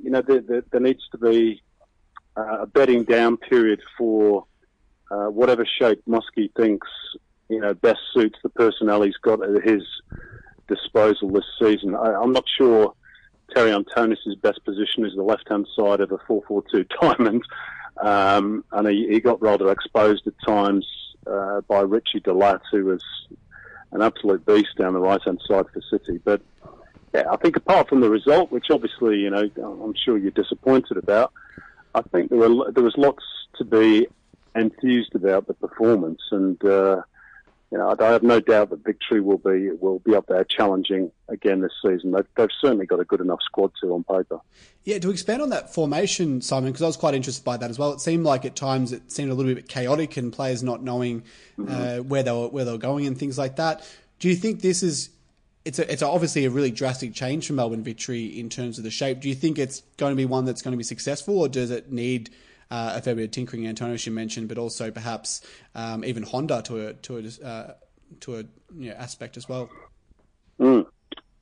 you 0.02 0.10
know 0.10 0.20
there, 0.20 0.40
there, 0.40 0.64
there 0.70 0.80
needs 0.80 1.02
to 1.12 1.18
be 1.18 1.62
uh, 2.36 2.58
a 2.60 2.66
bedding 2.66 3.04
down 3.04 3.38
period 3.38 3.80
for 3.96 4.44
uh, 5.10 5.26
whatever 5.26 5.66
shape 5.66 6.02
Muskie 6.06 6.54
thinks 6.56 6.88
you 7.48 7.60
know 7.60 7.72
best 7.72 8.00
suits 8.12 8.38
the 8.42 8.50
personnel 8.50 9.02
he's 9.02 9.16
got 9.22 9.42
at 9.42 9.64
his 9.64 9.82
disposal 10.68 11.30
this 11.30 11.44
season. 11.60 11.94
I, 11.94 12.14
I'm 12.14 12.32
not 12.32 12.44
sure 12.58 12.94
Terry 13.54 13.70
Antonis' 13.70 14.40
best 14.42 14.62
position 14.64 15.06
is 15.06 15.14
the 15.14 15.22
left-hand 15.22 15.66
side 15.76 16.00
of 16.00 16.12
a 16.12 16.18
4-4-2 16.18 16.88
diamond, 17.00 17.42
um, 18.00 18.64
and 18.72 18.88
he, 18.88 19.08
he 19.08 19.20
got 19.20 19.40
rather 19.42 19.70
exposed 19.70 20.26
at 20.26 20.34
times 20.46 20.86
uh, 21.26 21.60
by 21.62 21.80
Ritchie 21.80 22.20
De 22.20 22.32
Laet, 22.32 22.60
who 22.70 22.84
was 22.86 23.04
an 23.92 24.02
absolute 24.02 24.44
beast 24.46 24.76
down 24.78 24.94
the 24.94 25.00
right-hand 25.00 25.40
side 25.46 25.66
for 25.72 25.80
City. 25.90 26.20
But 26.24 26.40
yeah, 27.14 27.24
I 27.30 27.36
think 27.36 27.56
apart 27.56 27.88
from 27.88 28.00
the 28.00 28.10
result, 28.10 28.50
which 28.50 28.70
obviously 28.70 29.18
you 29.18 29.30
know 29.30 29.50
I'm 29.62 29.94
sure 29.94 30.16
you're 30.16 30.30
disappointed 30.30 30.96
about, 30.96 31.32
I 31.94 32.02
think 32.02 32.30
there 32.30 32.38
were 32.38 32.72
there 32.72 32.82
was 32.82 32.96
lots 32.96 33.24
to 33.58 33.64
be 33.64 34.06
enthused 34.54 35.14
about 35.14 35.46
the 35.46 35.54
performance, 35.54 36.20
and 36.30 36.62
uh, 36.64 37.02
you 37.72 37.78
know 37.78 37.96
I 37.98 38.04
have 38.12 38.22
no 38.22 38.38
doubt 38.38 38.68
that 38.70 38.84
victory 38.84 39.22
will 39.22 39.38
be 39.38 39.70
will 39.70 39.98
be 40.00 40.14
up 40.14 40.26
there 40.26 40.44
challenging 40.44 41.10
again 41.28 41.62
this 41.62 41.72
season. 41.84 42.12
They've, 42.12 42.26
they've 42.36 42.50
certainly 42.60 42.84
got 42.84 43.00
a 43.00 43.04
good 43.04 43.22
enough 43.22 43.40
squad 43.42 43.72
to 43.80 43.94
on 43.94 44.04
paper. 44.04 44.40
Yeah, 44.84 44.98
to 44.98 45.10
expand 45.10 45.40
on 45.40 45.48
that 45.48 45.72
formation, 45.72 46.42
Simon, 46.42 46.70
because 46.70 46.82
I 46.82 46.86
was 46.86 46.98
quite 46.98 47.14
interested 47.14 47.44
by 47.44 47.56
that 47.56 47.70
as 47.70 47.78
well. 47.78 47.92
It 47.92 48.00
seemed 48.00 48.24
like 48.24 48.44
at 48.44 48.54
times 48.54 48.92
it 48.92 49.10
seemed 49.10 49.30
a 49.30 49.34
little 49.34 49.54
bit 49.54 49.68
chaotic 49.68 50.18
and 50.18 50.30
players 50.32 50.62
not 50.62 50.82
knowing 50.82 51.22
uh, 51.66 51.98
where 51.98 52.22
they 52.22 52.32
were 52.32 52.48
where 52.48 52.66
they 52.66 52.72
were 52.72 52.78
going 52.78 53.06
and 53.06 53.18
things 53.18 53.38
like 53.38 53.56
that. 53.56 53.88
Do 54.18 54.28
you 54.28 54.36
think 54.36 54.60
this 54.60 54.82
is 54.82 55.08
it's 55.64 55.78
a, 55.78 55.90
it's 55.90 56.02
obviously 56.02 56.44
a 56.44 56.50
really 56.50 56.70
drastic 56.70 57.14
change 57.14 57.46
for 57.46 57.54
Melbourne 57.54 57.82
victory 57.82 58.26
in 58.38 58.50
terms 58.50 58.76
of 58.76 58.84
the 58.84 58.90
shape. 58.90 59.20
Do 59.20 59.30
you 59.30 59.34
think 59.34 59.58
it's 59.58 59.82
going 59.96 60.12
to 60.12 60.16
be 60.16 60.26
one 60.26 60.44
that's 60.44 60.60
going 60.60 60.72
to 60.72 60.78
be 60.78 60.84
successful, 60.84 61.38
or 61.38 61.48
does 61.48 61.70
it 61.70 61.90
need 61.90 62.28
uh, 62.72 63.00
of 63.04 63.30
tinkering? 63.30 63.64
Antonis, 63.64 63.94
as 63.94 64.06
you 64.06 64.12
mentioned, 64.12 64.48
but 64.48 64.58
also 64.58 64.90
perhaps 64.90 65.42
um, 65.74 66.04
even 66.04 66.22
Honda 66.22 66.62
to 66.62 66.88
a 66.88 66.94
to 66.94 67.18
a 67.18 67.46
uh, 67.46 67.74
to 68.20 68.36
a 68.36 68.44
you 68.76 68.90
know, 68.90 68.94
aspect 68.94 69.36
as 69.36 69.48
well. 69.48 69.68
Mm. 70.58 70.86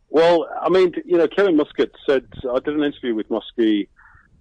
Well, 0.08 0.48
I 0.60 0.68
mean, 0.68 0.92
you 1.04 1.16
know, 1.16 1.28
Kevin 1.28 1.56
Muscat 1.56 1.92
said 2.04 2.26
I 2.50 2.58
did 2.58 2.74
an 2.74 2.82
interview 2.82 3.14
with 3.14 3.28
Muskie 3.28 3.86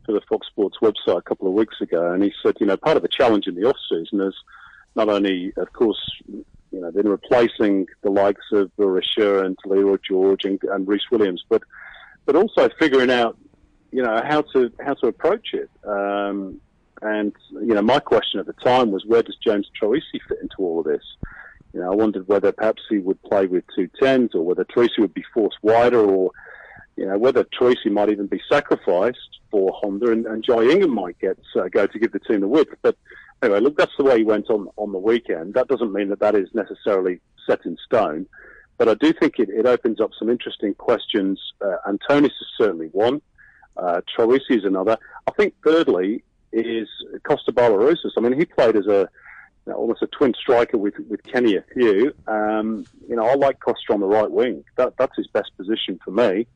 for 0.06 0.13
the 0.13 0.21
Fox 0.28 0.47
Sports 0.47 0.78
website 0.82 1.19
a 1.19 1.21
couple 1.21 1.47
of 1.47 1.54
weeks 1.54 1.80
ago, 1.80 2.12
and 2.12 2.23
he 2.23 2.34
said, 2.41 2.56
you 2.60 2.65
know, 2.65 2.75
part 2.75 2.97
of 2.97 3.04
the 3.04 3.10
challenge 3.10 3.45
in 3.45 3.54
the 3.54 3.65
off 3.65 3.78
season 3.88 4.21
is 4.21 4.34
not 4.95 5.10
only, 5.10 5.54
of 5.58 5.71
course, 5.73 5.99
you 6.28 6.45
know, 6.71 6.89
then 6.89 7.08
replacing 7.08 7.86
the 8.02 8.10
likes 8.10 8.45
of 8.52 8.71
Berisha 8.78 9.45
and 9.45 9.58
Leroy 9.65 9.97
George 10.08 10.43
and, 10.43 10.60
and 10.63 10.88
Rhys 10.88 11.04
Williams, 11.12 11.43
but 11.49 11.62
but 12.25 12.36
also 12.36 12.69
figuring 12.80 13.12
out, 13.12 13.38
you 13.91 14.02
know, 14.02 14.21
how 14.25 14.41
to 14.54 14.71
how 14.84 14.95
to 14.95 15.08
approach 15.08 15.54
it. 15.54 15.69
Um, 15.88 16.60
and 17.01 17.33
you 17.51 17.73
know, 17.73 17.81
my 17.81 17.99
question 17.99 18.39
at 18.39 18.45
the 18.45 18.53
time 18.53 18.91
was, 18.91 19.05
where 19.05 19.23
does 19.23 19.38
James 19.43 19.69
Troisi 19.81 20.19
fit 20.27 20.39
into 20.41 20.57
all 20.59 20.79
of 20.79 20.85
this? 20.85 21.03
You 21.73 21.81
know, 21.81 21.91
I 21.91 21.95
wondered 21.95 22.27
whether 22.27 22.51
perhaps 22.51 22.81
he 22.89 22.97
would 22.97 23.21
play 23.23 23.45
with 23.45 23.63
two 23.75 23.89
tens, 24.01 24.33
or 24.33 24.43
whether 24.43 24.65
Troisi 24.65 24.99
would 24.99 25.13
be 25.13 25.23
forced 25.33 25.57
wider, 25.62 25.99
or 25.99 26.31
you 26.95 27.05
know, 27.05 27.17
whether 27.17 27.43
Troisi 27.43 27.91
might 27.91 28.09
even 28.09 28.27
be 28.27 28.41
sacrificed 28.49 29.39
for 29.51 29.71
Honda, 29.73 30.12
and, 30.12 30.25
and 30.25 30.43
Jai 30.43 30.63
Ingham 30.63 30.93
might 30.93 31.19
get 31.19 31.38
uh, 31.55 31.67
go 31.69 31.88
to 31.88 31.99
give 31.99 32.12
the 32.12 32.19
team 32.19 32.41
the 32.41 32.47
width, 32.47 32.73
but 32.81 32.97
anyway, 33.41 33.59
look, 33.59 33.77
that's 33.77 33.95
the 33.97 34.03
way 34.03 34.17
he 34.17 34.23
went 34.23 34.49
on 34.49 34.67
on 34.77 34.91
the 34.91 34.97
weekend. 34.97 35.53
That 35.53 35.67
doesn't 35.67 35.93
mean 35.93 36.09
that 36.09 36.19
that 36.19 36.35
is 36.35 36.49
necessarily 36.53 37.21
set 37.47 37.65
in 37.65 37.77
stone, 37.85 38.25
but 38.77 38.89
I 38.89 38.95
do 38.95 39.13
think 39.13 39.39
it, 39.39 39.49
it 39.49 39.65
opens 39.65 40.01
up 40.01 40.12
some 40.17 40.29
interesting 40.29 40.73
questions. 40.73 41.39
Uh, 41.62 41.77
Antonis 41.88 42.25
is 42.25 42.47
certainly 42.57 42.88
one. 42.88 43.21
Uh, 43.77 44.01
Troisi 44.17 44.57
is 44.57 44.65
another. 44.65 44.97
I 45.27 45.31
think 45.31 45.53
thirdly 45.63 46.23
is 46.51 46.88
Kosta 47.23 47.51
Barbarouses. 47.51 48.12
I 48.17 48.21
mean, 48.21 48.38
he 48.38 48.45
played 48.45 48.75
as 48.75 48.88
a 48.88 49.09
you 49.65 49.73
know, 49.73 49.75
almost 49.75 50.01
a 50.01 50.07
twin 50.07 50.33
striker 50.39 50.77
with 50.77 50.95
with 51.07 51.23
Kenny 51.23 51.57
Athiu. 51.57 52.13
Um, 52.27 52.85
you 53.07 53.15
know, 53.15 53.25
I 53.25 53.35
like 53.35 53.59
Kosta 53.59 53.93
on 53.93 53.99
the 53.99 54.07
right 54.07 54.29
wing. 54.29 54.63
That 54.77 54.95
that's 54.97 55.15
his 55.15 55.27
best 55.27 55.51
position 55.57 55.99
for 56.03 56.12
me. 56.12 56.47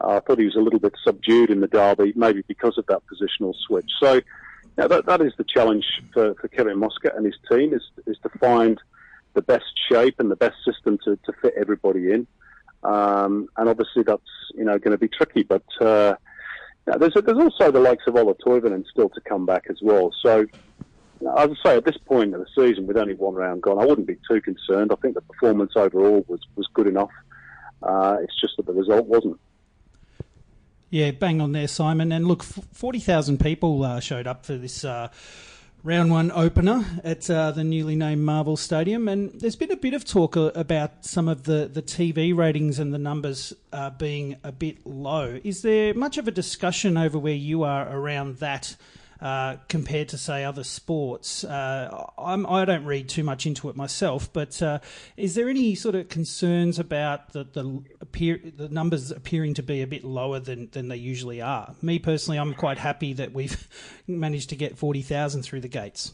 Uh, 0.00 0.16
I 0.16 0.20
thought 0.20 0.38
he 0.38 0.44
was 0.44 0.56
a 0.56 0.60
little 0.60 0.80
bit 0.80 0.94
subdued 1.04 1.50
in 1.50 1.60
the 1.60 1.68
derby, 1.68 2.12
maybe 2.16 2.42
because 2.46 2.78
of 2.78 2.86
that 2.86 3.02
positional 3.06 3.54
switch. 3.66 3.90
So 4.00 4.20
now 4.76 4.88
that, 4.88 5.06
that 5.06 5.20
is 5.20 5.32
the 5.36 5.44
challenge 5.44 5.84
for, 6.12 6.34
for 6.34 6.48
Kevin 6.48 6.78
Muscat 6.78 7.16
and 7.16 7.24
his 7.24 7.36
team 7.50 7.72
is, 7.72 7.82
is 8.06 8.16
to 8.22 8.28
find 8.40 8.80
the 9.34 9.42
best 9.42 9.66
shape 9.88 10.16
and 10.18 10.30
the 10.30 10.36
best 10.36 10.56
system 10.64 10.98
to, 11.04 11.16
to 11.24 11.32
fit 11.40 11.54
everybody 11.56 12.10
in. 12.10 12.26
Um, 12.82 13.48
and 13.56 13.68
obviously 13.68 14.02
that's, 14.02 14.22
you 14.54 14.64
know, 14.64 14.78
going 14.78 14.92
to 14.92 14.98
be 14.98 15.08
tricky, 15.08 15.42
but, 15.42 15.64
uh, 15.80 16.16
now 16.86 16.98
there's, 16.98 17.14
there's 17.14 17.38
also 17.38 17.70
the 17.70 17.80
likes 17.80 18.04
of 18.06 18.16
Ola 18.16 18.34
Toivonen 18.34 18.84
still 18.86 19.08
to 19.10 19.20
come 19.22 19.46
back 19.46 19.64
as 19.70 19.78
well. 19.80 20.12
So, 20.22 20.46
as 21.38 21.50
I 21.50 21.54
say, 21.64 21.76
at 21.76 21.84
this 21.84 21.96
point 21.96 22.34
of 22.34 22.40
the 22.40 22.46
season, 22.54 22.86
with 22.86 22.96
only 22.96 23.14
one 23.14 23.34
round 23.34 23.62
gone, 23.62 23.78
I 23.78 23.86
wouldn't 23.86 24.06
be 24.06 24.18
too 24.28 24.40
concerned. 24.40 24.92
I 24.92 24.96
think 24.96 25.14
the 25.14 25.22
performance 25.22 25.72
overall 25.76 26.24
was, 26.28 26.40
was 26.56 26.68
good 26.74 26.86
enough. 26.86 27.10
Uh, 27.82 28.18
it's 28.22 28.38
just 28.40 28.56
that 28.56 28.66
the 28.66 28.72
result 28.72 29.06
wasn't. 29.06 29.40
Yeah, 30.90 31.10
bang 31.10 31.40
on 31.40 31.52
there, 31.52 31.66
Simon. 31.66 32.12
And 32.12 32.28
look, 32.28 32.42
40,000 32.42 33.40
people 33.40 33.82
uh, 33.82 34.00
showed 34.00 34.26
up 34.26 34.44
for 34.44 34.56
this 34.56 34.84
uh, 34.84 35.08
round 35.84 36.10
one 36.10 36.32
opener 36.32 36.82
at 37.04 37.28
uh, 37.28 37.50
the 37.50 37.62
newly 37.62 37.94
named 37.94 38.22
Marvel 38.22 38.56
Stadium. 38.56 39.06
And 39.06 39.38
there's 39.38 39.54
been 39.54 39.70
a 39.70 39.76
bit 39.76 39.92
of 39.92 40.02
talk 40.02 40.34
uh, 40.34 40.50
about 40.54 41.04
some 41.04 41.28
of 41.28 41.44
the, 41.44 41.70
the 41.70 41.82
TV 41.82 42.34
ratings 42.34 42.78
and 42.78 42.92
the 42.92 42.98
numbers 42.98 43.52
uh, 43.70 43.90
being 43.90 44.36
a 44.42 44.50
bit 44.50 44.84
low. 44.86 45.38
Is 45.44 45.60
there 45.60 45.92
much 45.92 46.16
of 46.16 46.26
a 46.26 46.30
discussion 46.30 46.96
over 46.96 47.18
where 47.18 47.34
you 47.34 47.64
are 47.64 47.86
around 47.94 48.38
that? 48.38 48.76
Uh, 49.20 49.56
compared 49.68 50.08
to 50.08 50.18
say 50.18 50.44
other 50.44 50.64
sports, 50.64 51.44
uh, 51.44 52.06
I'm, 52.18 52.46
I 52.46 52.64
don't 52.64 52.84
read 52.84 53.08
too 53.08 53.22
much 53.22 53.46
into 53.46 53.68
it 53.68 53.76
myself. 53.76 54.32
But 54.32 54.60
uh, 54.60 54.80
is 55.16 55.34
there 55.34 55.48
any 55.48 55.74
sort 55.74 55.94
of 55.94 56.08
concerns 56.08 56.78
about 56.78 57.32
the 57.32 57.44
the, 57.44 57.82
appear, 58.00 58.40
the 58.44 58.68
numbers 58.68 59.10
appearing 59.10 59.54
to 59.54 59.62
be 59.62 59.82
a 59.82 59.86
bit 59.86 60.04
lower 60.04 60.40
than, 60.40 60.68
than 60.72 60.88
they 60.88 60.96
usually 60.96 61.40
are? 61.40 61.74
Me 61.80 61.98
personally, 61.98 62.38
I'm 62.38 62.54
quite 62.54 62.78
happy 62.78 63.12
that 63.14 63.32
we've 63.32 63.68
managed 64.06 64.50
to 64.50 64.56
get 64.56 64.76
forty 64.76 65.02
thousand 65.02 65.42
through 65.42 65.60
the 65.60 65.68
gates. 65.68 66.12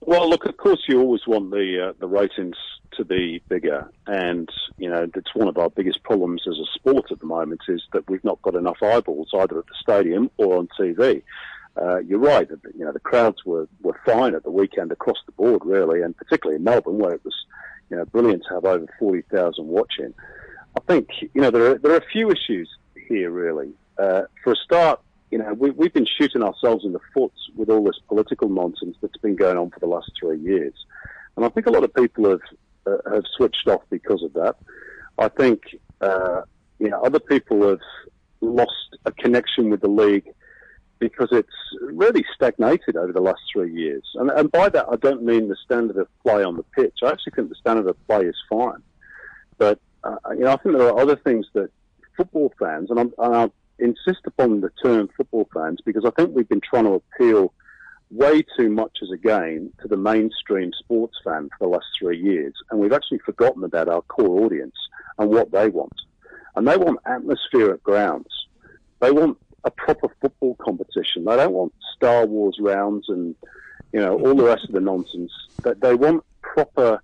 Well, 0.00 0.30
look, 0.30 0.46
of 0.46 0.56
course, 0.56 0.84
you 0.88 1.00
always 1.00 1.26
want 1.26 1.50
the 1.50 1.88
uh, 1.88 1.92
the 1.98 2.06
ratings 2.06 2.56
to 2.92 3.04
be 3.04 3.42
bigger, 3.48 3.90
and 4.06 4.48
you 4.78 4.88
know 4.88 5.06
that's 5.12 5.34
one 5.34 5.48
of 5.48 5.58
our 5.58 5.70
biggest 5.70 6.02
problems 6.02 6.42
as 6.46 6.58
a 6.58 6.78
sport 6.78 7.10
at 7.10 7.20
the 7.20 7.26
moment 7.26 7.62
is 7.68 7.82
that 7.92 8.08
we've 8.08 8.24
not 8.24 8.40
got 8.42 8.54
enough 8.54 8.82
eyeballs 8.82 9.30
either 9.34 9.58
at 9.58 9.66
the 9.66 9.74
stadium 9.80 10.30
or 10.36 10.58
on 10.58 10.68
TV. 10.78 11.22
Uh, 11.80 11.98
you're 11.98 12.18
right. 12.18 12.48
You 12.76 12.84
know 12.84 12.92
the 12.92 13.00
crowds 13.00 13.44
were, 13.44 13.68
were 13.82 13.98
fine 14.04 14.34
at 14.34 14.44
the 14.44 14.50
weekend 14.50 14.92
across 14.92 15.18
the 15.26 15.32
board, 15.32 15.62
really, 15.64 16.02
and 16.02 16.16
particularly 16.16 16.56
in 16.56 16.64
Melbourne, 16.64 16.98
where 16.98 17.12
it 17.12 17.24
was 17.24 17.34
you 17.90 17.96
know, 17.96 18.04
brilliant 18.06 18.42
to 18.48 18.54
have 18.54 18.64
over 18.64 18.86
40,000 18.98 19.66
watching. 19.66 20.14
I 20.76 20.80
think, 20.86 21.08
you 21.34 21.40
know, 21.40 21.50
there 21.50 21.72
are, 21.72 21.78
there 21.78 21.92
are 21.92 21.98
a 21.98 22.10
few 22.12 22.30
issues 22.30 22.68
here, 23.08 23.30
really. 23.30 23.70
Uh, 23.98 24.22
for 24.42 24.52
a 24.52 24.56
start, 24.56 25.00
you 25.30 25.38
know, 25.38 25.54
we, 25.54 25.70
we've 25.70 25.92
been 25.92 26.06
shooting 26.18 26.42
ourselves 26.42 26.84
in 26.84 26.92
the 26.92 27.00
foot 27.14 27.32
with 27.54 27.70
all 27.70 27.84
this 27.84 27.98
political 28.08 28.48
nonsense 28.48 28.96
that's 29.00 29.16
been 29.18 29.36
going 29.36 29.56
on 29.56 29.70
for 29.70 29.80
the 29.80 29.86
last 29.86 30.10
three 30.18 30.38
years. 30.38 30.74
And 31.36 31.44
I 31.44 31.48
think 31.48 31.66
a 31.66 31.70
lot 31.70 31.84
of 31.84 31.94
people 31.94 32.28
have, 32.28 32.40
uh, 32.86 33.10
have 33.12 33.24
switched 33.36 33.68
off 33.68 33.82
because 33.90 34.22
of 34.22 34.32
that. 34.34 34.56
I 35.18 35.28
think, 35.28 35.62
uh, 36.00 36.42
you 36.78 36.90
know, 36.90 37.00
other 37.02 37.20
people 37.20 37.68
have 37.68 37.80
lost 38.40 38.96
a 39.04 39.12
connection 39.12 39.70
with 39.70 39.80
the 39.80 39.88
league 39.88 40.26
because 40.98 41.28
it's 41.32 41.48
really 41.80 42.24
stagnated 42.34 42.96
over 42.96 43.12
the 43.12 43.20
last 43.20 43.40
three 43.52 43.72
years. 43.72 44.04
And, 44.14 44.30
and 44.30 44.50
by 44.50 44.68
that, 44.70 44.86
I 44.90 44.96
don't 44.96 45.22
mean 45.22 45.48
the 45.48 45.56
standard 45.64 45.96
of 45.96 46.08
play 46.22 46.42
on 46.42 46.56
the 46.56 46.62
pitch. 46.62 46.98
I 47.02 47.08
actually 47.08 47.32
think 47.36 47.48
the 47.48 47.54
standard 47.56 47.86
of 47.88 48.06
play 48.06 48.22
is 48.22 48.36
fine. 48.48 48.82
But, 49.58 49.78
uh, 50.04 50.16
you 50.30 50.40
know, 50.40 50.52
I 50.52 50.56
think 50.56 50.76
there 50.76 50.88
are 50.88 50.98
other 50.98 51.16
things 51.16 51.46
that 51.54 51.70
football 52.16 52.52
fans, 52.58 52.90
and, 52.90 52.98
I'm, 52.98 53.12
and 53.18 53.34
I 53.36 53.50
insist 53.78 54.20
upon 54.26 54.60
the 54.60 54.70
term 54.82 55.08
football 55.16 55.48
fans 55.52 55.80
because 55.84 56.04
I 56.04 56.10
think 56.10 56.34
we've 56.34 56.48
been 56.48 56.62
trying 56.62 56.84
to 56.84 56.94
appeal 56.94 57.52
way 58.10 58.42
too 58.56 58.70
much 58.70 58.98
as 59.02 59.10
a 59.10 59.16
game 59.16 59.72
to 59.82 59.88
the 59.88 59.96
mainstream 59.96 60.70
sports 60.78 61.16
fan 61.24 61.48
for 61.58 61.66
the 61.66 61.68
last 61.68 61.86
three 61.98 62.18
years. 62.18 62.54
And 62.70 62.80
we've 62.80 62.92
actually 62.92 63.18
forgotten 63.18 63.64
about 63.64 63.88
our 63.88 64.02
core 64.02 64.44
audience 64.44 64.76
and 65.18 65.30
what 65.30 65.50
they 65.50 65.68
want. 65.68 65.94
And 66.54 66.66
they 66.66 66.76
want 66.76 67.00
atmosphere 67.04 67.72
at 67.72 67.82
grounds. 67.82 68.28
They 69.00 69.10
want 69.10 69.38
a 69.66 69.70
proper 69.70 70.08
football 70.20 70.54
competition. 70.54 71.24
They 71.24 71.36
don't 71.36 71.52
want 71.52 71.74
Star 71.96 72.24
Wars 72.24 72.56
rounds 72.60 73.06
and 73.08 73.34
you 73.92 74.00
know 74.00 74.14
all 74.14 74.34
the 74.34 74.44
rest 74.44 74.64
of 74.64 74.72
the 74.72 74.80
nonsense. 74.80 75.32
They, 75.62 75.74
they 75.74 75.94
want 75.94 76.24
proper 76.40 77.02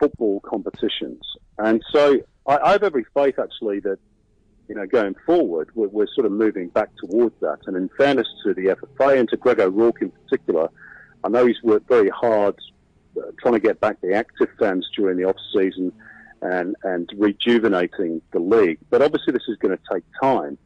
football 0.00 0.40
competitions. 0.40 1.20
And 1.58 1.82
so 1.92 2.18
I, 2.48 2.56
I 2.56 2.72
have 2.72 2.82
every 2.82 3.04
faith 3.14 3.38
actually 3.38 3.80
that 3.80 3.98
you 4.66 4.74
know 4.74 4.86
going 4.86 5.14
forward 5.26 5.68
we're, 5.74 5.88
we're 5.88 6.06
sort 6.14 6.26
of 6.26 6.32
moving 6.32 6.68
back 6.68 6.88
towards 6.96 7.38
that. 7.40 7.58
And 7.66 7.76
in 7.76 7.90
fairness 7.98 8.26
to 8.44 8.54
the 8.54 8.76
FFA 8.76 9.18
and 9.18 9.28
to 9.28 9.36
Greg 9.36 9.60
O'Rourke 9.60 10.00
in 10.00 10.10
particular, 10.10 10.68
I 11.22 11.28
know 11.28 11.46
he's 11.46 11.62
worked 11.62 11.86
very 11.86 12.08
hard 12.08 12.56
uh, 13.18 13.30
trying 13.40 13.54
to 13.54 13.60
get 13.60 13.78
back 13.78 14.00
the 14.00 14.14
active 14.14 14.48
fans 14.58 14.88
during 14.96 15.18
the 15.18 15.24
off 15.24 15.36
season 15.54 15.92
and 16.40 16.74
and 16.82 17.12
rejuvenating 17.18 18.22
the 18.32 18.38
league. 18.38 18.78
But 18.88 19.02
obviously 19.02 19.34
this 19.34 19.42
is 19.48 19.58
going 19.58 19.76
to 19.76 19.82
take 19.92 20.04
time. 20.22 20.56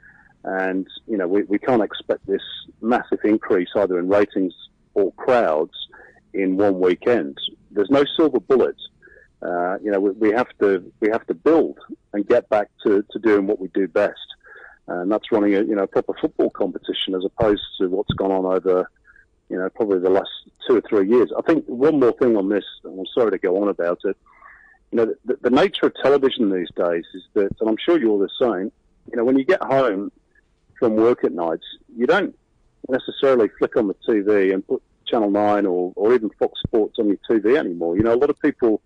And, 0.45 0.87
you 1.07 1.17
know, 1.17 1.27
we, 1.27 1.43
we 1.45 1.59
can't 1.59 1.83
expect 1.83 2.27
this 2.27 2.43
massive 2.83 3.21
increase 3.25 3.71
either 3.75 3.99
in 3.99 4.09
ratings 4.09 4.55
or 4.93 5.13
crowds 5.15 5.73
in 6.35 6.57
one 6.57 6.81
weekend. 6.81 7.39
There's 7.71 7.91
no 7.91 8.05
silver 8.17 8.41
bullet. 8.41 8.77
Uh, 9.43 9.79
you 9.83 9.91
know, 9.91 10.01
we, 10.01 10.11
we 10.11 10.31
have 10.33 10.49
to 10.61 10.91
we 11.01 11.09
have 11.11 11.27
to 11.27 11.35
build 11.35 11.79
and 12.13 12.27
get 12.27 12.49
back 12.49 12.69
to, 12.85 13.05
to 13.11 13.19
doing 13.19 13.47
what 13.47 13.59
we 13.59 13.69
do 13.69 13.87
best, 13.87 14.27
and 14.87 15.11
that's 15.11 15.31
running 15.31 15.55
a 15.55 15.63
you 15.63 15.75
know 15.75 15.87
proper 15.87 16.15
football 16.19 16.51
competition 16.51 17.15
as 17.15 17.25
opposed 17.25 17.63
to 17.79 17.89
what's 17.89 18.13
gone 18.15 18.33
on 18.33 18.47
over 18.47 18.91
you 19.51 19.59
know 19.59 19.69
probably 19.71 19.99
the 19.99 20.09
last 20.09 20.31
two 20.67 20.77
or 20.77 20.83
three 20.89 21.09
years. 21.09 21.31
I 21.37 21.43
think 21.43 21.67
one 21.67 22.01
more 22.01 22.13
thing 22.13 22.37
on 22.37 22.49
this, 22.49 22.65
and 22.85 22.99
I'm 22.99 23.07
sorry 23.15 23.33
to 23.33 23.39
go 23.39 23.63
on 23.63 23.69
about 23.69 24.01
it. 24.05 24.17
You 24.93 24.99
know, 24.99 25.15
the, 25.27 25.37
the 25.43 25.51
nature 25.51 25.87
of 25.87 25.95
television 26.03 26.51
these 26.51 26.71
days 26.75 27.05
is 27.15 27.23
that, 27.35 27.51
and 27.61 27.69
I'm 27.69 27.77
sure 27.77 27.99
you're 27.99 28.19
the 28.19 28.31
same. 28.41 28.73
You 29.11 29.17
know, 29.17 29.25
when 29.25 29.39
you 29.39 29.45
get 29.45 29.63
home 29.63 30.11
from 30.85 30.97
work 30.97 31.25
at 31.25 31.33
nights, 31.33 31.65
you 31.97 32.07
don't 32.07 32.37
necessarily 32.91 33.49
flick 33.59 33.75
on 33.79 33.89
the 33.89 33.95
TV 34.07 34.53
and 34.53 34.67
put 34.67 34.83
Channel 35.07 35.31
9 35.31 35.65
or, 35.65 35.95
or 35.97 36.13
even 36.13 36.29
Fox 36.39 36.61
Sports 36.67 36.99
on 36.99 37.09
your 37.09 37.17
TV 37.31 37.57
anymore. 37.59 37.97
You 37.97 38.03
know, 38.03 38.13
a 38.13 38.21
lot 38.21 38.29
of 38.29 38.39
people 38.39 38.83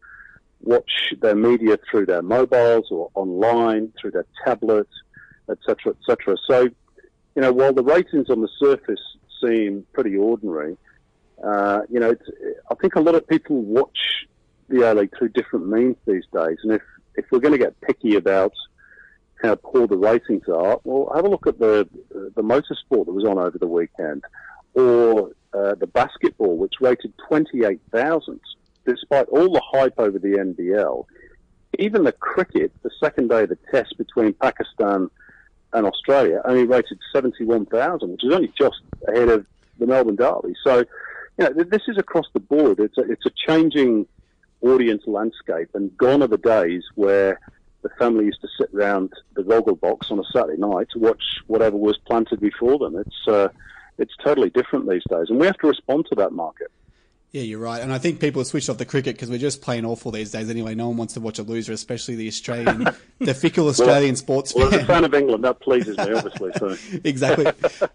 watch 0.61 1.13
their 1.21 1.35
media 1.35 1.77
through 1.91 2.07
their 2.07 2.23
mobiles 2.23 2.87
or 2.93 3.11
online, 3.15 3.93
through 4.01 4.13
their 4.13 4.27
tablets, 4.45 4.93
etc., 5.51 5.93
etc. 6.01 6.37
So, 6.49 6.69
you 7.35 7.43
know, 7.43 7.53
while 7.53 7.73
the 7.73 7.83
ratings 7.83 8.31
on 8.31 8.43
the 8.43 8.49
surface 8.61 9.03
seem 9.45 9.85
pretty 9.93 10.17
ordinary, 10.17 10.77
uh, 11.43 11.81
you 11.91 11.99
know, 11.99 12.15
I 12.71 12.75
think 12.77 12.95
a 12.95 13.01
lot 13.01 13.17
of 13.17 13.27
people 13.27 13.61
watch 13.61 13.99
the 14.69 14.89
A 14.89 14.95
League 14.95 15.19
through 15.19 15.31
different 15.31 15.67
means 15.67 15.97
these 16.07 16.27
days. 16.33 16.59
And 16.63 16.75
if, 16.75 16.83
if 17.17 17.25
we're 17.33 17.41
going 17.41 17.59
to 17.59 17.59
get 17.59 17.81
picky 17.81 18.15
about 18.15 18.53
how 19.43 19.55
poor 19.55 19.87
the 19.87 19.97
ratings 19.97 20.49
are, 20.49 20.81
well, 20.85 21.13
have 21.15 21.25
a 21.25 21.29
look 21.29 21.47
at 21.47 21.59
the 21.59 21.89
the 22.11 22.43
motorsport 22.43 23.07
that 23.07 23.13
was 23.13 23.25
on 23.25 23.39
over 23.39 23.59
the 23.59 23.67
weekend, 23.67 24.25
or 24.75 25.33
uh, 25.55 25.75
the 25.77 25.87
basketball, 25.87 26.57
which 26.57 26.75
rated 26.81 27.13
twenty 27.29 27.65
eight 27.65 27.81
thousand, 27.93 28.41
despite 28.87 29.29
all 29.29 29.53
the 29.53 29.63
hype 29.65 29.95
over 29.99 30.19
the 30.19 30.37
NBL. 30.37 31.05
Even 31.79 32.05
the 32.05 32.13
cricket, 32.13 32.73
the 32.83 32.91
second 33.03 33.29
day 33.29 33.43
of 33.43 33.51
the 33.51 33.59
test 33.71 33.97
between 33.99 34.33
Pakistan 34.35 35.11
and 35.73 35.87
Australia, 35.87 36.41
only 36.45 36.65
rated 36.65 36.99
seventy 37.13 37.45
one 37.45 37.67
thousand, 37.67 38.13
which 38.13 38.25
is 38.25 38.33
only 38.33 38.53
just 38.59 38.81
ahead 39.07 39.29
of 39.29 39.47
the 39.79 39.87
Melbourne 39.87 40.17
Derby. 40.17 40.55
So, 40.65 40.79
you 41.39 41.45
know, 41.45 41.53
this 41.53 41.83
is 41.87 41.99
across 41.99 42.27
the 42.33 42.41
board. 42.41 42.81
It's 42.81 42.99
a, 42.99 43.03
it's 43.03 43.27
a 43.27 43.31
changing 43.47 44.07
audience 44.61 45.03
landscape, 45.07 45.69
and 45.75 45.97
gone 45.97 46.23
are 46.23 46.27
the 46.27 46.39
days 46.39 46.83
where 46.97 47.39
the 47.83 47.89
family 47.91 48.25
used 48.25 48.41
to 48.41 48.49
sit 48.59 48.71
around 48.75 49.13
the 49.35 49.43
goggle 49.43 49.77
box 49.77 50.11
on 50.11 50.19
a 50.19 50.25
Saturday 50.33 50.59
night 50.61 50.89
to 50.93 50.99
watch 50.99 51.23
whatever 51.47 51.77
was 51.77 51.99
planted 51.99 52.41
before 52.41 52.79
them. 52.79 52.97
It's 52.97 53.29
uh, 53.29 53.49
it's 53.99 54.15
totally 54.23 54.51
different 54.51 54.89
these 54.89 55.03
days, 55.09 55.27
and 55.29 55.39
we 55.39 55.47
have 55.47 55.59
to 55.59 55.67
respond 55.67 56.07
to 56.11 56.15
that 56.17 56.33
market. 56.33 56.69
Yeah, 57.31 57.43
you're 57.43 57.59
right. 57.59 57.83
And 57.83 57.93
I 57.93 57.99
think 57.99 58.21
people 58.21 58.41
have 58.41 58.47
switched 58.47 58.71
off 58.71 58.79
the 58.79 58.87
cricket 58.87 59.15
because 59.15 59.29
we're 59.29 59.37
just 59.37 59.61
playing 59.61 59.85
awful 59.85 60.11
these 60.11 60.31
days 60.31 60.49
anyway. 60.49 60.75
No 60.75 60.89
one 60.89 60.97
wants 60.97 61.13
to 61.13 61.21
watch 61.21 61.39
a 61.39 61.43
loser, 61.43 61.75
especially 61.75 62.15
the 62.15 62.27
Australian, 62.27 62.89
the 63.19 63.35
fickle 63.35 63.69
Australian 63.69 64.17
sports 64.17 64.55
Well, 64.55 64.69
as 64.69 64.73
a 64.73 64.77
fan. 64.79 64.87
fan 64.87 65.05
of 65.05 65.13
England, 65.13 65.45
that 65.45 65.61
pleases 65.61 65.99
me, 65.99 66.11
obviously. 66.11 66.53
So. 66.57 66.75
exactly. 67.05 67.47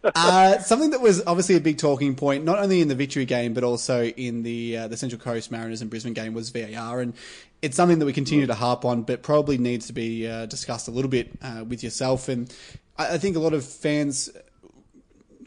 Uh, 0.04 0.60
something 0.60 0.92
that 0.92 1.02
was 1.02 1.24
obviously 1.26 1.56
a 1.56 1.60
big 1.60 1.80
talking 1.80 2.14
point, 2.14 2.44
not 2.44 2.60
only 2.60 2.80
in 2.80 2.90
the 2.90 2.96
victory 2.96 3.26
game 3.26 3.56
but 3.56 3.64
also 3.64 4.04
in 4.04 4.44
the 4.44 4.78
uh, 4.78 4.88
the 4.88 4.98
Central 4.98 5.20
Coast 5.20 5.50
Mariners 5.50 5.82
and 5.82 5.90
Brisbane 5.90 6.14
game, 6.14 6.36
was 6.36 6.52
VAR, 6.52 7.02
and 7.02 7.16
it's 7.64 7.78
something 7.78 7.98
that 8.00 8.06
we 8.06 8.12
continue 8.12 8.46
to 8.46 8.54
harp 8.54 8.84
on, 8.84 9.04
but 9.04 9.24
probably 9.24 9.58
needs 9.58 9.88
to 9.88 9.94
be 9.94 10.28
uh, 10.28 10.46
discussed 10.48 10.90
a 10.90 10.92
little 10.92 11.10
bit 11.10 11.32
uh, 11.42 11.64
with 11.66 11.82
yourself. 11.82 12.28
And 12.28 12.54
I, 12.98 13.14
I 13.14 13.18
think 13.18 13.38
a 13.38 13.40
lot 13.40 13.54
of 13.54 13.66
fans 13.66 14.30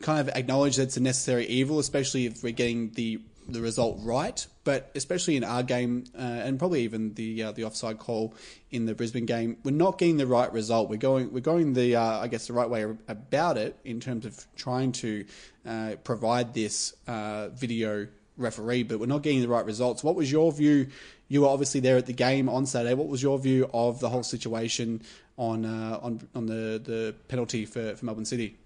kind 0.00 0.26
of 0.26 0.34
acknowledge 0.34 0.76
that 0.76 0.84
it's 0.84 0.96
a 0.96 1.02
necessary 1.02 1.46
evil, 1.46 1.78
especially 1.78 2.24
if 2.24 2.42
we're 2.42 2.52
getting 2.52 2.90
the 2.92 3.20
the 3.48 3.60
result 3.60 3.98
right. 4.00 4.44
But 4.64 4.90
especially 4.96 5.36
in 5.36 5.44
our 5.44 5.62
game, 5.62 6.04
uh, 6.18 6.22
and 6.22 6.58
probably 6.58 6.82
even 6.84 7.12
the 7.12 7.42
uh, 7.42 7.52
the 7.52 7.64
offside 7.64 7.98
call 7.98 8.34
in 8.70 8.86
the 8.86 8.94
Brisbane 8.94 9.26
game, 9.26 9.58
we're 9.62 9.72
not 9.72 9.98
getting 9.98 10.16
the 10.16 10.26
right 10.26 10.50
result. 10.50 10.88
We're 10.88 10.96
going 10.96 11.30
we're 11.34 11.40
going 11.40 11.74
the 11.74 11.96
uh, 11.96 12.20
I 12.20 12.28
guess 12.28 12.46
the 12.46 12.54
right 12.54 12.70
way 12.70 12.86
about 13.08 13.58
it 13.58 13.76
in 13.84 14.00
terms 14.00 14.24
of 14.24 14.42
trying 14.56 14.92
to 14.92 15.26
uh, 15.66 15.96
provide 16.02 16.54
this 16.54 16.94
video 17.06 18.06
referee, 18.38 18.82
but 18.82 19.00
we're 19.00 19.06
not 19.06 19.22
getting 19.22 19.40
the 19.40 19.48
right 19.48 19.64
results. 19.64 20.04
What 20.04 20.14
was 20.14 20.30
your 20.30 20.52
view? 20.52 20.88
You 21.28 21.42
were 21.42 21.48
obviously 21.48 21.80
there 21.80 21.96
at 21.96 22.06
the 22.06 22.12
game 22.12 22.48
on 22.48 22.66
Saturday. 22.66 22.94
What 22.94 23.08
was 23.08 23.22
your 23.22 23.38
view 23.38 23.68
of 23.72 24.00
the 24.00 24.08
whole 24.08 24.22
situation 24.22 25.02
on 25.36 25.64
uh, 25.64 25.98
on 26.00 26.28
on 26.34 26.46
the, 26.46 26.80
the 26.82 27.14
penalty 27.28 27.66
for, 27.66 27.96
for 27.96 28.04
Melbourne 28.04 28.24
City? 28.24 28.56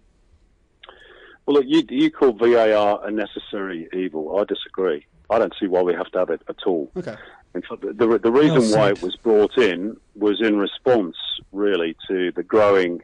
Well, 1.47 1.57
look, 1.57 1.65
you, 1.67 1.83
you 1.89 2.11
call 2.11 2.33
VAR 2.33 3.05
a 3.05 3.11
necessary 3.11 3.89
evil. 3.93 4.39
I 4.39 4.45
disagree. 4.45 5.07
I 5.31 5.39
don't 5.39 5.55
see 5.59 5.67
why 5.67 5.83
we 5.83 5.95
have 5.95 6.11
to 6.13 6.19
have 6.19 6.31
it 6.31 6.43
at 6.49 6.63
all. 6.67 6.91
Okay. 6.97 7.17
In 7.55 7.63
fact, 7.63 7.81
the, 7.81 7.93
the, 7.93 8.19
the 8.19 8.31
reason 8.31 8.59
Well 8.59 8.77
why 8.77 8.91
it 8.91 9.03
was 9.03 9.17
brought 9.17 9.57
in 9.59 9.97
was 10.15 10.41
in 10.41 10.59
response, 10.59 11.17
really, 11.51 11.97
to 12.09 12.31
the 12.33 12.43
growing 12.43 13.03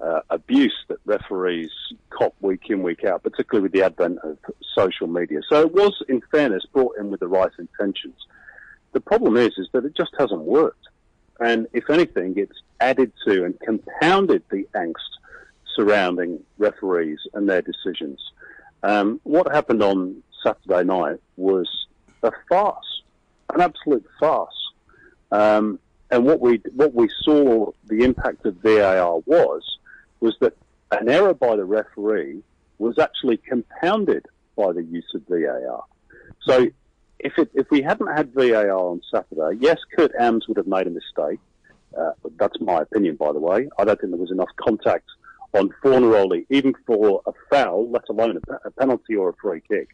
uh, 0.00 0.20
abuse 0.30 0.76
that 0.88 0.98
referees 1.04 1.70
cop 2.10 2.34
week 2.40 2.62
in, 2.68 2.82
week 2.82 3.04
out, 3.04 3.22
particularly 3.22 3.62
with 3.62 3.72
the 3.72 3.82
advent 3.82 4.18
of 4.22 4.38
social 4.74 5.06
media. 5.06 5.40
So 5.48 5.60
it 5.60 5.72
was, 5.72 5.92
in 6.08 6.22
fairness, 6.30 6.64
brought 6.72 6.96
in 6.98 7.10
with 7.10 7.20
the 7.20 7.28
right 7.28 7.50
intentions. 7.58 8.14
The 8.92 9.00
problem 9.00 9.36
is, 9.36 9.52
is 9.56 9.68
that 9.72 9.84
it 9.84 9.94
just 9.96 10.12
hasn't 10.18 10.42
worked. 10.42 10.88
And 11.38 11.66
if 11.72 11.88
anything, 11.88 12.34
it's 12.36 12.60
added 12.80 13.12
to 13.24 13.44
and 13.44 13.58
compounded 13.60 14.42
the 14.50 14.66
angst 14.74 14.94
surrounding 15.74 16.42
referees 16.58 17.20
and 17.34 17.48
their 17.48 17.62
decisions. 17.62 18.20
Um, 18.82 19.20
what 19.24 19.52
happened 19.52 19.82
on 19.82 20.22
Saturday 20.42 20.84
night 20.84 21.20
was 21.36 21.68
a 22.22 22.32
farce, 22.48 23.02
an 23.54 23.60
absolute 23.60 24.06
farce. 24.18 24.72
Um, 25.30 25.78
and 26.10 26.24
what 26.24 26.40
we 26.40 26.60
what 26.74 26.92
we 26.92 27.08
saw 27.22 27.70
the 27.86 28.02
impact 28.02 28.44
of 28.44 28.56
VAR 28.56 29.20
was 29.26 29.78
was 30.18 30.36
that 30.40 30.56
an 30.90 31.08
error 31.08 31.34
by 31.34 31.56
the 31.56 31.64
referee 31.64 32.42
was 32.78 32.98
actually 32.98 33.36
compounded 33.36 34.26
by 34.56 34.72
the 34.72 34.82
use 34.82 35.08
of 35.14 35.22
VAR. 35.28 35.84
So 36.42 36.66
if 37.20 37.34
it, 37.38 37.50
if 37.54 37.70
we 37.70 37.80
hadn't 37.82 38.14
had 38.18 38.32
VAR 38.34 38.70
on 38.70 39.00
Saturday, 39.12 39.58
yes, 39.60 39.78
Kurt 39.94 40.12
Ams 40.18 40.46
would 40.48 40.56
have 40.56 40.66
made 40.66 40.86
a 40.86 40.90
mistake. 40.90 41.40
Uh, 41.96 42.12
that's 42.38 42.58
my 42.60 42.82
opinion, 42.82 43.16
by 43.16 43.32
the 43.32 43.40
way. 43.40 43.68
I 43.78 43.84
don't 43.84 44.00
think 44.00 44.12
there 44.12 44.20
was 44.20 44.30
enough 44.30 44.52
contact 44.56 45.08
on 45.52 45.70
Fornaroli, 45.82 46.46
even 46.48 46.72
for 46.86 47.22
a 47.26 47.32
foul, 47.50 47.90
let 47.90 48.08
alone 48.08 48.38
a, 48.48 48.68
a 48.68 48.70
penalty 48.70 49.14
or 49.16 49.30
a 49.30 49.34
free 49.42 49.62
kick. 49.68 49.88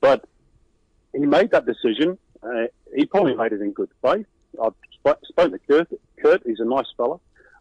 But 0.00 0.24
he 1.12 1.26
made 1.26 1.50
that 1.50 1.66
decision, 1.66 2.18
Uh, 2.42 2.66
he 2.94 3.04
probably 3.06 3.34
made 3.34 3.52
it 3.52 3.60
in 3.60 3.72
good 3.72 3.90
faith. 4.02 4.26
I 4.62 4.68
spoke, 4.92 5.20
spoke 5.26 5.52
to 5.52 5.58
Kurt. 5.58 5.88
Kurt, 6.22 6.42
he's 6.46 6.60
a 6.60 6.64
nice 6.64 6.86
fella. 6.96 7.18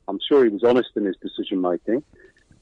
I'm 0.07 0.19
sure 0.27 0.43
he 0.43 0.49
was 0.49 0.63
honest 0.63 0.89
in 0.95 1.05
his 1.05 1.17
decision 1.17 1.61
making. 1.61 2.03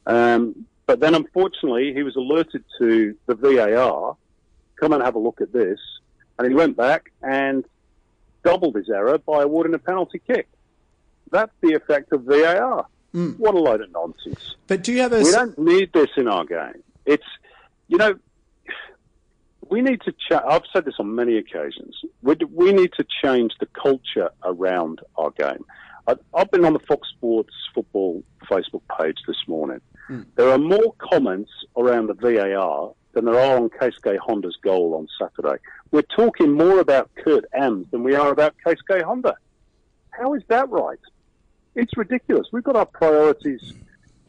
Um, 0.06 0.66
but 0.86 1.00
then, 1.00 1.16
unfortunately, 1.16 1.94
he 1.94 2.04
was 2.04 2.16
alerted 2.16 2.64
to 2.80 3.16
the 3.28 3.36
VAR. 3.36 4.16
Come 4.80 4.94
and 4.94 5.04
have 5.04 5.16
a 5.16 5.20
look 5.20 5.42
at 5.42 5.52
this, 5.52 5.80
and 6.38 6.48
he 6.48 6.54
went 6.54 6.76
back 6.78 7.12
and 7.22 7.66
doubled 8.44 8.76
his 8.76 8.90
error 8.90 9.18
by 9.18 9.44
awarding 9.44 9.74
a 9.74 9.80
penalty 9.80 10.22
kick. 10.26 10.48
That's 11.32 11.52
the 11.62 11.74
effect 11.74 12.12
of 12.14 12.24
VAR. 12.24 12.86
Hmm. 13.12 13.32
What 13.32 13.56
a 13.56 13.60
load 13.60 13.82
of 13.82 13.92
nonsense. 13.92 14.56
But 14.68 14.84
do 14.84 14.94
you 14.94 15.02
have 15.02 15.14
a 15.14 15.22
We 15.22 15.32
don't 15.32 15.58
need 15.58 15.94
this 15.94 16.10
in 16.18 16.28
our 16.28 16.46
game. 16.46 16.84
It's, 17.06 17.24
you 17.88 17.98
know, 17.98 18.16
we 19.70 19.82
need 19.82 20.02
to. 20.02 20.14
I've 20.48 20.64
said 20.72 20.86
this 20.86 20.96
on 21.00 21.16
many 21.16 21.38
occasions. 21.38 21.96
We, 22.22 22.36
we 22.52 22.72
need 22.72 22.92
to 22.98 23.06
change 23.24 23.54
the 23.60 23.68
culture 23.68 24.30
around 24.44 25.00
our 25.18 25.32
game. 25.32 25.66
I, 26.08 26.16
I've 26.34 26.52
been 26.52 26.66
on 26.66 26.74
the 26.74 26.80
Fox 26.80 27.08
Sports 27.10 27.54
football 27.74 28.24
Facebook 28.50 28.82
page 29.00 29.18
this 29.28 29.42
morning. 29.48 29.82
Hmm. 30.08 30.24
There 30.36 30.50
are 30.50 30.60
more 30.60 30.94
comments 31.00 31.52
around 31.76 32.08
the 32.08 32.14
VAR 32.14 32.94
than 33.16 33.26
there 33.26 33.40
are 33.40 33.58
on 33.58 33.70
Keisuke 33.70 34.18
Honda's 34.20 34.58
goal 34.62 34.94
on 34.94 35.08
Saturday. 35.18 35.60
We're 35.92 36.04
talking 36.04 36.52
more 36.52 36.80
about 36.80 37.10
Kurt 37.16 37.46
Ams 37.54 37.88
than 37.90 38.04
we 38.04 38.14
are 38.14 38.30
about 38.32 38.54
Keisuke 38.64 39.02
Honda. 39.02 39.36
How 40.12 40.34
is 40.36 40.44
that 40.50 40.70
right? 40.70 41.00
It's 41.74 41.98
ridiculous. 41.98 42.48
We've 42.52 42.64
got 42.64 42.76
our 42.76 42.86
priorities 42.86 43.74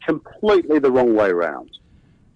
completely 0.04 0.78
the 0.78 0.90
wrong 0.90 1.14
way 1.14 1.32
round. 1.32 1.70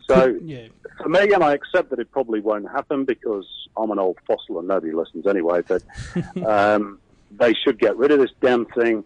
So 0.09 0.39
Yeah. 0.43 0.67
for 1.01 1.09
me, 1.09 1.33
and 1.33 1.43
I 1.43 1.55
accept 1.55 1.91
that 1.91 2.01
it 2.01 2.11
probably 2.11 2.41
won't 2.41 2.69
happen 2.69 3.05
because 3.05 3.47
I'm 3.77 3.91
an 3.93 3.99
old 4.01 4.19
fossil 4.27 4.59
and 4.59 4.67
nobody 4.69 4.93
listens 4.93 5.27
anyway, 5.27 5.63
but 5.67 5.83
um, 6.45 6.99
they 7.31 7.55
should 7.55 7.79
get 7.79 7.97
rid 7.97 8.11
of 8.11 8.19
this 8.19 8.33
damn 8.43 8.67
thing. 8.67 9.05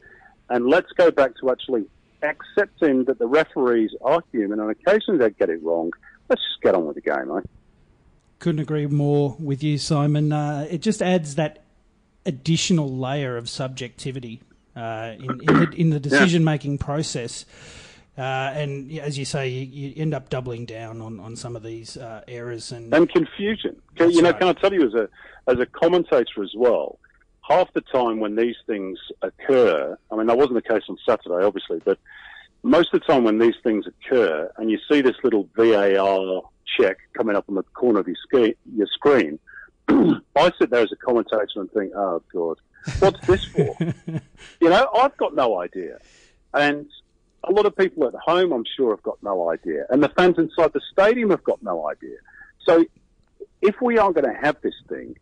And 0.49 0.66
let's 0.66 0.90
go 0.92 1.11
back 1.11 1.32
to 1.40 1.51
actually 1.51 1.84
accepting 2.22 3.05
that 3.05 3.18
the 3.18 3.26
referees 3.26 3.90
are 4.01 4.22
human 4.32 4.61
and 4.61 4.70
occasionally 4.70 5.18
they 5.18 5.30
get 5.30 5.51
it 5.51 5.62
wrong. 5.62 5.90
Let's 6.28 6.42
just 6.42 6.62
get 6.62 6.74
on 6.74 6.86
with 6.86 6.96
the 6.96 7.02
game, 7.02 7.30
eh? 7.36 7.40
Couldn't 8.38 8.60
agree 8.60 8.86
more 8.86 9.36
with 9.38 9.62
you, 9.62 9.78
Simon. 9.78 10.32
Uh, 10.32 10.66
it 10.70 10.82
just 10.82 11.02
adds 11.02 11.36
that 11.36 11.62
additional 12.26 12.88
layer 12.96 13.36
of 13.36 13.48
subjectivity 13.48 14.42
uh, 14.76 15.12
in, 15.18 15.40
in 15.40 15.46
the, 15.46 15.70
in 15.76 15.90
the 15.90 16.00
decision 16.00 16.44
making 16.44 16.78
process. 16.78 17.46
Uh, 18.16 18.20
and 18.54 18.96
as 18.98 19.18
you 19.18 19.24
say, 19.24 19.48
you, 19.48 19.66
you 19.66 19.92
end 19.96 20.14
up 20.14 20.28
doubling 20.28 20.66
down 20.66 21.00
on, 21.00 21.18
on 21.18 21.36
some 21.36 21.56
of 21.56 21.62
these 21.62 21.96
uh, 21.96 22.22
errors. 22.28 22.70
And 22.70 22.92
and 22.94 23.08
confusion. 23.08 23.80
Can, 23.96 24.10
you 24.10 24.22
know, 24.22 24.30
right. 24.30 24.38
can 24.38 24.48
I 24.48 24.52
tell 24.52 24.72
you 24.72 24.86
as 24.86 24.94
a 24.94 25.08
as 25.48 25.58
a 25.58 25.66
commentator 25.66 26.42
as 26.42 26.52
well? 26.56 26.98
Half 27.42 27.72
the 27.74 27.82
time 27.82 28.20
when 28.20 28.36
these 28.36 28.56
things 28.66 28.98
occur, 29.20 29.98
I 30.10 30.16
mean, 30.16 30.26
that 30.28 30.38
wasn't 30.38 30.54
the 30.54 30.62
case 30.62 30.84
on 30.88 30.96
Saturday, 31.04 31.44
obviously, 31.44 31.82
but 31.84 31.98
most 32.64 32.94
of 32.94 33.00
the 33.00 33.06
time 33.06 33.24
when 33.24 33.38
these 33.38 33.54
things 33.62 33.84
occur, 33.86 34.50
and 34.56 34.70
you 34.70 34.78
see 34.90 35.02
this 35.02 35.16
little 35.22 35.48
VAR 35.54 36.42
check 36.78 36.96
coming 37.12 37.36
up 37.36 37.44
on 37.48 37.54
the 37.56 37.62
corner 37.62 38.00
of 38.00 38.08
your, 38.08 38.48
your 38.74 38.86
screen, 38.86 39.38
I 39.88 40.50
sit 40.58 40.70
there 40.70 40.80
as 40.80 40.90
a 40.90 40.96
commentator 40.96 41.46
and 41.56 41.70
think, 41.72 41.92
"Oh 41.94 42.22
God, 42.32 42.56
what's 43.00 43.26
this 43.26 43.44
for?" 43.44 43.76
you 44.60 44.70
know, 44.70 44.88
I've 44.98 45.16
got 45.18 45.34
no 45.34 45.60
idea, 45.60 45.98
and 46.54 46.86
a 47.44 47.52
lot 47.52 47.66
of 47.66 47.76
people 47.76 48.06
at 48.06 48.14
home, 48.14 48.50
I'm 48.52 48.64
sure, 48.76 48.90
have 48.92 49.02
got 49.02 49.22
no 49.22 49.50
idea, 49.50 49.84
and 49.90 50.02
the 50.02 50.08
fans 50.08 50.38
inside 50.38 50.72
the 50.72 50.80
stadium 50.90 51.30
have 51.30 51.44
got 51.44 51.62
no 51.62 51.86
idea. 51.88 52.16
So, 52.66 52.86
if 53.60 53.78
we 53.82 53.98
are 53.98 54.10
going 54.10 54.24
to 54.24 54.40
have 54.40 54.56
this 54.62 54.74
thing, 54.88 55.18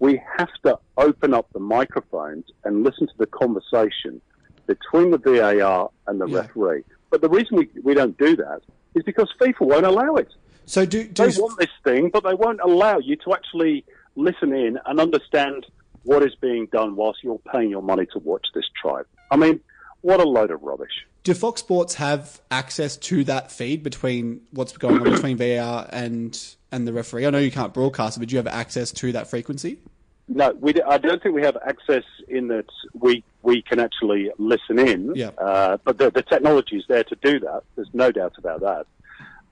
we 0.00 0.20
have 0.38 0.50
to 0.64 0.80
open 0.96 1.34
up 1.34 1.46
the 1.52 1.60
microphones 1.60 2.46
and 2.64 2.82
listen 2.82 3.06
to 3.06 3.14
the 3.16 3.26
conversation 3.26 4.20
between 4.66 5.10
the 5.10 5.18
VAR 5.18 5.90
and 6.06 6.20
the 6.20 6.26
Yeah. 6.26 6.40
referee. 6.40 6.84
But 7.10 7.20
the 7.20 7.28
reason 7.28 7.56
we, 7.58 7.68
we 7.82 7.94
don't 7.94 8.16
do 8.18 8.36
that 8.36 8.60
is 8.94 9.02
because 9.04 9.28
FIFA 9.40 9.60
won't 9.60 9.86
allow 9.86 10.14
it. 10.16 10.28
so 10.66 10.84
do 10.86 11.04
do 11.04 11.26
They 11.30 11.40
want 11.40 11.58
this 11.58 11.70
thing, 11.84 12.10
but 12.10 12.24
they 12.24 12.34
won't 12.34 12.60
allow 12.60 12.98
you 12.98 13.16
to 13.16 13.32
actually 13.34 13.84
listen 14.16 14.52
in 14.54 14.78
and 14.86 15.00
understand 15.00 15.66
what 16.04 16.22
is 16.22 16.34
being 16.40 16.66
done 16.72 16.96
whilst 16.96 17.22
you're 17.24 17.40
paying 17.52 17.70
your 17.70 17.82
money 17.82 18.06
to 18.12 18.18
watch 18.18 18.46
this 18.54 18.64
tribe. 18.80 19.06
I 19.30 19.36
mean, 19.36 19.60
what 20.02 20.20
a 20.20 20.24
load 20.24 20.50
of 20.50 20.62
rubbish. 20.62 21.06
do 21.24 21.32
Fox 21.34 21.60
Sports 21.60 21.94
have 21.94 22.40
access 22.50 22.96
to 22.98 23.24
that 23.24 23.50
feed 23.50 23.82
between 23.82 24.42
what's 24.52 24.76
going 24.76 24.98
on 24.98 25.04
between 25.04 25.36
VAR 25.38 25.88
and 25.90 26.38
and 26.70 26.86
the 26.86 26.92
referee? 26.92 27.26
I 27.26 27.30
know 27.30 27.38
you 27.38 27.50
can't 27.50 27.72
broadcast 27.72 28.16
it, 28.16 28.20
but 28.20 28.28
do 28.28 28.34
you 28.34 28.38
have 28.38 28.46
access 28.46 28.92
to 28.92 29.12
that 29.12 29.28
frequency? 29.28 29.78
No, 30.26 30.52
we, 30.58 30.74
I 30.82 30.98
don't 30.98 31.22
think 31.22 31.34
we 31.34 31.42
have 31.42 31.56
access 31.66 32.04
in 32.28 32.48
that 32.48 32.66
we 32.94 33.22
we 33.42 33.60
can 33.60 33.78
actually 33.78 34.30
listen 34.38 34.78
in. 34.78 35.14
Yeah. 35.14 35.28
Uh, 35.36 35.76
but 35.84 35.98
the, 35.98 36.10
the 36.10 36.22
technology 36.22 36.76
is 36.76 36.84
there 36.88 37.04
to 37.04 37.16
do 37.16 37.40
that. 37.40 37.62
There's 37.76 37.90
no 37.92 38.10
doubt 38.10 38.34
about 38.38 38.60
that. 38.60 38.86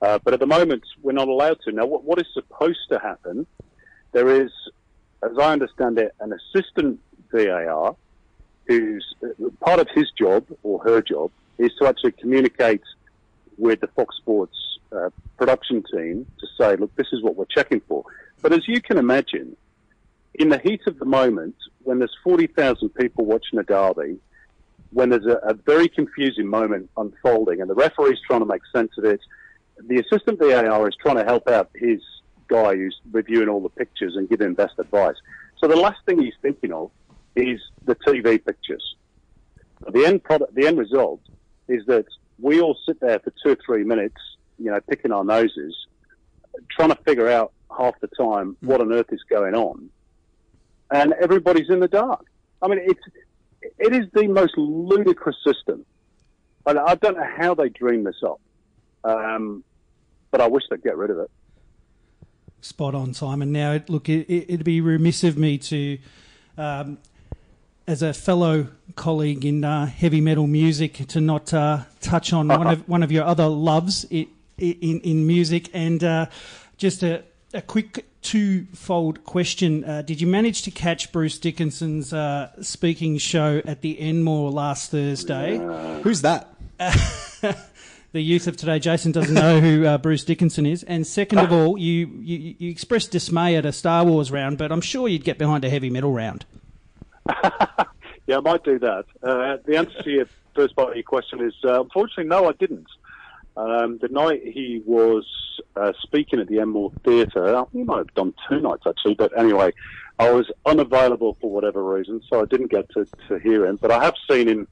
Uh, 0.01 0.19
but 0.23 0.33
at 0.33 0.39
the 0.39 0.47
moment, 0.47 0.83
we're 1.01 1.13
not 1.13 1.27
allowed 1.27 1.59
to. 1.65 1.71
Now, 1.71 1.85
what, 1.85 2.03
what 2.03 2.19
is 2.19 2.25
supposed 2.33 2.89
to 2.89 2.99
happen? 2.99 3.45
There 4.11 4.41
is, 4.41 4.51
as 5.21 5.37
I 5.39 5.53
understand 5.53 5.99
it, 5.99 6.13
an 6.19 6.33
assistant 6.33 6.99
VAR 7.31 7.95
who's 8.67 9.15
uh, 9.23 9.49
part 9.61 9.79
of 9.79 9.87
his 9.93 10.11
job 10.17 10.45
or 10.63 10.83
her 10.83 11.01
job 11.01 11.31
is 11.57 11.71
to 11.79 11.87
actually 11.87 12.13
communicate 12.13 12.81
with 13.57 13.79
the 13.79 13.87
Fox 13.87 14.17
Sports 14.17 14.57
uh, 14.91 15.09
production 15.37 15.83
team 15.91 16.25
to 16.39 16.47
say, 16.57 16.75
look, 16.75 16.93
this 16.95 17.07
is 17.13 17.21
what 17.21 17.35
we're 17.35 17.45
checking 17.45 17.81
for. 17.81 18.03
But 18.41 18.53
as 18.53 18.67
you 18.67 18.81
can 18.81 18.97
imagine, 18.97 19.55
in 20.35 20.49
the 20.49 20.59
heat 20.59 20.81
of 20.87 20.97
the 20.99 21.05
moment, 21.05 21.55
when 21.83 21.99
there's 21.99 22.15
40,000 22.23 22.89
people 22.89 23.25
watching 23.25 23.59
a 23.59 23.63
derby, 23.63 24.19
when 24.91 25.09
there's 25.09 25.25
a, 25.25 25.37
a 25.43 25.53
very 25.53 25.87
confusing 25.87 26.47
moment 26.47 26.89
unfolding 26.97 27.61
and 27.61 27.69
the 27.69 27.75
referee's 27.75 28.19
trying 28.25 28.39
to 28.39 28.45
make 28.45 28.61
sense 28.73 28.91
of 28.97 29.05
it, 29.05 29.19
the 29.87 29.99
assistant 29.99 30.39
VAR 30.39 30.87
is 30.87 30.95
trying 31.01 31.17
to 31.17 31.23
help 31.23 31.47
out 31.47 31.69
his 31.75 32.01
guy 32.47 32.75
who's 32.75 32.99
reviewing 33.11 33.49
all 33.49 33.59
the 33.59 33.69
pictures 33.69 34.15
and 34.15 34.29
giving 34.29 34.53
best 34.53 34.73
advice. 34.77 35.15
So 35.59 35.67
the 35.67 35.75
last 35.75 35.97
thing 36.05 36.21
he's 36.21 36.33
thinking 36.41 36.71
of 36.71 36.91
is 37.35 37.59
the 37.85 37.95
TV 37.95 38.43
pictures. 38.43 38.95
The 39.91 40.05
end 40.05 40.23
product, 40.23 40.53
the 40.55 40.67
end 40.67 40.77
result 40.77 41.21
is 41.67 41.85
that 41.87 42.05
we 42.39 42.61
all 42.61 42.77
sit 42.85 42.99
there 42.99 43.19
for 43.19 43.33
two 43.43 43.51
or 43.51 43.57
three 43.65 43.83
minutes, 43.83 44.17
you 44.59 44.71
know, 44.71 44.79
picking 44.89 45.11
our 45.11 45.23
noses, 45.23 45.75
trying 46.69 46.89
to 46.89 46.97
figure 47.03 47.29
out 47.29 47.51
half 47.75 47.99
the 48.01 48.07
time 48.07 48.55
what 48.61 48.81
on 48.81 48.93
earth 48.93 49.11
is 49.11 49.21
going 49.29 49.55
on, 49.55 49.89
and 50.93 51.13
everybody's 51.13 51.69
in 51.69 51.79
the 51.79 51.87
dark. 51.87 52.25
I 52.61 52.67
mean, 52.67 52.79
it's 52.81 53.01
it 53.79 53.93
is 53.93 54.07
the 54.13 54.27
most 54.27 54.57
ludicrous 54.57 55.35
system. 55.45 55.85
And 56.65 56.79
I 56.79 56.95
don't 56.95 57.17
know 57.17 57.29
how 57.35 57.55
they 57.55 57.67
dream 57.67 58.03
this 58.03 58.21
up, 58.23 58.39
um, 59.03 59.63
but 60.31 60.39
I 60.39 60.47
wish 60.47 60.63
they'd 60.69 60.81
get 60.81 60.95
rid 60.95 61.09
of 61.09 61.19
it. 61.19 61.31
Spot 62.61 62.95
on, 62.95 63.13
Simon. 63.13 63.51
Now, 63.51 63.81
look, 63.89 64.07
it, 64.07 64.31
it'd 64.31 64.63
be 64.63 64.79
remiss 64.79 65.25
of 65.25 65.37
me 65.37 65.57
to, 65.57 65.97
um, 66.57 66.99
as 67.85 68.01
a 68.01 68.13
fellow 68.13 68.67
colleague 68.95 69.43
in 69.43 69.65
uh, 69.65 69.87
heavy 69.87 70.21
metal 70.21 70.47
music, 70.47 71.05
to 71.07 71.19
not 71.19 71.53
uh, 71.53 71.79
touch 71.99 72.31
on 72.31 72.47
one 72.47 72.67
of 72.67 72.87
one 72.95 73.03
of 73.03 73.11
your 73.11 73.25
other 73.25 73.47
loves 73.47 74.05
i 74.11 74.27
i 74.61 74.63
in 74.63 75.01
in 75.01 75.27
music, 75.27 75.69
and 75.73 76.01
uh, 76.03 76.27
just 76.77 77.03
a, 77.03 77.23
a 77.53 77.61
quick 77.61 78.05
two-fold 78.21 79.23
question: 79.23 79.83
uh, 79.83 80.01
Did 80.01 80.21
you 80.21 80.27
manage 80.27 80.63
to 80.63 80.71
catch 80.71 81.11
Bruce 81.11 81.37
Dickinson's 81.37 82.13
uh, 82.13 82.51
speaking 82.61 83.17
show 83.17 83.61
at 83.65 83.81
the 83.81 83.99
Enmore 83.99 84.51
last 84.51 84.91
Thursday? 84.91 85.57
Who's 86.03 86.21
that? 86.21 86.53
the 86.79 88.21
youth 88.21 88.47
of 88.47 88.57
today, 88.57 88.79
Jason 88.79 89.11
doesn't 89.11 89.33
know 89.33 89.59
who 89.59 89.85
uh, 89.85 89.97
Bruce 89.97 90.23
Dickinson 90.23 90.65
is. 90.65 90.83
And 90.83 91.05
second 91.05 91.39
of 91.39 91.51
all, 91.51 91.77
you, 91.77 92.07
you 92.21 92.55
you 92.57 92.69
expressed 92.69 93.11
dismay 93.11 93.55
at 93.55 93.65
a 93.65 93.71
Star 93.71 94.03
Wars 94.05 94.31
round, 94.31 94.57
but 94.57 94.71
I'm 94.71 94.81
sure 94.81 95.07
you'd 95.07 95.23
get 95.23 95.37
behind 95.37 95.63
a 95.65 95.69
heavy 95.69 95.89
metal 95.89 96.11
round. 96.11 96.45
Yeah, 98.27 98.37
I 98.37 98.39
might 98.39 98.63
do 98.63 98.79
that. 98.79 99.05
Uh, 99.21 99.57
the 99.65 99.77
answer 99.77 100.01
to 100.03 100.09
your 100.09 100.25
first 100.55 100.75
part 100.75 100.89
of 100.89 100.95
your 100.95 101.03
question 101.03 101.41
is 101.41 101.53
uh, 101.65 101.81
unfortunately 101.81 102.25
no, 102.25 102.47
I 102.47 102.53
didn't. 102.53 102.87
Um, 103.55 103.99
the 104.01 104.07
night 104.09 104.41
he 104.43 104.81
was 104.85 105.25
uh, 105.75 105.93
speaking 106.01 106.39
at 106.39 106.47
the 106.47 106.59
Enmore 106.59 106.91
Theatre, 107.05 107.63
he 107.71 107.83
might 107.83 107.97
have 107.99 108.13
done 108.15 108.33
two 108.49 108.59
nights 108.59 108.83
actually, 108.87 109.13
but 109.13 109.37
anyway, 109.37 109.71
I 110.19 110.31
was 110.31 110.49
unavailable 110.65 111.37
for 111.39 111.51
whatever 111.51 111.83
reason, 111.83 112.21
so 112.29 112.41
I 112.41 112.45
didn't 112.45 112.71
get 112.71 112.89
to, 112.91 113.05
to 113.29 113.39
hear 113.39 113.65
him. 113.65 113.77
But 113.81 113.91
I 113.91 114.03
have 114.03 114.15
seen 114.29 114.47
him 114.47 114.67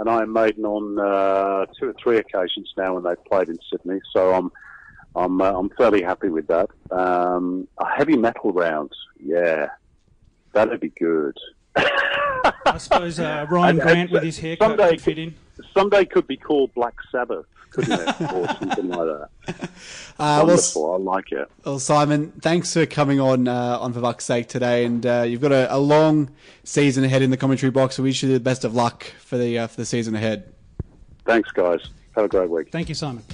and 0.00 0.08
Iron 0.10 0.32
Maiden 0.32 0.64
on 0.64 0.98
uh, 0.98 1.66
two 1.78 1.88
or 1.90 1.94
three 2.02 2.18
occasions 2.18 2.72
now 2.76 2.94
when 2.94 3.04
they've 3.04 3.24
played 3.26 3.48
in 3.48 3.58
Sydney, 3.70 4.00
so 4.12 4.34
I'm 4.34 4.50
I'm 5.16 5.40
uh, 5.40 5.52
I'm 5.52 5.70
fairly 5.70 6.02
happy 6.02 6.28
with 6.28 6.48
that. 6.48 6.68
Um, 6.90 7.68
a 7.78 7.86
heavy 7.88 8.16
metal 8.16 8.52
round, 8.52 8.90
yeah, 9.24 9.68
that'd 10.52 10.80
be 10.80 10.88
good. 10.88 11.36
I 11.76 12.78
suppose 12.78 13.20
uh, 13.20 13.46
Ryan 13.50 13.76
And- 13.76 13.80
Grant 13.80 13.98
and 14.00 14.10
with 14.10 14.22
his 14.24 14.38
haircut 14.40 14.70
someday- 14.70 14.90
could 14.90 15.00
fit 15.02 15.18
in. 15.18 15.34
Sunday 15.72 16.04
could 16.04 16.26
be 16.26 16.36
called 16.36 16.74
Black 16.74 16.94
Sabbath. 17.12 17.46
Couldn't 17.74 18.00
it? 18.00 18.20
or 18.32 18.46
something 18.46 18.88
like 18.88 19.06
that. 19.48 19.70
Uh, 20.16 20.46
well, 20.46 20.46
Wonderful. 20.46 20.92
I 20.92 20.96
like 20.98 21.32
it. 21.32 21.50
Well, 21.64 21.80
Simon, 21.80 22.30
thanks 22.40 22.72
for 22.72 22.86
coming 22.86 23.18
on 23.18 23.48
uh, 23.48 23.78
on 23.80 23.92
for 23.92 24.00
Buck's 24.00 24.24
sake 24.24 24.46
today, 24.46 24.84
and 24.84 25.04
uh, 25.04 25.24
you've 25.26 25.40
got 25.40 25.50
a, 25.50 25.74
a 25.74 25.78
long 25.78 26.30
season 26.62 27.02
ahead 27.02 27.20
in 27.22 27.30
the 27.30 27.36
commentary 27.36 27.72
box. 27.72 27.96
So 27.96 28.04
we 28.04 28.10
wish 28.10 28.22
you 28.22 28.32
the 28.32 28.38
best 28.38 28.64
of 28.64 28.76
luck 28.76 29.02
for 29.18 29.36
the 29.36 29.58
uh, 29.58 29.66
for 29.66 29.74
the 29.74 29.84
season 29.84 30.14
ahead. 30.14 30.54
Thanks, 31.24 31.50
guys. 31.50 31.80
Have 32.14 32.26
a 32.26 32.28
great 32.28 32.48
week. 32.48 32.70
Thank 32.70 32.88
you, 32.88 32.94
Simon. 32.94 33.24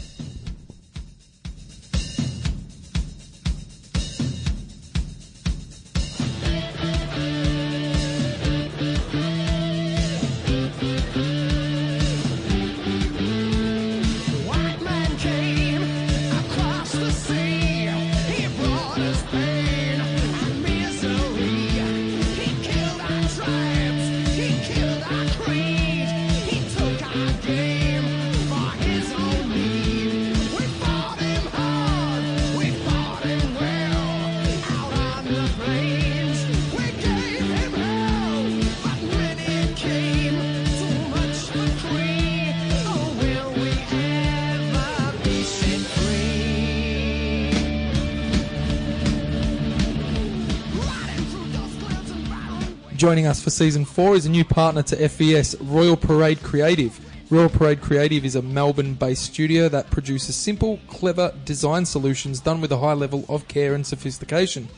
Joining 53.00 53.26
us 53.26 53.42
for 53.42 53.48
season 53.48 53.86
four 53.86 54.14
is 54.14 54.26
a 54.26 54.30
new 54.30 54.44
partner 54.44 54.82
to 54.82 54.94
FVS, 54.94 55.56
Royal 55.62 55.96
Parade 55.96 56.42
Creative. 56.42 57.00
Royal 57.32 57.48
Parade 57.48 57.80
Creative 57.80 58.26
is 58.26 58.36
a 58.36 58.42
Melbourne 58.42 58.92
based 58.92 59.22
studio 59.22 59.70
that 59.70 59.90
produces 59.90 60.36
simple, 60.36 60.78
clever 60.86 61.32
design 61.46 61.86
solutions 61.86 62.40
done 62.40 62.60
with 62.60 62.70
a 62.72 62.76
high 62.76 62.92
level 62.92 63.24
of 63.26 63.48
care 63.48 63.72
and 63.72 63.86
sophistication. 63.86 64.68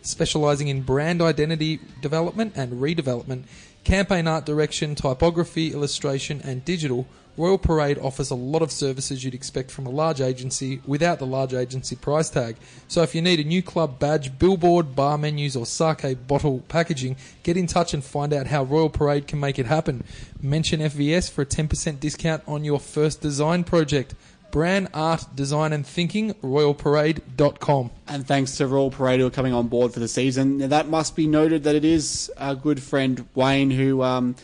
Specialising 0.00 0.68
in 0.68 0.84
brand 0.84 1.20
identity 1.20 1.78
development 2.00 2.54
and 2.56 2.80
redevelopment, 2.80 3.44
campaign 3.84 4.26
art 4.26 4.46
direction, 4.46 4.94
typography, 4.94 5.74
illustration, 5.74 6.40
and 6.44 6.64
digital, 6.64 7.06
Royal 7.36 7.58
Parade 7.58 7.98
offers 7.98 8.30
a 8.30 8.34
lot 8.34 8.62
of 8.62 8.72
services 8.72 9.22
you'd 9.22 9.34
expect 9.34 9.70
from 9.70 9.86
a 9.86 9.90
large 9.90 10.20
agency 10.20 10.80
without 10.86 11.18
the 11.18 11.26
large 11.26 11.52
agency 11.52 11.94
price 11.94 12.30
tag. 12.30 12.56
So 12.88 13.02
if 13.02 13.14
you 13.14 13.20
need 13.20 13.40
a 13.40 13.44
new 13.44 13.62
club 13.62 13.98
badge, 13.98 14.38
billboard, 14.38 14.96
bar 14.96 15.18
menus, 15.18 15.54
or 15.54 15.66
sake 15.66 16.26
bottle 16.26 16.64
packaging, 16.68 17.16
get 17.42 17.56
in 17.56 17.66
touch 17.66 17.92
and 17.92 18.02
find 18.02 18.32
out 18.32 18.46
how 18.46 18.64
Royal 18.64 18.88
Parade 18.88 19.26
can 19.26 19.38
make 19.38 19.58
it 19.58 19.66
happen. 19.66 20.04
Mention 20.40 20.80
FVS 20.80 21.30
for 21.30 21.42
a 21.42 21.46
10% 21.46 22.00
discount 22.00 22.42
on 22.46 22.64
your 22.64 22.80
first 22.80 23.20
design 23.20 23.64
project. 23.64 24.14
Brand 24.50 24.88
Art 24.94 25.26
Design 25.34 25.74
and 25.74 25.86
Thinking, 25.86 26.32
royalparade.com. 26.34 27.90
And 28.08 28.26
thanks 28.26 28.56
to 28.56 28.66
Royal 28.66 28.90
Parade 28.90 29.20
who 29.20 29.26
are 29.26 29.30
coming 29.30 29.52
on 29.52 29.68
board 29.68 29.92
for 29.92 30.00
the 30.00 30.08
season. 30.08 30.58
Now, 30.58 30.68
that 30.68 30.88
must 30.88 31.14
be 31.16 31.26
noted 31.26 31.64
that 31.64 31.74
it 31.74 31.84
is 31.84 32.32
our 32.38 32.54
good 32.54 32.82
friend 32.82 33.26
Wayne 33.34 33.70
who 33.70 34.02
um, 34.02 34.36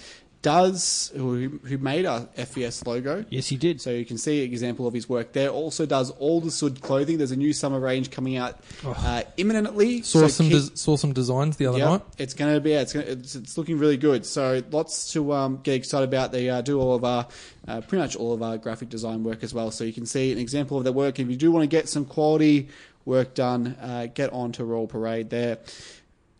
does 0.42 1.12
who, 1.16 1.60
who 1.64 1.78
made 1.78 2.04
our 2.04 2.20
FVS 2.36 2.84
logo. 2.86 3.24
Yes, 3.30 3.46
he 3.46 3.56
did. 3.56 3.80
So 3.80 3.90
you 3.90 4.04
can 4.04 4.18
see 4.18 4.44
an 4.44 4.50
example 4.52 4.86
of 4.88 4.92
his 4.94 5.08
work 5.08 5.32
there. 5.32 5.48
Also 5.50 5.86
does 5.86 6.10
all 6.10 6.40
the 6.40 6.50
Sud 6.50 6.80
clothing. 6.82 7.18
There's 7.18 7.30
a 7.30 7.36
new 7.36 7.52
summer 7.52 7.78
range 7.78 8.10
coming 8.10 8.36
out 8.36 8.58
uh, 8.84 9.22
imminently. 9.36 10.02
Saw 10.02 10.20
So 10.22 10.28
some 10.28 10.48
keep- 10.48 10.70
des- 10.70 10.76
saw 10.76 10.96
some 10.96 11.12
designs 11.12 11.56
the 11.56 11.66
other 11.66 11.78
Yep, 11.78 11.88
night. 11.88 12.02
it's 12.18 12.34
going 12.34 12.52
to 12.54 12.60
be. 12.60 12.72
It's, 12.72 12.92
gonna, 12.92 13.06
it's 13.06 13.34
it's 13.36 13.56
looking 13.56 13.78
really 13.78 13.96
good. 13.96 14.26
So 14.26 14.62
lots 14.72 15.12
to 15.12 15.32
um, 15.32 15.60
get 15.62 15.74
excited 15.76 16.08
about. 16.08 16.32
They 16.32 16.50
uh, 16.50 16.60
do 16.60 16.80
all 16.80 16.94
of 16.94 17.04
our, 17.04 17.28
uh, 17.68 17.80
pretty 17.82 18.02
much 18.02 18.16
all 18.16 18.32
of 18.34 18.42
our 18.42 18.58
graphic 18.58 18.88
design 18.88 19.22
work 19.22 19.42
as 19.44 19.54
well. 19.54 19.70
So 19.70 19.84
you 19.84 19.92
can 19.92 20.06
see 20.06 20.32
an 20.32 20.38
example 20.38 20.76
of 20.76 20.84
their 20.84 20.92
work. 20.92 21.20
If 21.20 21.30
you 21.30 21.36
do 21.36 21.52
want 21.52 21.62
to 21.62 21.68
get 21.68 21.88
some 21.88 22.04
quality 22.04 22.68
work 23.04 23.34
done, 23.34 23.76
uh, 23.80 24.06
get 24.12 24.32
on 24.32 24.52
to 24.52 24.64
Royal 24.64 24.86
Parade 24.86 25.30
there. 25.30 25.58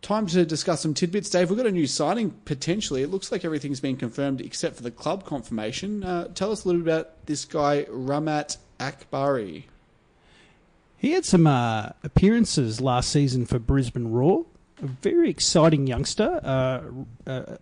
Time 0.03 0.27
to 0.27 0.45
discuss 0.45 0.81
some 0.81 0.93
tidbits, 0.93 1.29
Dave. 1.29 1.49
We've 1.49 1.55
got 1.55 1.65
a 1.65 1.71
new 1.71 1.87
signing 1.87 2.31
potentially. 2.43 3.03
It 3.03 3.09
looks 3.09 3.31
like 3.31 3.45
everything's 3.45 3.79
been 3.79 3.95
confirmed 3.95 4.41
except 4.41 4.75
for 4.75 4.83
the 4.83 4.91
club 4.91 5.25
confirmation. 5.25 6.03
Uh, 6.03 6.27
tell 6.27 6.51
us 6.51 6.65
a 6.65 6.67
little 6.67 6.81
bit 6.81 6.91
about 6.91 7.25
this 7.25 7.45
guy, 7.45 7.85
Rahmat 7.85 8.57
Akbari. 8.81 9.63
He 10.97 11.13
had 11.13 11.23
some 11.23 11.47
uh, 11.47 11.91
appearances 12.03 12.81
last 12.81 13.11
season 13.11 13.45
for 13.45 13.59
Brisbane 13.59 14.11
Roar. 14.11 14.45
A 14.81 14.87
very 14.87 15.29
exciting 15.29 15.87
youngster. 15.87 16.41
Uh, 16.43 16.81
uh, 17.25 17.55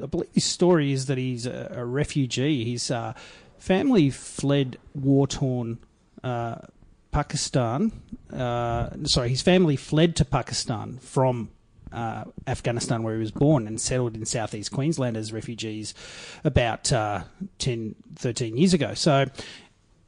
I 0.00 0.06
believe 0.06 0.28
his 0.32 0.44
story 0.44 0.92
is 0.92 1.06
that 1.06 1.18
he's 1.18 1.46
a, 1.46 1.72
a 1.78 1.84
refugee. 1.84 2.70
His 2.70 2.92
uh, 2.92 3.14
family 3.58 4.10
fled 4.10 4.78
war 4.94 5.26
torn 5.26 5.78
uh, 6.22 6.58
Pakistan. 7.10 7.90
Uh, 8.32 8.90
sorry, 9.02 9.30
his 9.30 9.42
family 9.42 9.74
fled 9.74 10.14
to 10.14 10.24
Pakistan 10.24 10.98
from 10.98 11.50
uh, 11.92 12.24
Afghanistan, 12.46 13.02
where 13.02 13.14
he 13.14 13.20
was 13.20 13.30
born, 13.30 13.66
and 13.66 13.80
settled 13.80 14.16
in 14.16 14.24
southeast 14.24 14.72
Queensland 14.72 15.16
as 15.16 15.32
refugees 15.32 15.94
about 16.44 16.92
uh, 16.92 17.24
10, 17.58 17.94
13 18.16 18.56
years 18.56 18.74
ago. 18.74 18.94
So 18.94 19.26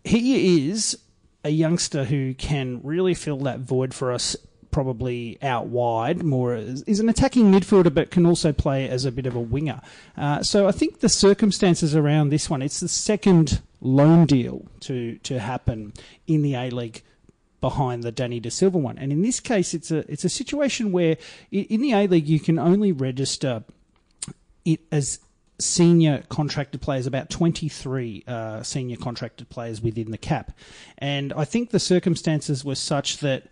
he 0.05 0.69
is 0.69 0.99
a 1.45 1.51
youngster 1.51 2.05
who 2.05 2.35
can 2.35 2.81
really 2.83 3.15
fill 3.15 3.39
that 3.39 3.61
void 3.61 3.95
for 3.95 4.13
us 4.13 4.37
probably 4.71 5.37
out 5.43 5.67
wide 5.67 6.23
more 6.23 6.55
is 6.55 7.01
an 7.01 7.09
attacking 7.09 7.51
midfielder 7.51 7.93
but 7.93 8.13
can 8.13 8.25
also 8.25 8.53
play 8.53 8.89
as 8.89 9.05
a 9.05 9.11
bit 9.11 9.27
of 9.27 9.35
a 9.35 9.41
winger 9.41 9.81
uh, 10.17 10.41
so 10.45 10.69
I 10.69 10.73
think 10.73 11.01
the 11.01 11.09
circumstances 11.09 11.97
around 11.97 12.29
this 12.29 12.49
one 12.49 12.63
it's 12.63 12.79
the 12.79 12.87
second 12.87 13.63
loan 13.81 14.27
deal 14.27 14.67
to 14.81 15.19
to 15.19 15.41
happen 15.41 15.93
in 16.29 16.43
the 16.43 16.55
A 16.55 16.71
League 16.71 17.03
behind 17.61 18.03
the 18.03 18.13
Danny 18.13 18.41
De 18.41 18.51
Silva 18.51 18.79
one 18.79 18.99
and 18.99 19.13
in 19.13 19.23
this 19.23 19.41
case 19.41 19.75
it's 19.75 19.91
a 19.91 20.11
it's 20.11 20.25
a 20.25 20.29
situation 20.29 20.93
where 20.93 21.17
in 21.51 21.81
the 21.81 21.93
A 21.93 22.07
League 22.07 22.29
you 22.29 22.41
can 22.41 22.59
only 22.59 22.93
register 22.93 23.65
it 24.65 24.81
as 24.91 25.21
senior 25.61 26.25
contracted 26.29 26.81
players, 26.81 27.07
about 27.07 27.31
23 27.31 28.25
uh, 28.27 28.63
senior 28.63 28.97
contracted 28.97 29.49
players 29.49 29.81
within 29.81 30.11
the 30.11 30.19
cap. 30.19 30.53
And 30.99 31.33
I 31.35 31.45
think 31.45 31.71
the 31.71 31.79
circumstances 31.79 32.65
were 32.65 32.75
such 32.75 33.19
that 33.19 33.49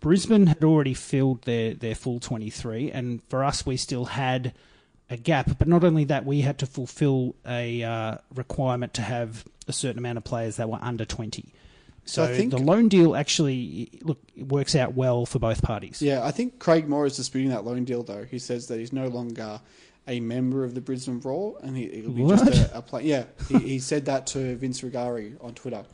Brisbane 0.00 0.48
had 0.48 0.64
already 0.64 0.94
filled 0.94 1.42
their, 1.42 1.74
their 1.74 1.94
full 1.94 2.18
23, 2.18 2.90
and 2.90 3.22
for 3.28 3.44
us, 3.44 3.64
we 3.64 3.76
still 3.76 4.06
had 4.06 4.52
a 5.08 5.16
gap. 5.16 5.58
But 5.58 5.68
not 5.68 5.84
only 5.84 6.04
that, 6.04 6.24
we 6.24 6.40
had 6.40 6.58
to 6.58 6.66
fulfill 6.66 7.36
a 7.46 7.82
uh, 7.82 8.18
requirement 8.34 8.94
to 8.94 9.02
have 9.02 9.44
a 9.68 9.72
certain 9.72 9.98
amount 9.98 10.18
of 10.18 10.24
players 10.24 10.56
that 10.56 10.68
were 10.68 10.80
under 10.82 11.04
20. 11.04 11.52
So, 12.04 12.24
I 12.24 12.34
think- 12.36 12.50
the 12.50 12.58
loan 12.58 12.88
deal 12.88 13.14
actually 13.14 13.90
look 14.02 14.18
works 14.36 14.74
out 14.74 14.94
well 14.94 15.24
for 15.24 15.38
both 15.38 15.62
parties. 15.62 16.02
Yeah, 16.02 16.24
I 16.24 16.30
think 16.32 16.58
Craig 16.58 16.88
Moore 16.88 17.06
is 17.06 17.16
disputing 17.16 17.50
that 17.50 17.64
loan 17.64 17.84
deal, 17.84 18.02
though. 18.02 18.24
He 18.24 18.38
says 18.38 18.66
that 18.68 18.78
he's 18.78 18.92
no 18.92 19.06
longer 19.08 19.60
a 20.08 20.18
member 20.18 20.64
of 20.64 20.74
the 20.74 20.80
Brisbane 20.80 21.20
Roar, 21.20 21.58
and 21.62 21.76
he, 21.76 21.84
it'll 21.84 22.10
be 22.12 22.22
What? 22.22 22.44
just 22.52 22.72
a, 22.72 22.78
a 22.78 22.82
play. 22.82 23.04
Yeah, 23.04 23.24
he, 23.48 23.58
he 23.58 23.78
said 23.78 24.06
that 24.06 24.26
to 24.28 24.56
Vince 24.56 24.80
Rugari 24.80 25.36
on 25.42 25.54
Twitter. 25.54 25.84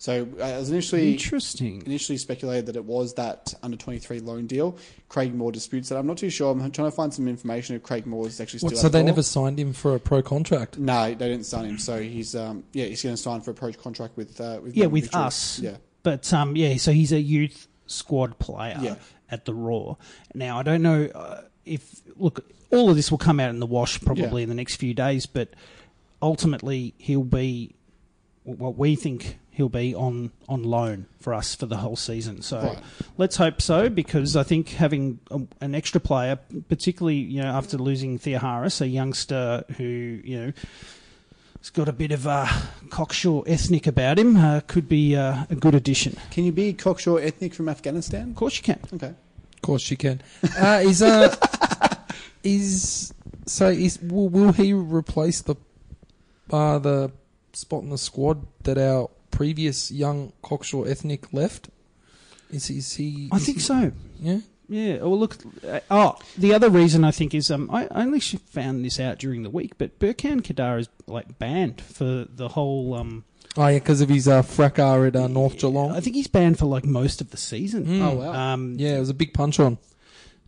So 0.00 0.28
uh, 0.40 0.44
it 0.44 0.58
was 0.58 0.70
initially 0.70 1.12
Interesting. 1.12 1.82
initially 1.84 2.18
speculated 2.18 2.66
that 2.66 2.76
it 2.76 2.84
was 2.84 3.14
that 3.14 3.52
under 3.64 3.76
twenty 3.76 3.98
three 3.98 4.20
loan 4.20 4.46
deal. 4.46 4.76
Craig 5.08 5.34
Moore 5.34 5.50
disputes 5.50 5.88
that. 5.88 5.96
I'm 5.98 6.06
not 6.06 6.18
too 6.18 6.30
sure. 6.30 6.52
I'm 6.52 6.58
trying 6.70 6.88
to 6.88 6.94
find 6.94 7.12
some 7.12 7.26
information 7.26 7.74
if 7.74 7.82
Craig 7.82 8.06
Moore 8.06 8.28
is 8.28 8.40
actually 8.40 8.60
still. 8.60 8.68
What, 8.68 8.74
at 8.74 8.78
so 8.78 8.88
they 8.88 9.00
Roar. 9.00 9.06
never 9.06 9.22
signed 9.24 9.58
him 9.58 9.72
for 9.72 9.96
a 9.96 9.98
pro 10.00 10.22
contract. 10.22 10.78
No, 10.78 11.06
they 11.14 11.28
didn't 11.28 11.46
sign 11.46 11.64
him. 11.64 11.78
So 11.78 12.00
he's 12.00 12.36
um 12.36 12.62
yeah 12.72 12.84
he's 12.84 13.02
going 13.02 13.16
to 13.16 13.20
sign 13.20 13.40
for 13.40 13.50
a 13.50 13.54
pro 13.54 13.72
contract 13.72 14.16
with 14.16 14.40
uh, 14.40 14.60
with 14.62 14.76
Yeah, 14.76 14.82
Melbourne 14.84 14.92
with 14.92 15.04
Victory. 15.04 15.20
us. 15.22 15.58
Yeah. 15.58 15.76
But 16.04 16.32
um, 16.32 16.54
yeah, 16.54 16.76
so 16.76 16.92
he's 16.92 17.10
a 17.12 17.20
youth 17.20 17.66
squad 17.86 18.38
player 18.38 18.78
Yeah. 18.80 18.94
at 19.32 19.46
the 19.46 19.52
Roar. 19.54 19.96
Now 20.32 20.60
I 20.60 20.62
don't 20.62 20.82
know 20.82 21.06
uh, 21.12 21.40
if 21.64 22.02
look, 22.16 22.44
all 22.70 22.88
of 22.88 22.94
this 22.94 23.10
will 23.10 23.18
come 23.18 23.40
out 23.40 23.50
in 23.50 23.58
the 23.58 23.66
wash 23.66 24.00
probably 24.00 24.42
Yeah. 24.42 24.44
in 24.44 24.48
the 24.48 24.54
next 24.54 24.76
few 24.76 24.94
days, 24.94 25.26
but 25.26 25.54
ultimately 26.22 26.94
he'll 26.98 27.24
be 27.24 27.74
what 28.44 28.76
we 28.78 28.96
think 28.96 29.38
he'll 29.58 29.68
be 29.68 29.92
on 29.94 30.30
on 30.48 30.62
loan 30.62 31.04
for 31.20 31.34
us 31.34 31.54
for 31.54 31.66
the 31.66 31.76
whole 31.78 31.96
season. 31.96 32.40
So 32.42 32.60
Right. 32.60 32.78
let's 33.18 33.36
hope 33.36 33.60
so 33.60 33.88
because 33.90 34.36
I 34.36 34.44
think 34.44 34.68
having 34.70 35.18
a, 35.32 35.40
an 35.60 35.74
extra 35.74 36.00
player, 36.00 36.38
particularly 36.68 37.16
you 37.18 37.42
know 37.42 37.48
after 37.48 37.76
losing 37.76 38.18
Theoharous, 38.18 38.80
a 38.80 38.86
youngster 38.88 39.64
who 39.76 39.84
you 39.84 40.36
know 40.40 40.52
has 41.58 41.70
got 41.70 41.88
a 41.88 41.92
bit 41.92 42.12
of 42.12 42.24
a 42.24 42.48
cocksure 42.88 43.42
ethnic 43.48 43.88
about 43.88 44.16
him, 44.18 44.36
uh, 44.36 44.60
could 44.68 44.88
be 44.88 45.16
uh, 45.16 45.44
a 45.50 45.56
good 45.56 45.74
addition. 45.74 46.16
Can 46.30 46.44
you 46.44 46.52
be 46.52 46.72
cocksure 46.72 47.18
ethnic 47.20 47.52
from 47.52 47.68
Afghanistan? 47.68 48.30
Of 48.30 48.36
course 48.36 48.56
you 48.58 48.62
can. 48.62 48.78
Okay. 48.94 49.12
Of 49.54 49.62
course, 49.62 49.90
you 49.90 49.96
can. 49.96 50.22
Uh, 50.56 50.82
is 50.84 51.02
uh, 51.02 51.34
is 52.44 53.12
so? 53.46 53.66
Is 53.68 54.00
will, 54.00 54.28
will 54.28 54.52
he 54.52 54.72
replace 54.72 55.40
the 55.42 55.56
uh, 56.52 56.78
the 56.78 57.10
spot 57.52 57.82
in 57.82 57.90
the 57.90 57.98
squad 57.98 58.46
that 58.62 58.78
our 58.78 59.10
previous 59.38 59.90
young 59.92 60.32
cocksure 60.42 60.88
ethnic 60.88 61.32
left? 61.32 61.68
Is, 62.50 62.70
is 62.70 62.94
he? 62.94 63.28
I 63.30 63.36
is 63.36 63.44
think 63.46 63.58
he- 63.58 63.62
so. 63.62 63.92
Yeah. 64.20 64.40
Yeah. 64.68 64.96
Well, 64.98 65.18
look. 65.18 65.36
Uh, 65.66 65.80
oh, 65.90 66.16
the 66.36 66.52
other 66.52 66.68
reason 66.70 67.04
I 67.04 67.10
think 67.12 67.34
is 67.34 67.50
um, 67.50 67.70
I 67.72 67.84
I 67.90 68.02
only 68.02 68.20
found 68.20 68.84
this 68.84 68.98
out 69.00 69.18
during 69.18 69.42
the 69.44 69.50
week, 69.50 69.78
but 69.78 69.98
Burkan 69.98 70.42
Kadar 70.42 70.78
is 70.80 70.88
like 71.06 71.38
banned 71.38 71.80
for 71.80 72.26
the 72.28 72.48
whole. 72.48 72.94
Um, 72.94 73.24
Oh 73.56 73.66
yeah, 73.66 73.78
because 73.78 74.00
of 74.02 74.08
his 74.08 74.28
uh, 74.28 74.42
fracas 74.42 75.06
at 75.08 75.16
uh, 75.16 75.26
North 75.26 75.58
Geelong. 75.58 75.90
I 75.92 76.00
think 76.00 76.14
he's 76.16 76.26
banned 76.28 76.58
for 76.58 76.66
like 76.66 76.84
most 76.84 77.20
of 77.20 77.30
the 77.30 77.36
season. 77.36 77.86
Mm. 77.86 78.02
Oh, 78.02 78.14
wow. 78.14 78.32
Um, 78.32 78.76
Yeah, 78.78 78.96
it 78.96 79.00
was 79.00 79.08
a 79.10 79.14
big 79.14 79.32
punch 79.34 79.58
on. 79.58 79.78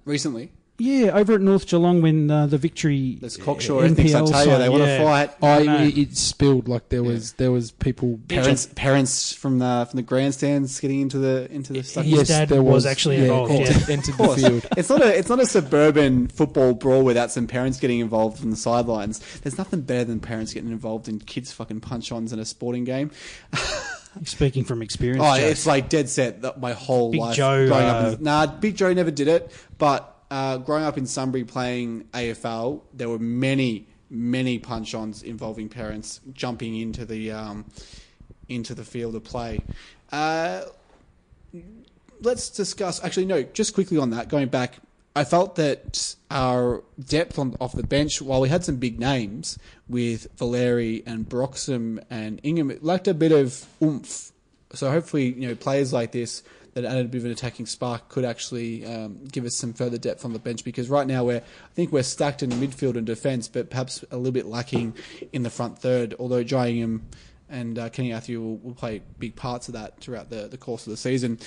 Recently, 0.05 0.53
yeah, 0.81 1.11
over 1.13 1.35
at 1.35 1.41
North 1.41 1.67
Geelong 1.67 2.03
when 2.03 2.31
uh, 2.31 2.47
the 2.47 2.59
victory. 2.59 3.19
there's 3.21 3.37
cocksure 3.37 3.85
ethnics. 3.85 4.15
I 4.15 4.21
NPL 4.23 4.31
tell 4.31 4.47
you, 4.47 4.51
they 4.59 4.59
side, 4.65 4.69
want 4.71 4.83
to 4.85 4.89
yeah. 4.89 5.05
fight. 5.05 5.37
I, 5.43 5.63
know. 5.65 5.83
it, 5.85 5.99
it 5.99 6.17
spilled 6.17 6.69
like 6.69 6.89
there 6.89 7.03
was 7.03 7.35
there 7.35 7.53
was 7.53 7.71
people 7.71 8.19
Parents, 8.29 8.67
parents 8.75 9.33
from 9.33 9.59
the 9.59 9.87
from 9.91 9.97
the 9.97 10.03
grandstands 10.03 10.81
getting 10.81 11.01
into 11.03 11.19
the 11.19 11.51
into 11.53 11.73
the 11.73 11.83
stuff. 11.83 12.05
His 12.05 12.29
dad 12.29 12.49
there 12.49 12.63
was 12.63 12.87
actually 12.87 13.17
involved, 13.17 13.53
entered- 13.53 13.77
yeah. 13.89 13.93
entered 13.95 14.13
Of 14.13 14.19
the 14.19 14.25
course. 14.25 14.41
field. 14.47 14.67
It's 14.77 14.89
not 14.89 15.03
a 15.03 15.19
it's 15.19 15.29
not 15.29 15.41
a 15.41 15.47
suburban 15.47 16.29
football 16.29 16.75
brawl 16.75 17.03
without 17.05 17.31
some 17.31 17.47
parents 17.47 17.79
getting 17.79 18.01
involved 18.01 18.39
from 18.39 18.51
the 18.51 18.57
sidelines. 18.57 19.19
There's 19.41 19.59
nothing 19.59 19.83
better 19.83 20.05
than 20.05 20.21
parents 20.21 20.53
getting 20.55 20.71
involved 20.71 21.09
in 21.09 21.19
kids 21.21 21.53
fucking 21.53 21.81
punch-ons 21.81 22.33
in 22.33 22.39
a 22.39 22.45
sporting 22.45 22.85
game. 22.85 23.11
Speaking 24.25 24.65
from 24.65 24.83
experience, 24.83 25.23
Oh, 25.25 25.37
Joe. 25.39 25.45
it's 25.47 25.67
like 25.67 25.89
dead 25.89 26.09
set. 26.09 26.43
That 26.43 26.61
my 26.61 26.73
whole 26.73 27.13
Big 27.13 27.21
life 27.21 27.37
Joe, 27.37 27.67
growing 27.69 27.85
uh, 27.87 27.89
up. 27.93 28.19
In, 28.19 28.25
nah, 28.25 28.47
Big 28.47 28.77
Joe 28.77 28.93
never 28.93 29.11
did 29.13 29.29
it. 29.29 29.53
But 29.79 30.17
uh, 30.31 30.59
growing 30.59 30.85
up 30.85 30.97
in 30.97 31.07
Sunbury 31.07 31.45
playing 31.45 32.05
AFL, 32.13 32.83
there 32.95 33.09
were 33.09 33.19
many 33.19 33.87
many 34.11 34.59
punch-ons 34.59 35.23
involving 35.23 35.69
parents 35.69 36.21
jumping 36.33 36.77
into 36.77 37.05
the 37.05 37.31
um, 37.31 37.65
into 38.49 38.75
the 38.75 38.85
field 38.85 39.15
of 39.15 39.25
play. 39.25 39.63
Uh, 40.13 40.63
let's 42.21 42.51
discuss. 42.51 43.03
Actually, 43.03 43.27
no. 43.27 43.43
Just 43.43 43.75
quickly 43.75 43.99
on 43.99 44.11
that, 44.11 44.29
going 44.29 44.49
back, 44.49 44.77
I 45.15 45.25
felt 45.25 45.57
that 45.57 46.15
our 46.31 46.83
depth 46.99 47.39
on 47.39 47.57
off 47.61 47.73
the 47.73 47.83
bench, 47.83 48.21
while 48.21 48.41
we 48.41 48.49
had 48.49 48.65
some 48.65 48.77
big 48.77 48.99
names 48.99 49.59
with 49.89 50.27
Valeri 50.37 51.03
and 51.07 51.29
Broxham 51.29 52.03
and 52.11 52.41
Ingham, 52.43 52.71
it 52.71 52.85
lacked 52.85 53.09
a 53.09 53.15
bit 53.15 53.33
of 53.33 53.67
oomph. 53.83 54.33
So 54.73 54.91
hopefully, 54.91 55.33
you 55.33 55.49
know, 55.49 55.55
players 55.55 55.93
like 55.93 56.13
this 56.13 56.43
that 56.81 56.91
added 56.91 57.07
a 57.07 57.09
bit 57.09 57.19
of 57.19 57.25
an 57.27 57.31
attacking 57.31 57.67
spark 57.67 58.09
could 58.09 58.25
actually 58.25 58.85
um, 58.87 59.25
give 59.31 59.45
us 59.45 59.57
some 59.57 59.73
further 59.73 59.99
depth 59.99 60.25
on 60.25 60.33
the 60.33 60.39
bench 60.39 60.65
because 60.65 60.89
right 60.89 61.07
now 61.07 61.25
we're 61.25 61.39
I 61.39 61.75
think 61.75 61.93
we're 61.93 62.03
stacked 62.03 62.43
in 62.43 62.51
midfield 62.51 62.97
and 62.97 63.07
defence, 63.07 63.49
but 63.49 63.71
perhaps 63.71 64.05
a 64.11 64.17
little 64.17 64.33
bit 64.33 64.47
lacking 64.47 64.95
in 65.33 65.43
the 65.43 65.51
front 65.51 65.79
third. 65.79 66.15
Although 66.19 66.43
Jai 66.43 66.67
and 67.49 67.79
uh, 67.79 67.89
Kenny 67.91 68.11
Athiu 68.11 68.39
will, 68.39 68.57
will 68.59 68.75
play 68.75 69.03
big 69.19 69.37
parts 69.37 69.69
of 69.69 69.75
that 69.75 69.99
throughout 70.01 70.31
the, 70.31 70.49
the 70.49 70.59
course 70.59 70.87
of 70.87 70.91
the 70.91 70.97
season. 70.97 71.39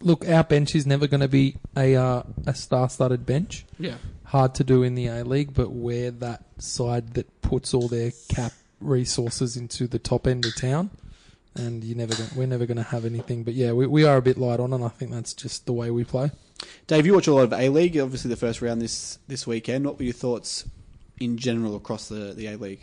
Look, 0.00 0.28
our 0.28 0.44
bench 0.44 0.74
is 0.74 0.86
never 0.86 1.06
going 1.08 1.22
to 1.22 1.28
be 1.28 1.56
a 1.76 1.96
uh, 1.96 2.22
a 2.46 2.54
star-studded 2.54 3.26
bench. 3.26 3.66
Yeah. 3.78 3.96
Hard 4.24 4.54
to 4.56 4.64
do 4.64 4.82
in 4.82 4.94
the 4.94 5.06
A 5.08 5.24
League, 5.24 5.54
but 5.54 5.70
we're 5.70 6.10
that 6.10 6.44
side 6.58 7.14
that 7.14 7.40
puts 7.42 7.74
all 7.74 7.88
their 7.88 8.12
cap 8.28 8.52
resources 8.80 9.56
into 9.56 9.88
the 9.88 9.98
top 9.98 10.26
end 10.26 10.44
of 10.46 10.54
town, 10.54 10.90
and 11.58 11.84
you 11.84 11.94
never 11.94 12.14
gonna, 12.14 12.30
we're 12.36 12.46
never 12.46 12.66
going 12.66 12.76
to 12.76 12.82
have 12.82 13.04
anything. 13.04 13.42
But 13.44 13.54
yeah, 13.54 13.72
we, 13.72 13.86
we 13.86 14.04
are 14.04 14.16
a 14.16 14.22
bit 14.22 14.38
light 14.38 14.60
on, 14.60 14.72
and 14.72 14.84
I 14.84 14.88
think 14.88 15.10
that's 15.10 15.34
just 15.34 15.66
the 15.66 15.72
way 15.72 15.90
we 15.90 16.04
play. 16.04 16.30
Dave, 16.86 17.06
you 17.06 17.14
watch 17.14 17.26
a 17.26 17.34
lot 17.34 17.44
of 17.44 17.52
A 17.52 17.68
League. 17.68 17.98
Obviously, 17.98 18.28
the 18.28 18.36
first 18.36 18.62
round 18.62 18.80
this 18.80 19.18
this 19.28 19.46
weekend. 19.46 19.84
What 19.84 19.98
were 19.98 20.04
your 20.04 20.14
thoughts 20.14 20.64
in 21.18 21.36
general 21.36 21.76
across 21.76 22.08
the 22.08 22.32
the 22.34 22.46
A 22.46 22.56
League? 22.56 22.80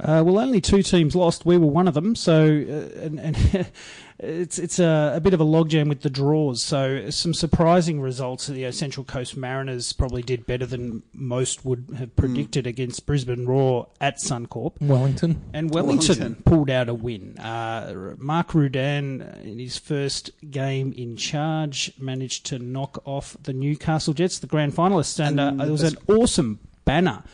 Uh, 0.00 0.22
well, 0.26 0.38
only 0.38 0.60
two 0.60 0.82
teams 0.82 1.14
lost. 1.14 1.46
We 1.46 1.56
were 1.56 1.68
one 1.68 1.86
of 1.86 1.94
them. 1.94 2.16
So, 2.16 2.44
uh, 2.44 3.00
and, 3.00 3.20
and 3.20 3.36
it's 4.18 4.58
it's 4.58 4.78
a, 4.78 5.12
a 5.16 5.20
bit 5.20 5.34
of 5.34 5.40
a 5.40 5.44
logjam 5.44 5.88
with 5.88 6.02
the 6.02 6.10
draws. 6.10 6.62
So, 6.62 7.10
some 7.10 7.34
surprising 7.34 8.00
results. 8.00 8.46
The 8.46 8.66
uh, 8.66 8.72
Central 8.72 9.04
Coast 9.04 9.36
Mariners 9.36 9.92
probably 9.92 10.22
did 10.22 10.46
better 10.46 10.66
than 10.66 11.02
most 11.12 11.64
would 11.64 11.86
have 11.98 12.14
predicted 12.14 12.66
against 12.66 13.06
Brisbane 13.06 13.46
Roar 13.46 13.88
at 14.00 14.18
Suncorp. 14.18 14.80
Wellington. 14.80 15.42
And 15.52 15.74
Wellington, 15.74 16.18
Wellington. 16.18 16.42
pulled 16.44 16.70
out 16.70 16.88
a 16.88 16.94
win. 16.94 17.38
Uh, 17.38 18.14
Mark 18.18 18.54
Rudan, 18.54 19.22
in 19.42 19.58
his 19.58 19.78
first 19.78 20.30
game 20.50 20.92
in 20.92 21.16
charge, 21.16 21.92
managed 21.98 22.46
to 22.46 22.58
knock 22.58 23.02
off 23.04 23.36
the 23.42 23.52
Newcastle 23.52 24.14
Jets, 24.14 24.38
the 24.38 24.46
grand 24.46 24.74
finalists. 24.74 25.18
And, 25.18 25.40
And 25.40 25.60
uh, 25.60 25.64
there 25.64 25.72
was 25.72 25.82
an 25.82 25.96
awesome 26.08 26.60
banner 26.84 27.24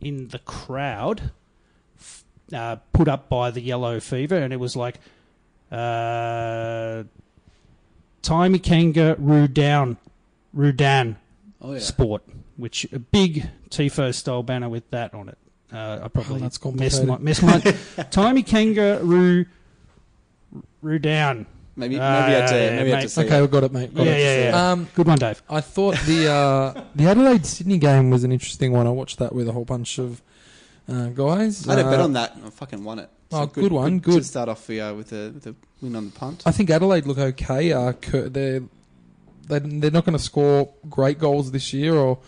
in 0.00 0.28
the 0.28 0.38
crowd 0.38 1.32
uh, 2.52 2.76
put 2.92 3.08
up 3.08 3.28
by 3.28 3.50
the 3.50 3.60
Yellow 3.60 4.00
Fever, 4.00 4.36
and 4.36 4.52
it 4.52 4.60
was 4.60 4.76
like, 4.76 5.00
uh, 5.70 7.04
Timey 8.22 8.58
Kanga 8.58 9.16
Rudan, 9.18 9.96
Rudan 10.52 11.16
Oh 11.60 11.72
yeah. 11.72 11.78
Sport, 11.80 12.22
which 12.56 12.86
a 12.92 12.98
big 12.98 13.48
Tifo 13.70 14.14
style 14.14 14.42
banner 14.42 14.68
with 14.68 14.88
that 14.90 15.12
on 15.14 15.28
it. 15.28 15.38
Uh, 15.72 16.00
I 16.04 16.08
probably 16.08 16.36
Oh, 16.36 16.38
that's 16.38 16.62
messed 16.64 17.04
my, 17.04 17.18
complicated. 17.18 17.22
messed 17.22 17.42
my 17.96 18.02
Timey 18.10 18.42
Kangaroo 18.42 19.44
Roo 20.80 20.98
down. 20.98 21.46
Maybe 21.76 21.94
maybe 21.94 22.00
Uh, 22.00 22.04
I 22.08 22.30
had 22.30 22.46
to 22.48 22.54
maybe 22.54 22.60
I 22.68 22.72
had 22.76 22.86
mate. 22.96 23.00
to 23.02 23.08
say 23.08 23.24
Okay, 23.26 23.40
we've 23.40 23.50
got 23.50 23.64
it, 23.64 23.72
mate. 23.72 23.94
Got 23.94 24.06
Yeah, 24.06 24.12
it. 24.12 24.20
yeah, 24.20 24.48
yeah. 24.50 24.70
Um, 24.72 24.88
Good 24.94 25.06
one, 25.06 25.18
Dave. 25.18 25.42
I 25.48 25.60
thought 25.60 25.96
the 26.06 26.28
uh, 26.30 26.84
the 26.96 27.04
Adelaide 27.06 27.44
Sydney 27.46 27.78
game 27.78 28.10
was 28.10 28.24
an 28.24 28.32
interesting 28.32 28.72
one. 28.72 28.86
I 28.86 28.90
watched 28.90 29.18
that 29.18 29.32
with 29.34 29.48
a 29.48 29.52
whole 29.52 29.64
bunch 29.64 29.98
of 29.98 30.22
uh, 30.88 31.06
guys. 31.08 31.68
I 31.68 31.76
had 31.76 31.86
a 31.86 31.90
bet 31.90 32.00
Uh, 32.00 32.04
on 32.04 32.12
that. 32.14 32.34
and 32.36 32.46
I 32.46 32.50
fucking 32.50 32.82
won 32.82 32.98
it. 33.00 33.10
Oh, 33.30 33.46
good 33.46 33.72
one, 33.72 34.00
To 34.00 34.10
good. 34.10 34.24
start 34.24 34.48
off 34.48 34.68
with 34.68 35.12
a 35.12 35.30
with 35.32 35.46
a 35.46 35.54
win 35.82 35.94
on 35.96 36.06
the 36.06 36.12
punt. 36.12 36.42
I 36.46 36.50
think 36.50 36.70
Adelaide 36.70 37.06
look 37.06 37.18
okay. 37.18 37.72
Uh, 37.72 37.92
they're 38.02 38.62
they 39.48 39.58
they're 39.58 39.90
not 39.90 40.04
going 40.04 40.16
to 40.16 40.22
score 40.22 40.72
great 40.88 41.18
goals 41.18 41.50
this 41.52 41.72
year, 41.72 41.94
or 41.94 42.18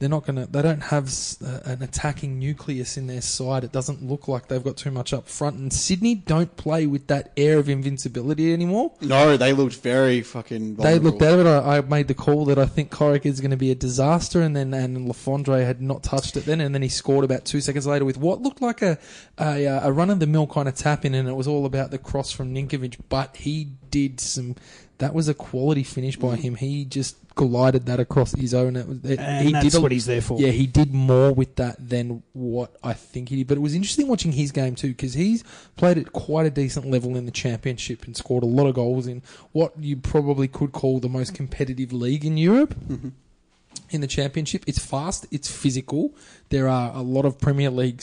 they're 0.00 0.08
not 0.08 0.26
going 0.26 0.36
to. 0.36 0.46
They 0.50 0.60
don't 0.60 0.82
have 0.82 1.12
uh, 1.44 1.60
an 1.64 1.82
attacking 1.82 2.38
nucleus 2.38 2.96
in 2.96 3.06
their 3.06 3.20
side. 3.20 3.62
It 3.62 3.70
doesn't 3.70 4.02
look 4.02 4.26
like 4.26 4.48
they've 4.48 4.62
got 4.62 4.76
too 4.76 4.90
much 4.90 5.12
up 5.12 5.28
front. 5.28 5.56
And 5.56 5.72
Sydney 5.72 6.16
don't 6.16 6.56
play 6.56 6.84
with 6.86 7.06
that 7.06 7.32
air 7.36 7.58
of 7.58 7.68
invincibility 7.68 8.52
anymore. 8.52 8.92
No, 9.00 9.36
they 9.36 9.52
looked 9.52 9.76
very 9.76 10.22
fucking. 10.22 10.76
They 10.76 10.98
looked 10.98 11.20
better 11.20 11.42
it. 11.42 11.46
I, 11.46 11.78
I 11.78 11.80
made 11.80 12.08
the 12.08 12.14
call 12.14 12.44
that 12.46 12.58
I 12.58 12.66
think 12.66 12.90
Corica 12.90 13.26
is 13.26 13.40
going 13.40 13.52
to 13.52 13.56
be 13.56 13.70
a 13.70 13.76
disaster, 13.76 14.42
and 14.42 14.56
then 14.56 14.74
and 14.74 15.06
Le 15.06 15.14
Fondre 15.14 15.64
had 15.64 15.80
not 15.80 16.02
touched 16.02 16.36
it 16.36 16.44
then, 16.44 16.60
and 16.60 16.74
then 16.74 16.82
he 16.82 16.88
scored 16.88 17.24
about 17.24 17.44
two 17.44 17.60
seconds 17.60 17.86
later 17.86 18.04
with 18.04 18.16
what 18.16 18.42
looked 18.42 18.60
like 18.60 18.82
a 18.82 18.98
a, 19.38 19.66
uh, 19.66 19.88
a 19.88 19.92
run 19.92 20.10
of 20.10 20.18
the 20.18 20.26
mill 20.26 20.48
kind 20.48 20.68
of 20.68 20.74
tap 20.74 21.04
in, 21.04 21.14
and 21.14 21.28
it 21.28 21.34
was 21.34 21.46
all 21.46 21.66
about 21.66 21.92
the 21.92 21.98
cross 21.98 22.32
from 22.32 22.52
Ninkovic. 22.52 22.98
But 23.08 23.36
he 23.36 23.68
did 23.90 24.18
some. 24.18 24.56
That 24.98 25.12
was 25.12 25.28
a 25.28 25.34
quality 25.34 25.82
finish 25.82 26.16
by 26.16 26.36
him. 26.36 26.54
He 26.54 26.84
just 26.84 27.16
glided 27.34 27.86
that 27.86 27.98
across 27.98 28.30
his 28.32 28.54
own. 28.54 28.76
It 28.76 28.86
was, 28.86 29.04
it, 29.04 29.18
And 29.18 29.44
he 29.44 29.52
that's 29.52 29.64
did 29.64 29.74
a- 29.74 29.80
what 29.80 29.90
he's 29.90 30.06
there 30.06 30.20
for. 30.20 30.40
Yeah, 30.40 30.50
he 30.50 30.66
did 30.68 30.94
more 30.94 31.32
with 31.32 31.56
that 31.56 31.76
than 31.88 32.22
what 32.32 32.76
I 32.82 32.92
think 32.92 33.28
he 33.28 33.36
did. 33.36 33.48
But 33.48 33.56
it 33.58 33.60
was 33.60 33.74
interesting 33.74 34.06
watching 34.06 34.30
his 34.32 34.52
game 34.52 34.76
too 34.76 34.88
because 34.90 35.14
he's 35.14 35.42
played 35.76 35.98
at 35.98 36.12
quite 36.12 36.46
a 36.46 36.50
decent 36.50 36.86
level 36.86 37.16
in 37.16 37.26
the 37.26 37.32
championship 37.32 38.04
and 38.06 38.16
scored 38.16 38.44
a 38.44 38.46
lot 38.46 38.66
of 38.68 38.76
goals 38.76 39.08
in 39.08 39.22
what 39.50 39.72
you 39.80 39.96
probably 39.96 40.46
could 40.46 40.70
call 40.70 41.00
the 41.00 41.08
most 41.08 41.34
competitive 41.34 41.92
league 41.92 42.24
in 42.24 42.36
Europe. 42.36 42.74
Mm-hmm. 42.88 43.08
In 43.90 44.00
the 44.00 44.06
championship, 44.06 44.62
it's 44.68 44.78
fast, 44.78 45.26
it's 45.32 45.50
physical. 45.50 46.14
There 46.50 46.68
are 46.68 46.94
a 46.94 47.02
lot 47.02 47.24
of 47.24 47.40
Premier 47.40 47.70
League 47.70 48.02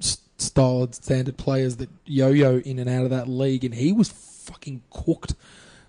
s- 0.00 0.18
styled 0.38 0.94
standard 0.94 1.36
players 1.36 1.76
that 1.76 1.90
yo-yo 2.06 2.58
in 2.60 2.78
and 2.78 2.88
out 2.88 3.04
of 3.04 3.10
that 3.10 3.28
league, 3.28 3.64
and 3.64 3.74
he 3.74 3.92
was 3.92 4.08
fucking 4.08 4.82
cooked. 4.90 5.34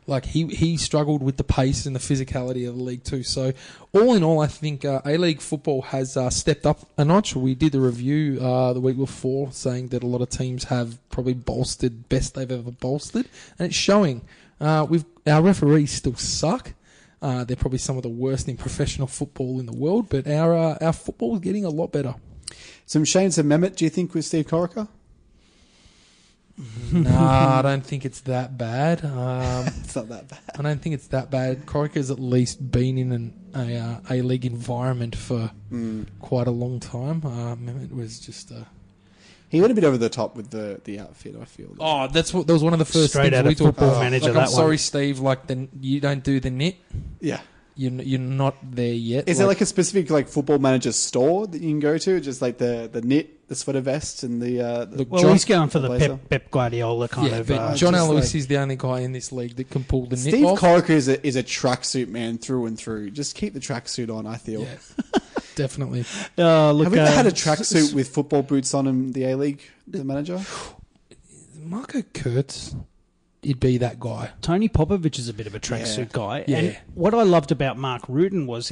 Like 0.06 0.26
he 0.26 0.48
he 0.48 0.78
struggled 0.78 1.24
with 1.24 1.38
the 1.38 1.44
pace 1.44 1.86
and 1.86 1.96
the 1.96 2.00
physicality 2.00 2.68
of 2.68 2.76
the 2.76 2.84
league 2.84 3.04
too. 3.04 3.24
So 3.24 3.54
all 3.94 4.14
in 4.14 4.24
all, 4.24 4.40
I 4.42 4.48
think 4.48 4.84
uh, 4.84 5.02
A 5.06 5.18
League 5.18 5.42
football 5.42 5.82
has 5.84 6.18
uh, 6.18 6.30
stepped 6.30 6.66
up 6.66 6.80
a 6.98 7.06
notch. 7.06 7.36
We 7.36 7.56
did 7.56 7.76
a 7.76 7.80
review 7.80 8.40
uh, 8.42 8.74
the 8.74 8.82
week 8.82 8.98
before 8.98 9.52
saying 9.52 9.90
that 9.90 10.04
a 10.04 10.08
lot 10.08 10.22
of 10.22 10.30
teams 10.30 10.66
have 10.66 10.98
probably 11.10 11.34
bolstered 11.34 12.10
best 12.10 12.36
they've 12.36 12.52
ever 12.52 12.72
bolstered, 12.72 13.28
and 13.58 13.68
it's 13.68 13.76
showing. 13.76 14.22
Uh, 14.60 14.86
we've 14.90 15.06
our 15.26 15.42
referees 15.42 15.92
still 15.92 16.16
suck. 16.16 16.74
Uh, 17.22 17.46
they're 17.46 17.56
probably 17.56 17.80
some 17.80 17.96
of 17.96 18.04
the 18.04 18.10
worst 18.10 18.50
in 18.50 18.58
professional 18.58 19.08
football 19.08 19.60
in 19.60 19.66
the 19.66 19.74
world, 19.74 20.10
but 20.10 20.28
our 20.28 20.54
uh, 20.54 20.78
our 20.82 20.94
football 20.94 21.36
is 21.36 21.40
getting 21.40 21.64
a 21.64 21.70
lot 21.70 21.92
better. 21.92 22.16
Some 22.86 23.06
Shane 23.06 23.32
some 23.32 23.48
Mehmet, 23.48 23.78
do 23.78 23.86
you 23.86 23.90
think, 23.90 24.14
with 24.14 24.26
Steve 24.26 24.48
Corica? 24.48 24.90
Nah, 26.92 27.60
I 27.60 27.62
don't 27.62 27.86
think 27.86 28.06
it's 28.06 28.22
that 28.22 28.58
bad. 28.58 29.04
Um, 29.04 29.66
It's 29.84 29.96
not 29.96 30.10
that 30.10 30.28
bad. 30.30 30.40
I 30.58 30.62
don't 30.62 30.82
think 30.82 30.94
it's 30.96 31.08
that 31.08 31.30
bad. 31.32 31.66
Corica's 31.66 32.12
at 32.12 32.20
least 32.20 32.72
been 32.72 32.98
in 32.98 33.12
an, 33.12 33.34
a 33.56 33.78
uh, 33.78 34.00
A 34.10 34.22
League 34.22 34.46
environment 34.46 35.16
for 35.16 35.52
quite 36.20 36.48
a 36.48 36.52
long 36.52 36.80
time. 36.80 37.26
Um, 37.26 37.68
it 37.84 37.94
was 37.96 38.20
just. 38.20 38.52
Uh, 38.52 38.66
He 39.50 39.62
went 39.62 39.72
a 39.72 39.76
bit 39.76 39.84
over 39.84 39.98
the 39.98 40.10
top 40.10 40.36
with 40.36 40.50
the, 40.52 40.80
the 40.84 41.00
outfit, 41.00 41.36
I 41.40 41.46
feel. 41.46 41.76
oh, 41.80 42.08
that's 42.08 42.34
what 42.34 42.46
that 42.48 42.54
was 42.54 42.64
one 42.64 42.74
of 42.74 42.80
the 42.80 42.86
first 42.86 43.10
Straight 43.14 43.32
things 43.34 43.36
out 43.36 43.46
we 43.46 43.52
of 43.54 43.58
talked 43.58 43.78
about. 43.78 44.00
Manager, 44.02 44.26
Like, 44.28 44.34
that 44.34 44.42
I'm 44.44 44.48
sorry, 44.50 44.68
one. 44.70 44.78
Steve. 44.78 45.20
Like 45.20 45.48
the 45.48 45.68
you 45.80 46.00
don't 46.00 46.24
do 46.24 46.40
the 46.40 46.50
knit. 46.52 46.76
yeah. 47.20 47.42
You're 47.76 47.92
you're 48.04 48.20
not 48.20 48.56
there 48.62 48.94
yet. 48.94 49.28
Is 49.28 49.40
there 49.40 49.48
like 49.48 49.62
a 49.62 49.66
specific 49.66 50.10
like 50.12 50.28
football 50.28 50.60
manager 50.60 50.92
store 50.92 51.48
that 51.48 51.60
you 51.60 51.70
can 51.70 51.80
go 51.80 51.98
to? 51.98 52.20
Just 52.22 52.40
like 52.42 52.60
the 52.60 52.88
the 52.92 53.02
knit, 53.02 53.48
the 53.48 53.56
sweater 53.56 53.82
vest, 53.82 54.22
and 54.22 54.40
the. 54.40 54.62
Uh, 54.62 54.86
the 54.86 54.98
Look, 54.98 55.12
Well, 55.12 55.22
John- 55.24 55.32
he's 55.32 55.46
going 55.46 55.70
for 55.70 55.80
the 55.80 55.88
Blazer. 55.88 56.10
Pep, 56.10 56.30
Pep 56.30 56.52
Guardiola 56.52 57.08
kind 57.08 57.32
yeah, 57.32 57.38
of. 57.38 57.48
but 57.48 57.58
uh, 57.60 57.76
John 57.76 57.94
just 57.94 58.06
Alois 58.06 58.20
like- 58.22 58.36
is 58.36 58.46
the 58.48 58.58
only 58.58 58.76
guy 58.76 59.00
in 59.00 59.12
this 59.12 59.32
league 59.32 59.56
that 59.56 59.72
can 59.72 59.84
pull 59.84 60.04
the 60.06 60.18
knit 60.18 60.36
Steve 60.36 60.46
off. 60.46 60.60
Corica 60.60 60.92
is 60.92 61.08
a 61.08 61.26
is 61.26 61.36
a 61.36 61.42
tracksuit 61.44 62.10
man 62.10 62.38
through 62.38 62.68
and 62.68 62.78
through. 62.78 63.10
Just 63.10 63.36
keep 63.36 63.54
the 63.56 63.60
tracksuit 63.60 64.16
on. 64.16 64.28
I 64.28 64.38
feel. 64.38 64.62
yeah, 64.62 64.76
definitely. 65.56 66.06
uh, 66.38 66.72
look, 66.74 66.84
Have 66.86 66.94
we 66.94 67.00
ever 67.00 67.10
uh, 67.10 67.12
had 67.14 67.26
a 67.26 67.32
tracksuit 67.32 67.94
with 67.96 68.10
football 68.10 68.44
boots 68.44 68.76
on 68.76 68.86
in 68.86 69.14
the 69.14 69.24
A 69.26 69.36
League? 69.36 69.62
The 69.88 70.04
manager. 70.04 70.40
Marco 71.60 72.02
Kurz, 72.14 72.76
he'd 73.44 73.60
be 73.60 73.78
that 73.78 74.00
guy. 74.00 74.32
Tony 74.42 74.70
Popovic 74.70 75.18
is 75.20 75.30
a 75.30 75.34
bit 75.34 75.48
of 75.48 75.56
a 75.56 75.60
tracksuit 75.60 75.98
Yeah. 75.98 76.06
guy. 76.12 76.44
Yeah. 76.48 76.58
And 76.58 76.78
what 76.96 77.14
I 77.14 77.24
loved 77.24 77.52
about 77.52 77.78
Mark 77.78 78.04
Rudan 78.08 78.48
was 78.48 78.72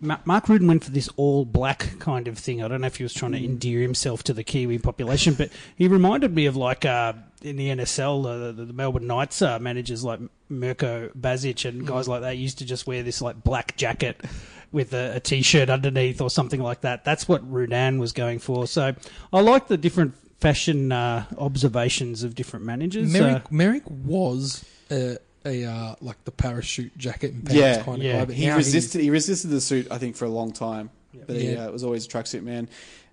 Mark 0.00 0.48
Rudan 0.48 0.68
went 0.68 0.84
for 0.84 0.90
this 0.90 1.08
all 1.16 1.44
black 1.44 1.98
kind 1.98 2.28
of 2.28 2.38
thing. 2.38 2.62
I 2.62 2.68
don't 2.68 2.80
know 2.80 2.86
if 2.86 2.96
he 2.96 3.02
was 3.02 3.14
trying 3.14 3.32
to 3.32 3.44
endear 3.44 3.80
himself 3.80 4.22
to 4.24 4.32
the 4.32 4.44
Kiwi 4.44 4.78
population, 4.78 5.34
but 5.34 5.50
he 5.76 5.88
reminded 5.88 6.34
me 6.34 6.46
of 6.46 6.56
like 6.56 6.84
uh, 6.84 7.14
in 7.42 7.56
the 7.56 7.68
NSL, 7.68 8.26
uh, 8.26 8.52
the, 8.52 8.64
the 8.66 8.72
Melbourne 8.72 9.06
Knights 9.06 9.40
uh, 9.42 9.58
managers 9.58 10.04
like 10.04 10.20
Mirko 10.48 11.10
Bazic 11.18 11.68
and 11.68 11.86
guys 11.86 12.08
like 12.08 12.22
that 12.22 12.36
used 12.36 12.58
to 12.58 12.64
just 12.64 12.86
wear 12.86 13.02
this 13.02 13.20
like 13.22 13.42
black 13.42 13.76
jacket. 13.76 14.20
With 14.72 14.92
a, 14.92 15.14
a 15.14 15.20
t-shirt 15.20 15.70
underneath 15.70 16.20
or 16.20 16.28
something 16.28 16.60
like 16.60 16.80
that. 16.80 17.04
That's 17.04 17.28
what 17.28 17.48
Rudan 17.48 18.00
was 18.00 18.12
going 18.12 18.40
for. 18.40 18.66
So 18.66 18.92
I 19.32 19.40
like 19.40 19.68
the 19.68 19.76
different 19.76 20.14
fashion 20.44 20.92
uh, 20.92 21.24
observations 21.38 22.22
of 22.22 22.34
different 22.34 22.64
managers. 22.66 23.14
Uh, 23.14 23.18
Merrick, 23.18 23.50
Merrick 23.52 23.82
was 23.88 24.64
a, 24.90 25.16
a 25.46 25.64
uh, 25.64 25.94
like 26.02 26.22
the 26.24 26.30
parachute 26.30 26.96
jacket 26.98 27.32
and 27.32 27.44
pants 27.46 27.58
Yeah, 27.60 27.82
kind 27.82 27.98
of 27.98 28.04
yeah. 28.04 28.18
guy. 28.20 28.24
But 28.26 28.34
He 28.34 28.46
now 28.46 28.56
resisted. 28.58 29.00
He 29.00 29.10
resisted 29.10 29.50
the 29.50 29.60
suit. 29.60 29.88
I 29.90 29.98
think 29.98 30.16
for 30.16 30.26
a 30.26 30.28
long 30.30 30.52
time, 30.52 30.90
but 31.26 31.36
he 31.36 31.52
Yeah. 31.52 31.66
uh, 31.66 31.70
was 31.70 31.82
always 31.82 32.04
a 32.04 32.08
tracksuit 32.08 32.42
man. 32.42 32.68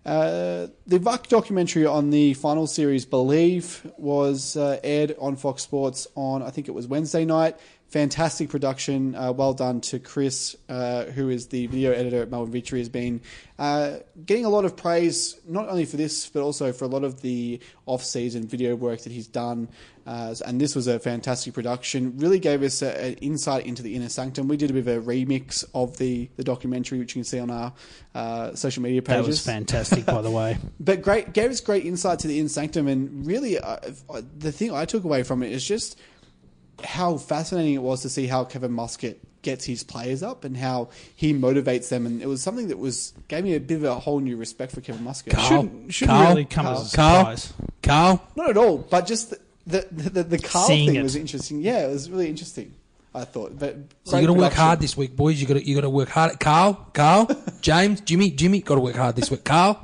Uh, 0.05 0.67
the 0.87 0.97
VUC 0.99 1.27
documentary 1.27 1.85
on 1.85 2.09
the 2.09 2.33
final 2.33 2.65
series, 2.67 3.05
Believe, 3.05 3.85
was 3.97 4.57
uh, 4.57 4.79
aired 4.83 5.15
on 5.19 5.35
Fox 5.35 5.61
Sports 5.61 6.07
on 6.15 6.41
I 6.43 6.49
think 6.49 6.67
it 6.67 6.71
was 6.73 6.87
Wednesday 6.87 7.23
night. 7.23 7.55
Fantastic 7.91 8.47
production. 8.49 9.15
Uh, 9.15 9.33
well 9.33 9.53
done 9.53 9.81
to 9.81 9.99
Chris, 9.99 10.55
uh, 10.69 11.03
who 11.05 11.27
is 11.27 11.47
the 11.47 11.67
video 11.67 11.91
editor 11.91 12.21
at 12.21 12.31
Melbourne 12.31 12.49
Victory, 12.49 12.79
has 12.79 12.87
been 12.87 13.19
uh, 13.59 13.97
getting 14.25 14.45
a 14.45 14.49
lot 14.49 14.63
of 14.63 14.77
praise 14.77 15.37
not 15.45 15.67
only 15.67 15.83
for 15.83 15.97
this 15.97 16.29
but 16.29 16.41
also 16.41 16.71
for 16.71 16.85
a 16.85 16.87
lot 16.87 17.03
of 17.03 17.21
the 17.21 17.59
off-season 17.87 18.47
video 18.47 18.77
work 18.77 19.01
that 19.01 19.11
he's 19.11 19.27
done. 19.27 19.67
Uh, 20.07 20.33
and 20.45 20.59
this 20.61 20.73
was 20.73 20.87
a 20.87 20.99
fantastic 20.99 21.53
production. 21.53 22.17
Really 22.17 22.39
gave 22.39 22.63
us 22.63 22.81
a- 22.81 23.07
an 23.07 23.13
insight 23.15 23.65
into 23.65 23.83
the 23.83 23.93
inner 23.93 24.07
sanctum. 24.07 24.47
We 24.47 24.55
did 24.55 24.69
a 24.69 24.73
bit 24.73 24.87
of 24.87 25.05
a 25.05 25.05
remix 25.05 25.65
of 25.75 25.97
the, 25.97 26.29
the 26.37 26.45
documentary, 26.45 26.97
which 26.97 27.13
you 27.13 27.19
can 27.19 27.25
see 27.25 27.39
on 27.39 27.51
our 27.51 27.73
uh, 28.15 28.55
social 28.55 28.83
media 28.83 29.01
pages. 29.01 29.25
that 29.25 29.27
was 29.27 29.45
fantastic, 29.45 30.05
by 30.05 30.21
the 30.21 30.31
way. 30.31 30.57
But 30.79 31.01
great, 31.01 31.33
gave 31.33 31.51
us 31.51 31.59
great 31.59 31.85
insight 31.85 32.19
to 32.19 32.27
the 32.27 32.39
inner 32.39 32.49
sanctum, 32.49 32.87
and 32.87 33.27
really, 33.27 33.59
uh, 33.59 33.77
uh, 34.09 34.21
the 34.39 34.51
thing 34.53 34.73
I 34.73 34.85
took 34.85 35.03
away 35.03 35.23
from 35.23 35.43
it 35.43 35.51
is 35.51 35.63
just 35.67 35.99
how 36.85 37.17
fascinating 37.17 37.73
it 37.73 37.81
was 37.81 38.01
to 38.01 38.09
see 38.09 38.27
how 38.27 38.43
Kevin 38.45 38.71
Muscat 38.71 39.17
gets 39.41 39.65
his 39.65 39.83
players 39.83 40.21
up 40.21 40.43
and 40.43 40.55
how 40.55 40.89
he 41.15 41.33
motivates 41.33 41.89
them, 41.89 42.05
and 42.05 42.21
it 42.21 42.27
was 42.27 42.41
something 42.43 42.67
that 42.67 42.77
was 42.77 43.13
gave 43.27 43.43
me 43.43 43.55
a 43.55 43.59
bit 43.59 43.75
of 43.77 43.83
a 43.85 43.95
whole 43.95 44.19
new 44.19 44.37
respect 44.37 44.71
for 44.73 44.81
Kevin 44.81 45.03
Muscat. 45.03 45.33
Carl. 45.33 45.47
Shouldn't, 45.47 45.93
shouldn't 45.93 46.17
Carl, 46.17 46.29
really 46.29 46.45
come 46.45 46.67
as 46.67 46.93
a 46.93 46.95
Carl, 46.95 47.37
surprise. 47.37 47.53
Carl, 47.83 48.27
Not 48.35 48.49
at 48.51 48.57
all, 48.57 48.77
but 48.77 49.07
just 49.07 49.31
the 49.31 49.39
the 49.65 49.87
the, 49.91 50.09
the, 50.09 50.23
the 50.23 50.39
Carl 50.39 50.67
Seeing 50.67 50.87
thing 50.89 50.95
it. 50.97 51.03
was 51.03 51.15
interesting. 51.15 51.61
Yeah, 51.61 51.87
it 51.87 51.89
was 51.91 52.09
really 52.09 52.29
interesting. 52.29 52.73
I 53.13 53.25
thought, 53.25 53.59
but 53.59 53.75
So 54.05 54.17
you 54.17 54.25
got 54.27 54.33
to 54.33 54.39
work 54.39 54.53
hard 54.53 54.79
this 54.79 54.95
week, 54.95 55.17
boys. 55.17 55.41
You 55.41 55.45
got 55.47 55.55
to 55.55 55.65
you 55.67 55.75
got 55.75 55.81
to 55.81 55.89
work 55.89 56.07
hard. 56.09 56.39
Carl, 56.39 56.87
Carl, 56.93 57.27
James, 57.61 57.99
Jimmy, 58.01 58.31
Jimmy, 58.31 58.61
got 58.61 58.75
to 58.75 58.81
work 58.81 58.95
hard 58.95 59.17
this 59.17 59.29
week. 59.29 59.43
Carl, 59.43 59.77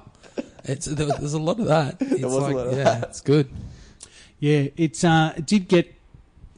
it's 0.63 0.85
there, 0.85 1.07
there's 1.07 1.33
a 1.33 1.39
lot 1.39 1.59
of 1.59 1.65
that. 1.65 1.97
It's 2.01 2.23
was 2.23 2.33
a 2.35 2.37
like, 2.39 2.55
lot 2.55 2.67
of 2.67 2.77
yeah, 2.77 2.83
that. 2.85 3.03
it's 3.09 3.21
good. 3.21 3.49
Yeah, 4.39 4.67
it's 4.77 5.03
uh, 5.03 5.33
it 5.35 5.45
did 5.45 5.67
get 5.67 5.93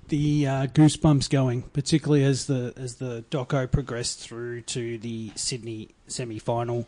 the 0.10 0.48
uh, 0.48 0.68
goosebumps 0.68 1.30
going, 1.30 1.64
particularly 1.64 2.24
as 2.24 2.48
the 2.48 2.74
as 2.76 2.96
the 2.96 3.24
doco 3.32 3.70
progressed 3.70 4.20
through 4.20 4.62
to 4.62 4.98
the 4.98 5.32
Sydney 5.36 5.90
semi 6.08 6.40
final 6.40 6.88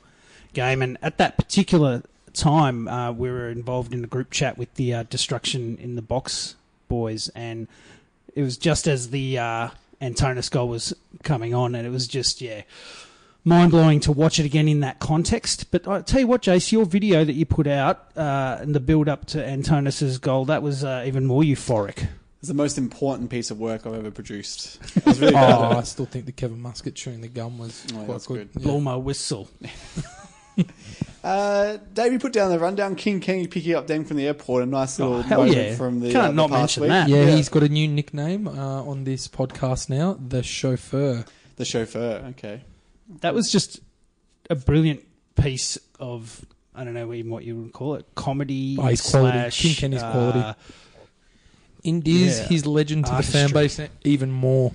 game, 0.54 0.82
and 0.82 0.98
at 1.02 1.18
that 1.18 1.38
particular 1.38 2.04
time, 2.34 2.88
uh, 2.88 3.12
we 3.12 3.30
were 3.30 3.50
involved 3.50 3.94
in 3.94 4.04
a 4.04 4.08
group 4.08 4.32
chat 4.32 4.58
with 4.58 4.74
the 4.76 4.94
uh, 4.94 5.04
Destruction 5.04 5.78
in 5.78 5.96
the 5.96 6.02
Box 6.02 6.56
boys, 6.88 7.30
and 7.30 7.68
it 8.36 8.42
was 8.42 8.58
just 8.58 8.88
as 8.88 9.10
the 9.10 9.38
uh, 9.38 9.70
Antonis 10.02 10.50
goal 10.50 10.68
was 10.68 10.94
coming 11.24 11.54
on, 11.54 11.76
and 11.76 11.88
it 11.88 11.92
was 11.92 12.08
just 12.08 12.42
yeah. 12.42 12.64
Mind 13.44 13.72
blowing 13.72 14.00
to 14.02 14.12
watch 14.12 14.38
it 14.38 14.46
again 14.46 14.68
in 14.68 14.82
that 14.82 15.00
context. 15.00 15.72
But 15.72 15.88
I 15.88 16.02
tell 16.02 16.20
you 16.20 16.28
what, 16.28 16.44
Jace, 16.44 16.72
your 16.72 16.86
video 16.86 17.26
that 17.26 17.34
you 17.34 17.48
put 17.48 17.66
out 17.66 18.16
uh, 18.16 18.60
and 18.62 18.76
the 18.76 18.80
build 18.80 19.10
up 19.10 19.26
to 19.28 19.44
Antonis's 19.44 20.20
goal, 20.20 20.46
that 20.46 20.62
was 20.62 20.84
uh, 20.84 21.04
even 21.08 21.26
more 21.26 21.42
euphoric. 21.42 22.08
It's 22.42 22.48
the 22.48 22.54
most 22.56 22.78
important 22.80 23.30
piece 23.30 23.52
of 23.52 23.60
work 23.60 23.86
I've 23.86 23.94
ever 23.94 24.10
produced. 24.12 24.80
I 25.06 25.12
really 25.14 25.36
Oh, 25.36 25.78
I 25.78 25.84
still 25.84 26.06
think 26.08 26.26
the 26.26 26.32
Kevin 26.32 26.60
Muscat 26.60 26.96
chewing 26.96 27.22
the 27.22 27.28
gum 27.28 27.58
was 27.60 27.86
Oh, 27.94 27.98
quite 27.98 28.08
that's 28.08 28.28
good. 28.28 28.52
good. 28.54 28.62
Yeah. 28.62 28.64
Blow 28.68 28.80
my 28.80 28.96
whistle. 28.96 29.48
Uh, 31.24 31.78
Davey 31.94 32.18
put 32.18 32.34
down 32.34 32.50
the 32.50 32.58
rundown. 32.58 32.96
King 32.96 33.20
Kenny 33.20 33.46
picking 33.46 33.76
up 33.76 33.86
Deng 33.86 34.08
from 34.08 34.18
the 34.18 34.26
airport. 34.26 34.64
A 34.64 34.66
nice 34.66 34.98
little 34.98 35.18
Oh, 35.24 35.24
moment 35.38 35.56
yeah. 35.56 35.76
from 35.76 36.00
the 36.00 36.12
Can't 36.12 36.26
uh, 36.26 36.28
the 36.30 36.34
not 36.34 36.50
past 36.50 36.60
mention 36.80 36.82
week. 36.82 36.89
that. 36.89 37.10
Yeah, 37.10 37.26
he's 37.36 37.48
got 37.48 37.62
a 37.64 37.70
new 37.70 37.88
nickname 37.88 38.48
uh, 38.48 38.84
on 38.84 39.04
this 39.04 39.28
podcast 39.28 39.88
now, 39.89 40.14
the 40.20 40.42
chauffeur. 40.42 41.26
The 41.58 41.66
chauffeur. 41.66 42.26
Okay. 42.32 42.62
That 43.22 43.36
was 43.36 43.52
just 43.52 43.82
a 44.50 44.56
brilliant 44.56 45.02
piece 45.36 45.78
of, 46.00 46.44
I 46.74 46.84
don't 46.84 46.96
know 46.96 47.14
even 47.14 47.30
what 47.30 47.44
you 47.44 47.56
would 47.58 47.74
call 47.74 47.96
it, 47.96 48.06
comedy 48.16 48.78
Oh, 48.80 48.88
he's 48.88 49.02
quality. 49.08 49.38
slash. 49.38 49.62
King 49.62 49.76
Kenny's 49.76 50.02
uh, 50.04 50.12
quality. 50.12 50.60
Endears 51.84 52.40
Yeah. 52.40 52.48
his 52.48 52.66
legend 52.66 53.06
to 53.08 53.12
the 53.16 53.24
fan 53.24 53.56
Artistry. 53.56 53.86
base 53.86 53.92
even 54.04 54.32
more. 54.32 54.72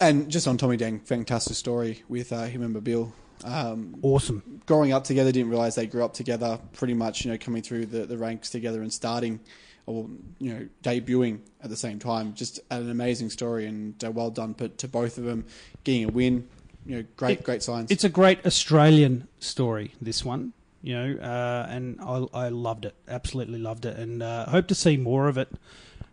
And 0.00 0.30
just 0.30 0.46
on 0.46 0.56
Tommy 0.58 0.76
Deng, 0.76 1.02
fantastic 1.06 1.56
story 1.56 2.02
with 2.08 2.32
uh, 2.32 2.44
him 2.44 2.62
and 2.62 2.74
Mabil. 2.74 3.12
Um, 3.44 3.96
Awesome. 4.02 4.60
growing 4.66 4.92
up 4.92 5.04
together, 5.04 5.32
didn't 5.32 5.50
realize 5.50 5.74
they 5.74 5.86
grew 5.86 6.04
up 6.04 6.14
together. 6.14 6.58
Pretty 6.72 6.94
much, 6.94 7.24
you 7.24 7.30
know, 7.30 7.38
coming 7.38 7.62
through 7.62 7.86
the, 7.86 8.06
the 8.06 8.16
ranks 8.18 8.50
together 8.50 8.80
and 8.82 8.92
starting, 8.92 9.40
or 9.86 10.08
you 10.38 10.52
know, 10.52 10.68
debuting 10.82 11.40
at 11.62 11.70
the 11.70 11.76
same 11.76 11.98
time. 11.98 12.34
Just 12.34 12.60
an 12.70 12.90
amazing 12.90 13.30
story, 13.30 13.66
and 13.66 14.02
uh, 14.04 14.10
well 14.10 14.30
done 14.30 14.54
to, 14.54 14.68
to 14.68 14.88
both 14.88 15.18
of 15.18 15.24
them. 15.24 15.44
Getting 15.84 16.04
a 16.04 16.08
win, 16.08 16.48
you 16.86 16.96
know, 16.96 17.04
great, 17.16 17.38
It- 17.40 17.44
great 17.44 17.62
signs. 17.62 17.90
It's 17.90 18.04
a 18.04 18.08
great 18.08 18.44
Australian 18.46 19.28
story, 19.38 19.92
this 20.00 20.24
one, 20.24 20.52
you 20.82 20.94
know, 20.94 21.18
uh, 21.22 21.66
and 21.70 22.00
I, 22.00 22.26
I 22.32 22.48
loved 22.48 22.84
it. 22.86 22.94
Absolutely 23.06 23.58
loved 23.58 23.84
it. 23.86 23.96
And 23.98 24.22
uh, 24.22 24.46
hope 24.46 24.66
to 24.68 24.74
see 24.74 24.96
more 24.96 25.28
of 25.28 25.36
it 25.38 25.48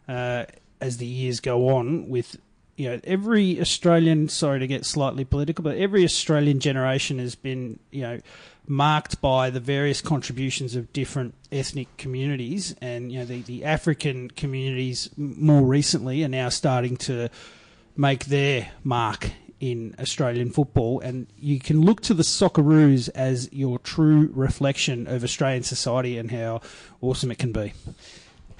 uh, 0.07 0.45
as 0.81 0.97
the 0.97 1.05
years 1.05 1.39
go 1.39 1.69
on 1.69 2.09
with. 2.09 2.37
You 2.75 2.89
know, 2.89 2.99
every 3.03 3.61
Australian, 3.61 4.29
sorry 4.29 4.59
to 4.59 4.65
get 4.65 4.83
slightly 4.83 5.23
political, 5.23 5.63
but 5.63 5.77
every 5.77 6.03
Australian 6.03 6.59
generation 6.59 7.19
has 7.19 7.35
been, 7.35 7.77
you 7.91 8.01
know, 8.01 8.19
marked 8.65 9.21
by 9.21 9.51
the 9.51 9.59
various 9.59 10.01
contributions 10.01 10.75
of 10.75 10.91
different 10.91 11.35
ethnic 11.51 11.95
communities. 11.97 12.75
And, 12.81 13.11
you 13.11 13.19
know, 13.19 13.25
the, 13.25 13.43
the 13.43 13.63
African 13.63 14.31
communities 14.31 15.11
more 15.17 15.61
recently 15.61 16.23
are 16.23 16.27
now 16.27 16.49
starting 16.49 16.97
to 16.97 17.29
make 17.95 18.25
their 18.25 18.71
mark 18.83 19.29
in 19.59 19.95
Australian 19.97 20.49
football, 20.49 20.99
and 20.99 21.27
you 21.39 21.57
can 21.57 21.79
look 21.81 22.01
to 22.01 22.13
the 22.13 22.23
Socceroos 22.23 23.07
as 23.15 23.47
your 23.53 23.79
true 23.79 24.29
reflection 24.33 25.07
of 25.07 25.23
Australian 25.23 25.63
society 25.63 26.17
and 26.17 26.31
how 26.31 26.59
awesome 26.99 27.31
it 27.31 27.37
can 27.37 27.53
be. 27.53 27.71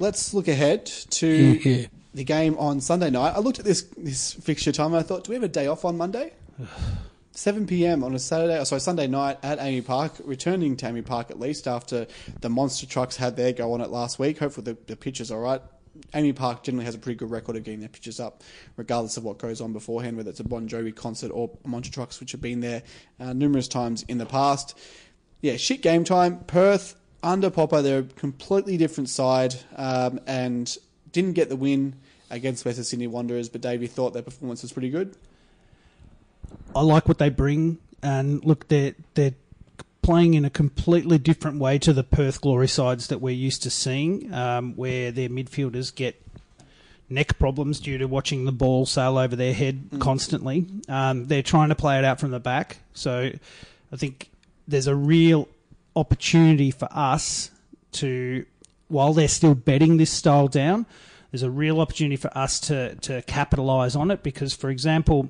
Let's 0.04 0.34
look 0.34 0.49
ahead 0.49 0.86
to 0.86 1.28
Yeah. 1.28 1.86
the 2.14 2.26
game 2.26 2.58
on 2.58 2.82
Sunday 2.82 3.10
night. 3.10 3.36
I 3.38 3.39
looked 3.39 3.60
at 3.60 3.64
this 3.64 3.84
this 3.95 4.34
fixture 4.34 4.74
time 4.74 4.88
and 4.88 4.97
I 4.97 5.01
thought, 5.01 5.24
do 5.24 5.30
we 5.30 5.36
have 5.36 5.43
a 5.43 5.47
day 5.47 5.68
off 5.68 5.86
on 5.86 5.95
Monday? 5.95 6.34
7 7.32 7.66
p.m. 7.66 8.04
on 8.04 8.14
a 8.14 8.20
Saturday, 8.20 8.60
oh, 8.60 8.66
sorry, 8.66 8.82
Sunday 8.82 9.08
night 9.08 9.38
at 9.43 9.60
AAMI 9.60 9.86
Park, 9.86 10.12
returning 10.26 10.76
to 10.76 10.86
AAMI 10.86 11.06
Park 11.06 11.32
at 11.32 11.39
least 11.39 11.70
after 11.70 12.06
the 12.41 12.49
monster 12.49 12.86
trucks 12.86 13.16
had 13.16 13.38
their 13.38 13.54
go 13.54 13.72
on 13.72 13.80
it 13.80 13.91
last 13.91 14.20
week. 14.20 14.39
Hopefully 14.39 14.66
the, 14.66 14.78
the 14.88 14.97
pitch 14.97 15.22
is 15.22 15.32
all 15.32 15.39
right. 15.39 15.62
AAMI 16.14 16.36
Park 16.36 16.64
generally 16.64 16.84
has 16.84 16.95
a 16.95 16.99
pretty 16.99 17.16
good 17.18 17.32
record 17.32 17.56
of 17.56 17.64
getting 17.64 17.80
their 17.80 17.88
pitches 17.88 18.20
up, 18.20 18.43
regardless 18.76 19.16
of 19.16 19.24
what 19.24 19.38
goes 19.38 19.62
on 19.62 19.72
beforehand, 19.72 20.18
whether 20.18 20.30
it's 20.32 20.41
a 20.41 20.43
Bon 20.43 20.68
Jovi 20.68 20.93
concert 20.93 21.32
or 21.34 21.49
monster 21.66 21.93
trucks, 21.93 22.20
which 22.20 22.34
have 22.34 22.41
been 22.41 22.60
there 22.60 22.84
uh, 23.22 23.32
numerous 23.32 23.70
times 23.70 24.04
in 24.10 24.18
the 24.18 24.26
past. 24.26 24.78
Yeah, 25.39 25.56
shit 25.56 25.82
game 25.82 26.04
time. 26.04 26.39
Perth 26.45 26.95
under 27.24 27.50
Popper, 27.50 27.82
they're 27.82 28.00
a 28.00 28.04
completely 28.04 28.78
different 28.78 29.10
side, 29.10 29.56
um, 29.76 30.20
and 30.28 30.78
didn't 31.12 31.34
get 31.34 31.50
the 31.50 31.56
win 31.56 31.96
against 32.30 32.66
Western 32.66 32.84
Sydney 32.84 33.08
Wanderers. 33.08 33.50
But 33.50 33.62
Davey 33.62 33.88
thought 33.88 34.14
their 34.14 34.22
performance 34.22 34.62
was 34.62 34.74
pretty 34.74 34.90
good. 34.90 35.16
I 36.76 36.82
like 36.82 37.08
what 37.08 37.18
they 37.18 37.30
bring, 37.30 37.80
and 38.02 38.44
look, 38.44 38.68
they're 38.68 38.94
they're 39.14 39.34
playing 40.02 40.34
in 40.34 40.44
a 40.44 40.50
completely 40.50 41.18
different 41.18 41.60
way 41.60 41.80
to 41.80 41.94
the 41.94 42.04
Perth 42.04 42.42
Glory 42.42 42.68
sides 42.68 43.08
that 43.08 43.22
we're 43.22 43.34
used 43.34 43.64
to 43.64 43.70
seeing, 43.70 44.34
um, 44.34 44.76
where 44.76 45.12
their 45.12 45.30
midfielders 45.30 45.96
get 45.96 46.22
neck 47.10 47.40
problems 47.40 47.80
due 47.80 47.98
to 47.98 48.06
watching 48.06 48.46
the 48.46 48.52
ball 48.52 48.86
sail 48.86 49.18
over 49.18 49.36
their 49.36 49.54
head 49.54 49.88
constantly. 50.00 50.66
Um, 50.90 51.28
they're 51.28 51.44
trying 51.44 51.70
to 51.70 51.76
play 51.76 51.98
it 51.98 52.06
out 52.06 52.20
from 52.20 52.32
the 52.32 52.40
back. 52.40 52.78
So 52.94 53.32
I 53.92 53.96
think 53.96 54.30
there's 54.68 54.88
a 54.88 54.96
real 54.96 55.48
opportunity 55.96 56.72
for 56.72 56.88
us 56.91 57.52
to, 57.94 58.46
while 58.88 59.14
they're 59.14 59.28
still 59.28 59.56
betting 59.56 59.98
this 59.98 60.12
style 60.12 60.48
down, 60.48 60.86
there's 61.32 61.44
a 61.44 61.50
real 61.50 61.82
opportunity 61.82 62.16
for 62.16 62.36
us 62.38 62.60
to, 62.62 62.96
to 62.96 63.22
capitalise 63.24 63.96
on 63.96 64.12
it 64.12 64.22
because, 64.24 64.54
for 64.54 64.70
example, 64.70 65.30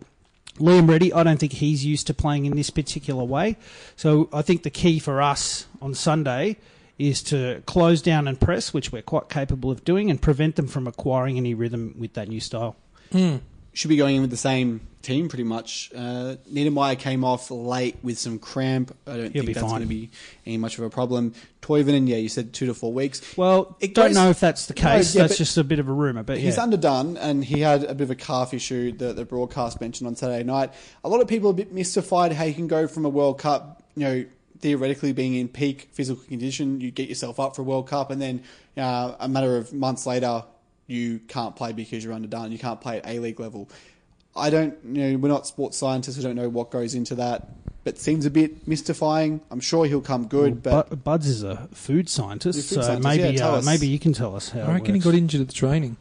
Liam 0.57 0.89
Reddy, 0.89 1.11
I 1.13 1.23
don't 1.23 1.39
think 1.39 1.53
he's 1.53 1.85
used 1.85 2.07
to 2.07 2.13
playing 2.13 2.45
in 2.45 2.55
this 2.55 2.69
particular 2.69 3.23
way. 3.23 3.57
So 3.95 4.29
I 4.31 4.41
think 4.41 4.63
the 4.63 4.69
key 4.69 4.99
for 4.99 5.21
us 5.21 5.65
on 5.81 5.93
Sunday 5.93 6.57
is 6.99 7.23
to 7.23 7.63
close 7.65 8.01
down 8.01 8.27
and 8.27 8.39
press, 8.39 8.73
which 8.73 8.91
we're 8.91 9.01
quite 9.01 9.29
capable 9.29 9.71
of 9.71 9.83
doing, 9.83 10.09
and 10.09 10.21
prevent 10.21 10.55
them 10.55 10.67
from 10.67 10.87
acquiring 10.87 11.37
any 11.37 11.53
rhythm 11.53 11.95
with 11.97 12.13
that 12.13 12.27
new 12.27 12.39
style. 12.39 12.75
Hmm. 13.11 13.37
Should 13.75 13.89
be 13.89 13.97
going 13.97 14.17
in 14.17 14.21
with 14.21 14.29
the 14.29 14.37
same 14.37 14.81
team 15.01 15.27
pretty 15.29 15.43
much. 15.43 15.91
Uh, 15.95 16.35
Niedermeier 16.51 16.97
came 16.97 17.23
off 17.23 17.49
late 17.49 17.97
with 18.03 18.19
some 18.19 18.37
cramp. 18.37 18.95
I 19.07 19.17
don't 19.17 19.33
He'll 19.33 19.43
think 19.43 19.55
that's 19.55 19.67
going 19.67 19.81
to 19.81 19.87
be 19.87 20.11
any 20.45 20.57
much 20.57 20.77
of 20.77 20.83
a 20.83 20.89
problem. 20.91 21.33
Toivonen, 21.63 22.07
yeah, 22.07 22.17
you 22.17 22.29
said 22.29 22.53
two 22.53 22.67
to 22.67 22.73
four 22.75 22.93
weeks. 22.93 23.35
Well, 23.35 23.75
It 23.79 23.95
don't 23.95 24.09
goes- 24.09 24.15
know 24.15 24.29
if 24.29 24.39
that's 24.39 24.67
the 24.67 24.75
No, 24.75 24.81
case. 24.81 25.15
yeah, 25.15 25.23
that's 25.23 25.37
just 25.37 25.57
a 25.57 25.63
bit 25.63 25.79
of 25.79 25.89
a 25.89 25.91
rumor, 25.91 26.21
but 26.23 26.37
He's 26.37 26.57
yeah. 26.57 26.63
underdone, 26.63 27.17
and 27.17 27.43
he 27.43 27.61
had 27.61 27.83
a 27.85 27.95
bit 27.95 28.03
of 28.03 28.11
a 28.11 28.15
calf 28.15 28.53
issue 28.53 28.91
that 28.97 29.15
the 29.15 29.25
broadcast 29.25 29.81
mentioned 29.81 30.07
on 30.07 30.15
Saturday 30.15 30.43
night. 30.43 30.71
A 31.03 31.09
lot 31.09 31.19
of 31.21 31.27
people 31.27 31.49
are 31.49 31.53
a 31.53 31.55
bit 31.55 31.73
mystified 31.73 32.31
how 32.33 32.43
you 32.43 32.53
can 32.53 32.67
go 32.67 32.87
from 32.87 33.05
a 33.05 33.09
World 33.09 33.39
Cup, 33.39 33.81
you 33.95 34.03
know, 34.03 34.25
theoretically 34.59 35.11
being 35.13 35.33
in 35.35 35.47
peak 35.49 35.89
physical 35.91 36.23
condition, 36.23 36.79
you 36.79 36.89
get 36.91 37.09
yourself 37.09 37.39
up 37.39 37.55
for 37.55 37.63
a 37.63 37.65
World 37.65 37.87
Cup, 37.87 38.11
and 38.11 38.21
then 38.21 38.41
uh, 38.77 39.15
a 39.19 39.27
matter 39.27 39.57
of 39.57 39.73
months 39.73 40.05
later, 40.05 40.43
you 40.87 41.19
can't 41.27 41.55
play 41.55 41.73
because 41.73 42.03
you're 42.03 42.13
underdone. 42.13 42.51
You 42.51 42.59
can't 42.59 42.81
play 42.81 42.97
at 42.97 43.07
A 43.07 43.19
League 43.19 43.39
level. 43.39 43.69
I 44.35 44.49
don't, 44.49 44.75
you 44.83 45.11
know, 45.11 45.17
we're 45.17 45.29
not 45.29 45.45
sports 45.45 45.77
scientists. 45.77 46.17
We 46.17 46.23
don't 46.23 46.35
know 46.35 46.49
what 46.49 46.71
goes 46.71 46.95
into 46.95 47.15
that, 47.15 47.49
but 47.83 47.99
seems 47.99 48.25
a 48.25 48.31
bit 48.31 48.67
mystifying. 48.67 49.41
I'm 49.51 49.59
sure 49.59 49.85
he'll 49.85 50.01
come 50.01 50.27
good, 50.27 50.63
but 50.63 50.89
Bu- 50.89 50.95
Buds 50.97 51.27
is 51.27 51.43
a 51.43 51.67
food 51.71 52.09
scientist, 52.09 52.69
food 52.69 52.75
so 52.75 52.81
scientist, 52.81 53.03
maybe 53.03 53.37
yeah, 53.37 53.47
uh, 53.47 53.61
maybe 53.63 53.87
you 53.87 53.99
can 53.99 54.13
tell 54.13 54.35
us 54.35 54.49
how. 54.49 54.61
I 54.61 54.73
reckon 54.73 54.95
it 54.95 54.99
he 54.99 54.99
got 54.99 55.13
injured 55.13 55.41
at 55.41 55.47
the 55.47 55.53
training. 55.53 55.97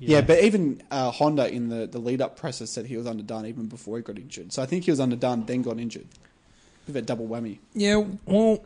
Yeah, 0.00 0.20
but 0.20 0.44
even 0.44 0.82
uh, 0.90 1.10
Honda 1.10 1.52
in 1.52 1.70
the, 1.70 1.86
the 1.86 1.98
lead 1.98 2.20
up 2.20 2.38
presser 2.38 2.66
said 2.66 2.86
he 2.86 2.96
was 2.96 3.06
underdone 3.06 3.46
even 3.46 3.66
before 3.66 3.96
he 3.96 4.02
got 4.02 4.16
injured. 4.16 4.52
So 4.52 4.62
I 4.62 4.66
think 4.66 4.84
he 4.84 4.92
was 4.92 5.00
underdone, 5.00 5.44
then 5.44 5.62
got 5.62 5.78
injured. 5.78 6.06
Bit 6.86 6.90
of 6.90 6.96
a 6.96 7.02
double 7.02 7.26
whammy. 7.26 7.58
Yeah, 7.74 8.04
well, 8.24 8.62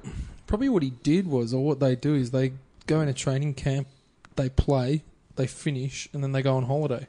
probably 0.46 0.68
what 0.68 0.82
he 0.82 0.90
did 0.90 1.26
was, 1.26 1.54
or 1.54 1.64
what 1.64 1.80
they 1.80 1.96
do 1.96 2.14
is 2.14 2.32
they 2.32 2.52
go 2.86 3.00
in 3.00 3.08
a 3.08 3.14
training 3.14 3.54
camp, 3.54 3.88
they 4.36 4.50
play, 4.50 5.04
they 5.36 5.46
finish, 5.46 6.08
and 6.12 6.22
then 6.22 6.32
they 6.32 6.42
go 6.42 6.56
on 6.56 6.64
holiday. 6.64 7.06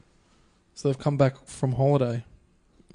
So 0.76 0.88
they've 0.90 0.98
come 1.00 1.18
back 1.18 1.46
from 1.46 1.74
holiday. 1.74 2.24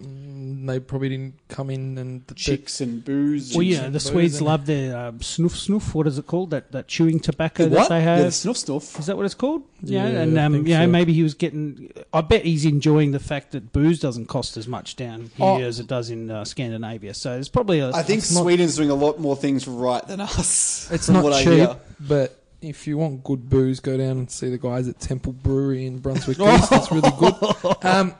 Mm, 0.01 0.67
They 0.67 0.79
probably 0.79 1.09
didn't 1.09 1.35
come 1.49 1.71
in 1.71 1.99
and 1.99 2.25
the, 2.29 2.35
Chicks 2.35 2.81
and 2.81 3.05
booze. 3.05 3.53
Well, 3.53 3.63
and 3.63 3.69
yeah, 3.69 3.89
the 3.89 3.99
Swedes 3.99 4.41
love 4.41 4.65
their 4.67 4.97
um, 4.97 5.19
snoof 5.19 5.55
snoof. 5.67 5.93
What 5.93 6.07
is 6.07 6.19
it 6.19 6.27
called? 6.29 6.51
That 6.51 6.71
that 6.71 6.87
chewing 6.87 7.19
tobacco 7.19 7.65
The 7.65 7.71
that 7.71 7.77
what? 7.77 7.89
they 7.89 7.97
Yeah, 7.99 8.17
have. 8.17 8.25
the 8.27 8.31
snuff 8.33 8.57
snuff. 8.59 8.99
Is 8.99 9.07
that 9.07 9.17
what 9.17 9.27
it's 9.27 9.35
called? 9.35 9.63
Yeah, 9.83 10.09
Yeah, 10.09 10.21
and 10.21 10.39
I 10.39 10.45
um, 10.45 10.53
think 10.53 10.69
you 10.69 10.75
know, 10.75 10.85
so. 10.85 10.91
maybe 10.91 11.13
he 11.13 11.25
was 11.25 11.35
getting. 11.35 11.91
I 12.13 12.21
bet 12.21 12.45
he's 12.45 12.65
enjoying 12.65 13.11
the 13.11 13.19
fact 13.19 13.51
that 13.53 13.73
booze 13.73 13.99
doesn't 13.99 14.27
cost 14.27 14.57
as 14.57 14.69
much 14.69 14.95
down 14.95 15.23
here 15.35 15.47
Oh. 15.47 15.61
as 15.61 15.81
it 15.81 15.89
does 15.89 16.11
in 16.11 16.31
uh, 16.31 16.45
Scandinavia. 16.45 17.13
So 17.15 17.37
it's 17.37 17.49
probably 17.49 17.81
a. 17.81 17.91
I 17.91 18.03
think 18.05 18.19
It's 18.19 18.33
not- 18.33 18.43
Sweden's 18.43 18.77
doing 18.77 18.91
a 18.91 18.95
lot 18.95 19.19
more 19.19 19.35
things 19.35 19.67
right 19.67 20.07
than 20.07 20.21
us. 20.21 20.89
It's 20.93 21.07
from 21.07 21.15
not 21.17 21.25
what 21.25 21.33
I 21.33 21.43
cheap, 21.43 21.53
hear. 21.55 21.77
but 21.99 22.38
if 22.61 22.87
you 22.87 22.99
want 22.99 23.25
good 23.25 23.49
booze, 23.49 23.81
go 23.81 23.97
down 23.97 24.19
and 24.19 24.31
see 24.31 24.51
the 24.51 24.59
guys 24.59 24.89
at 24.89 24.99
Temple 24.99 25.33
Brewery 25.33 25.87
in 25.87 25.99
Brunswick 25.99 26.39
East. 26.41 26.73
It's 26.73 26.91
really 26.91 27.11
good. 27.19 27.35
Um, 27.85 28.15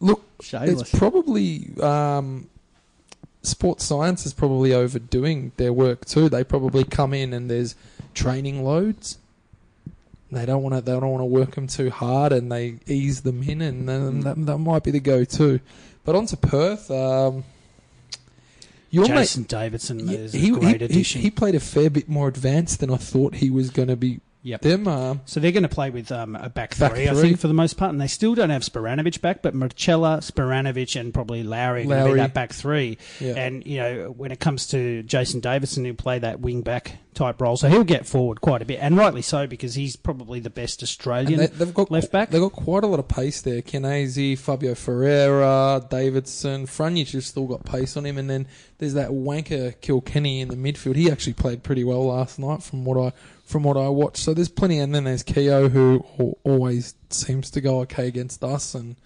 look, 0.00 0.22
Shameless. 0.40 0.82
it's 0.82 0.98
probably 0.98 1.70
um, 1.82 2.48
sports 3.42 3.84
science 3.84 4.26
is 4.26 4.32
probably 4.32 4.72
overdoing 4.72 5.52
their 5.56 5.72
work 5.72 6.04
too. 6.04 6.28
They 6.28 6.44
probably 6.44 6.84
come 6.84 7.12
in 7.14 7.32
and 7.32 7.50
there's 7.50 7.74
training 8.14 8.64
loads. 8.64 9.18
They 10.32 10.44
don't 10.44 10.62
want 10.62 10.74
to. 10.74 10.80
They 10.80 10.92
don't 10.92 11.10
want 11.10 11.20
to 11.20 11.26
work 11.26 11.54
them 11.54 11.68
too 11.68 11.88
hard, 11.88 12.32
and 12.32 12.50
they 12.50 12.80
ease 12.88 13.22
them 13.22 13.44
in, 13.44 13.62
and 13.62 13.88
then 13.88 14.20
that, 14.22 14.44
that 14.46 14.58
might 14.58 14.82
be 14.82 14.90
the 14.90 14.98
go-to. 14.98 15.60
But 16.04 16.16
on 16.16 16.26
to 16.26 16.36
Perth. 16.36 16.90
Um, 16.90 17.44
your 18.96 19.08
mate, 19.08 19.20
Jason 19.22 19.42
Davidson 19.44 20.08
yeah, 20.08 20.18
is 20.18 20.32
he, 20.32 20.50
a 20.50 20.52
great 20.52 20.80
he- 20.80 20.84
addition. 20.86 21.20
he 21.20 21.30
played 21.30 21.54
a 21.54 21.60
fair 21.60 21.90
bit 21.90 22.08
more 22.08 22.28
advanced 22.28 22.80
than 22.80 22.90
I 22.90 22.96
thought 22.96 23.36
he 23.36 23.50
was 23.50 23.70
going 23.70 23.88
to 23.88 23.96
be. 23.96 24.20
Yep. 24.46 24.60
Them, 24.60 25.20
So 25.24 25.40
they're 25.40 25.50
going 25.50 25.64
to 25.64 25.68
play 25.68 25.90
with 25.90 26.12
um, 26.12 26.36
a 26.36 26.48
back, 26.48 26.78
Back 26.78 26.92
three, 26.92 27.08
I 27.08 27.14
think, 27.14 27.40
for 27.40 27.48
the 27.48 27.54
most 27.54 27.76
part, 27.76 27.90
and 27.90 28.00
they 28.00 28.06
still 28.06 28.36
don't 28.36 28.50
have 28.50 28.62
Spiranovic 28.62 29.20
back, 29.20 29.42
but 29.42 29.54
Mrcela, 29.56 30.18
Spiranovic, 30.18 30.98
and 30.98 31.12
probably 31.12 31.42
Lowry 31.42 31.84
going 31.84 32.04
to 32.04 32.12
be 32.12 32.18
that 32.18 32.32
back 32.32 32.52
three. 32.52 32.96
Yeah. 33.18 33.32
And 33.32 33.66
you 33.66 33.78
know, 33.78 34.14
when 34.16 34.30
it 34.30 34.38
comes 34.38 34.68
to 34.68 35.02
Jason 35.02 35.40
Davidson, 35.40 35.84
who 35.84 35.94
play 35.94 36.20
that 36.20 36.38
wing 36.38 36.62
back 36.62 36.98
type 37.12 37.40
role, 37.40 37.56
so 37.56 37.68
he'll 37.68 37.82
get 37.82 38.06
forward 38.06 38.40
quite 38.40 38.62
a 38.62 38.64
bit, 38.64 38.78
and 38.80 38.96
rightly 38.96 39.22
so 39.22 39.48
because 39.48 39.74
he's 39.74 39.96
probably 39.96 40.38
the 40.38 40.50
best 40.50 40.80
Australian 40.80 41.40
And 41.40 41.52
they, 41.52 41.64
have 41.64 41.74
got 41.74 41.90
left 41.90 42.12
back. 42.12 42.30
They've 42.30 42.40
got 42.40 42.52
quite 42.52 42.84
a 42.84 42.86
lot 42.86 43.00
of 43.00 43.08
pace 43.08 43.40
there. 43.42 43.62
Chianese, 43.62 44.38
Fabio 44.38 44.76
Ferreira, 44.76 45.84
Davidson, 45.90 46.66
Franjic 46.66 47.10
has 47.10 47.26
still 47.26 47.48
got 47.48 47.64
pace 47.64 47.96
on 47.96 48.06
him, 48.06 48.16
and 48.16 48.30
then 48.30 48.46
there's 48.78 48.94
that 48.94 49.10
wanker 49.10 49.80
Kilkenny 49.80 50.40
in 50.40 50.48
the 50.48 50.56
midfield. 50.56 50.94
He 50.94 51.10
actually 51.10 51.32
played 51.32 51.64
pretty 51.64 51.82
well 51.82 52.06
last 52.06 52.38
night, 52.38 52.62
from 52.62 52.84
what 52.84 52.96
I 52.96 53.12
from 53.46 53.62
what 53.62 53.76
I 53.76 53.88
watched. 53.88 54.18
So 54.18 54.34
there's 54.34 54.48
plenty, 54.50 54.78
and 54.78 54.94
then 54.94 55.04
there's 55.04 55.22
Keogh 55.22 55.68
who 55.70 56.04
always 56.44 56.94
seems 57.08 57.50
to 57.52 57.60
go 57.62 57.80
okay 57.80 58.08
against 58.08 58.44
us, 58.44 58.74
and 58.74 58.96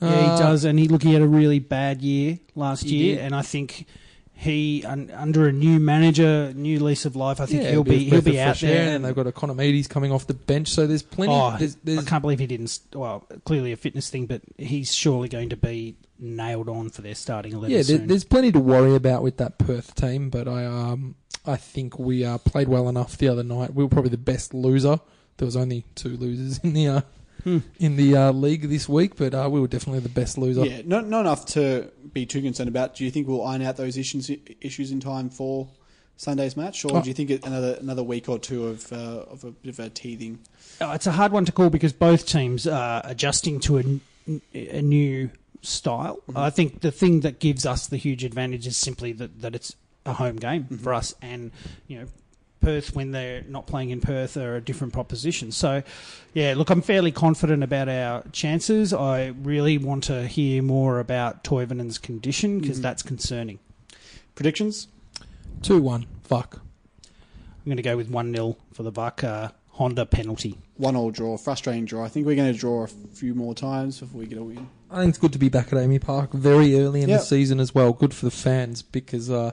Yeah, 0.00 0.08
uh, 0.08 0.36
he 0.36 0.42
does, 0.42 0.64
and 0.64 0.78
he 0.78 0.86
look 0.86 1.02
he 1.02 1.14
had 1.14 1.22
a 1.22 1.26
really 1.26 1.58
bad 1.58 2.02
year 2.02 2.38
last 2.54 2.84
year, 2.84 3.16
did. 3.16 3.24
and 3.24 3.34
I 3.34 3.42
think 3.42 3.86
he 4.34 4.84
un, 4.86 5.10
under 5.14 5.48
a 5.48 5.52
new 5.52 5.78
manager, 5.80 6.52
new 6.54 6.78
lease 6.80 7.04
of 7.04 7.16
life. 7.16 7.40
I 7.40 7.46
think 7.46 7.62
yeah, 7.62 7.70
he'll 7.72 7.80
a 7.80 7.84
bit 7.84 7.94
of 7.94 7.98
be 7.98 8.04
he'll 8.04 8.22
be 8.22 8.40
out 8.40 8.56
there. 8.56 8.94
and 8.94 9.04
they've 9.04 9.14
got 9.14 9.26
Ikonomidis 9.26 9.88
coming 9.88 10.12
off 10.12 10.26
the 10.26 10.34
bench. 10.34 10.68
So 10.68 10.86
there's 10.86 11.02
plenty. 11.02 11.32
Oh, 11.32 11.56
there's, 11.58 11.76
there's, 11.76 11.98
I 11.98 12.08
can't 12.08 12.22
believe 12.22 12.38
he 12.38 12.46
didn't. 12.46 12.78
Well, 12.94 13.26
clearly 13.44 13.72
a 13.72 13.76
fitness 13.76 14.08
thing, 14.08 14.26
but 14.26 14.42
he's 14.56 14.94
surely 14.94 15.28
going 15.28 15.50
to 15.50 15.56
be 15.56 15.96
nailed 16.18 16.68
on 16.68 16.90
for 16.90 17.02
their 17.02 17.14
starting 17.14 17.52
eleven. 17.52 17.76
yeah, 17.76 17.82
there, 17.82 17.98
there's 17.98 18.24
plenty 18.24 18.52
to 18.52 18.60
worry 18.60 18.94
about 18.94 19.22
with 19.22 19.36
that 19.38 19.58
Perth 19.58 19.94
team, 19.94 20.30
but 20.30 20.48
I 20.48 20.64
um 20.64 21.16
I 21.46 21.56
think 21.56 21.98
we 21.98 22.24
uh, 22.24 22.38
played 22.38 22.68
well 22.68 22.88
enough 22.88 23.16
the 23.16 23.28
other 23.28 23.42
night. 23.42 23.74
We 23.74 23.82
were 23.84 23.88
probably 23.90 24.10
the 24.10 24.18
best 24.18 24.52
loser. 24.54 25.00
There 25.38 25.46
was 25.46 25.56
only 25.56 25.84
two 25.94 26.16
losers 26.16 26.58
in 26.58 26.72
the 26.74 26.88
uh, 26.88 27.00
Hmm. 27.44 27.58
in 27.78 27.96
the 27.96 28.14
uh, 28.14 28.32
league 28.32 28.68
this 28.68 28.86
week, 28.86 29.16
but 29.16 29.32
uh, 29.32 29.48
we 29.50 29.60
were 29.62 29.66
definitely 29.66 30.00
the 30.00 30.10
best 30.10 30.36
loser. 30.36 30.62
Yeah, 30.66 30.82
not, 30.84 31.06
not 31.08 31.20
enough 31.20 31.46
to 31.46 31.90
be 32.12 32.26
too 32.26 32.42
concerned 32.42 32.68
about. 32.68 32.96
Do 32.96 33.02
you 33.06 33.10
think 33.10 33.26
we'll 33.28 33.42
iron 33.46 33.62
out 33.62 33.78
those 33.78 33.96
issues 33.96 34.30
issues 34.60 34.90
in 34.92 35.00
time 35.00 35.30
for 35.30 35.66
Sunday's 36.18 36.54
match, 36.54 36.84
or 36.84 36.98
Oh. 36.98 37.00
do 37.00 37.08
you 37.08 37.14
think 37.14 37.30
another 37.46 37.78
another 37.80 38.02
week 38.02 38.28
or 38.28 38.38
two 38.38 38.66
of 38.66 38.92
uh, 38.92 38.96
of 39.30 39.44
a 39.44 39.52
bit 39.52 39.70
of 39.70 39.78
a 39.80 39.88
teething? 39.88 40.38
Oh, 40.82 40.92
it's 40.92 41.06
a 41.06 41.12
hard 41.12 41.32
one 41.32 41.46
to 41.46 41.52
call 41.52 41.70
because 41.70 41.94
both 41.94 42.26
teams 42.26 42.66
are 42.66 43.00
adjusting 43.06 43.58
to 43.60 43.78
a, 43.78 44.40
a 44.54 44.82
new 44.82 45.30
style. 45.62 46.18
I 46.36 46.50
think 46.50 46.82
the 46.82 46.90
thing 46.90 47.20
that 47.20 47.38
gives 47.38 47.64
us 47.64 47.86
the 47.86 47.96
huge 47.96 48.22
advantage 48.22 48.66
is 48.66 48.76
simply 48.76 49.12
that, 49.12 49.40
that 49.40 49.54
it's 49.54 49.74
a 50.06 50.12
home 50.14 50.36
game 50.36 50.64
for 50.66 50.94
us, 50.94 51.14
and 51.22 51.50
you 51.86 52.00
know. 52.00 52.06
Perth, 52.62 52.94
when 52.94 53.10
they're 53.10 53.42
not 53.48 53.66
playing 53.66 53.88
in 53.88 54.02
Perth, 54.02 54.36
are 54.36 54.56
a 54.56 54.60
different 54.60 54.92
proposition. 54.92 55.50
So, 55.50 55.82
yeah, 56.34 56.52
look, 56.54 56.68
I'm 56.68 56.82
fairly 56.82 57.10
confident 57.10 57.62
about 57.64 57.88
our 57.88 58.22
chances. 58.32 58.92
I 58.92 59.28
really 59.28 59.78
want 59.78 60.04
to 60.04 60.26
hear 60.26 60.62
more 60.62 61.00
about 61.00 61.42
Toivonen's 61.42 61.96
condition 61.96 62.60
because 62.60 62.82
that's 62.82 63.02
concerning. 63.02 63.60
Predictions? 64.34 64.88
Two 65.62 65.80
one. 65.80 66.04
Fuck. 66.24 66.60
I'm 67.02 67.64
going 67.64 67.78
to 67.78 67.82
go 67.82 67.96
with 67.96 68.10
1 68.10 68.34
0 68.34 68.58
for 68.74 68.82
the 68.82 68.92
Buck. 68.92 69.24
Uh, 69.24 69.48
Honda 69.70 70.04
penalty. 70.04 70.58
One 70.76 70.96
all 70.96 71.10
draw, 71.10 71.38
frustrating 71.38 71.86
draw. 71.86 72.04
I 72.04 72.08
think 72.08 72.26
we're 72.26 72.36
going 72.36 72.52
to 72.52 72.58
draw 72.58 72.84
a 72.84 72.86
few 72.88 73.34
more 73.34 73.54
times 73.54 74.00
before 74.00 74.20
we 74.20 74.26
get 74.26 74.36
a 74.36 74.44
win. 74.44 74.68
I 74.90 74.98
think 75.00 75.08
it's 75.08 75.18
good 75.18 75.32
to 75.32 75.38
be 75.38 75.48
back 75.48 75.68
at 75.68 75.78
AAMI 75.78 76.02
Park 76.02 76.34
very 76.34 76.78
early 76.78 77.00
in 77.00 77.08
Yep. 77.08 77.20
the 77.20 77.24
season 77.24 77.58
as 77.58 77.74
well. 77.74 77.94
Good 77.94 78.12
for 78.12 78.26
the 78.26 78.30
fans 78.30 78.82
because 78.82 79.30
uh, 79.30 79.52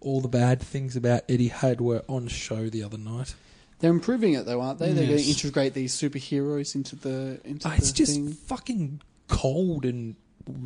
all 0.00 0.20
the 0.20 0.28
bad 0.28 0.60
things 0.60 0.96
about 0.96 1.26
Etihad 1.28 1.80
were 1.80 2.02
on 2.08 2.28
show 2.28 2.68
the 2.68 2.82
other 2.82 2.98
night. 2.98 3.34
They're 3.80 3.90
improving 3.92 4.34
it 4.34 4.44
though, 4.46 4.60
aren't 4.60 4.78
they? 4.78 4.92
They're 4.92 5.06
going 5.06 5.18
to 5.18 5.22
Yes. 5.24 5.28
integrate 5.42 5.74
these 5.74 5.94
superheroes 5.94 6.74
into 6.74 6.96
the 6.96 7.40
into 7.44 7.66
Ah, 7.66 7.70
the 7.72 7.76
it's 7.76 7.92
just 7.92 8.14
thing. 8.14 8.32
fucking 8.32 9.00
cold 9.28 9.84
and 9.84 10.16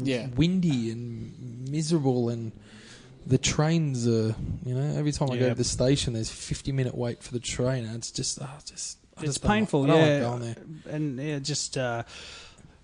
Yeah. 0.03 0.29
windy 0.37 0.91
and 0.91 1.69
miserable 1.71 2.29
and 2.29 2.53
the 3.27 3.39
trains 3.39 4.07
are 4.07 4.35
you 4.65 4.75
know 4.75 4.97
every 4.97 5.13
time 5.13 5.31
I 5.31 5.37
go 5.37 5.43
Yeah. 5.45 5.49
to 5.51 5.55
the 5.55 5.65
station 5.65 6.13
there's 6.15 6.31
50 6.31 6.73
minute 6.73 6.97
wait 6.97 7.23
for 7.23 7.33
the 7.33 7.39
train 7.41 7.85
and 7.85 7.97
it's 7.97 8.11
just 8.11 8.39
ah, 8.41 8.59
just 8.65 8.99
I 9.17 9.21
It's 9.23 9.29
just 9.35 9.43
don't 9.43 9.49
like- 9.51 9.59
painful, 9.59 9.85
I 9.85 9.87
don't 9.89 9.99
like 10.01 10.09
yeah. 10.09 10.21
going 10.21 10.41
there. 10.41 10.57
and 10.95 11.19
yeah, 11.21 11.39
just 11.39 11.77
uh, 11.77 12.03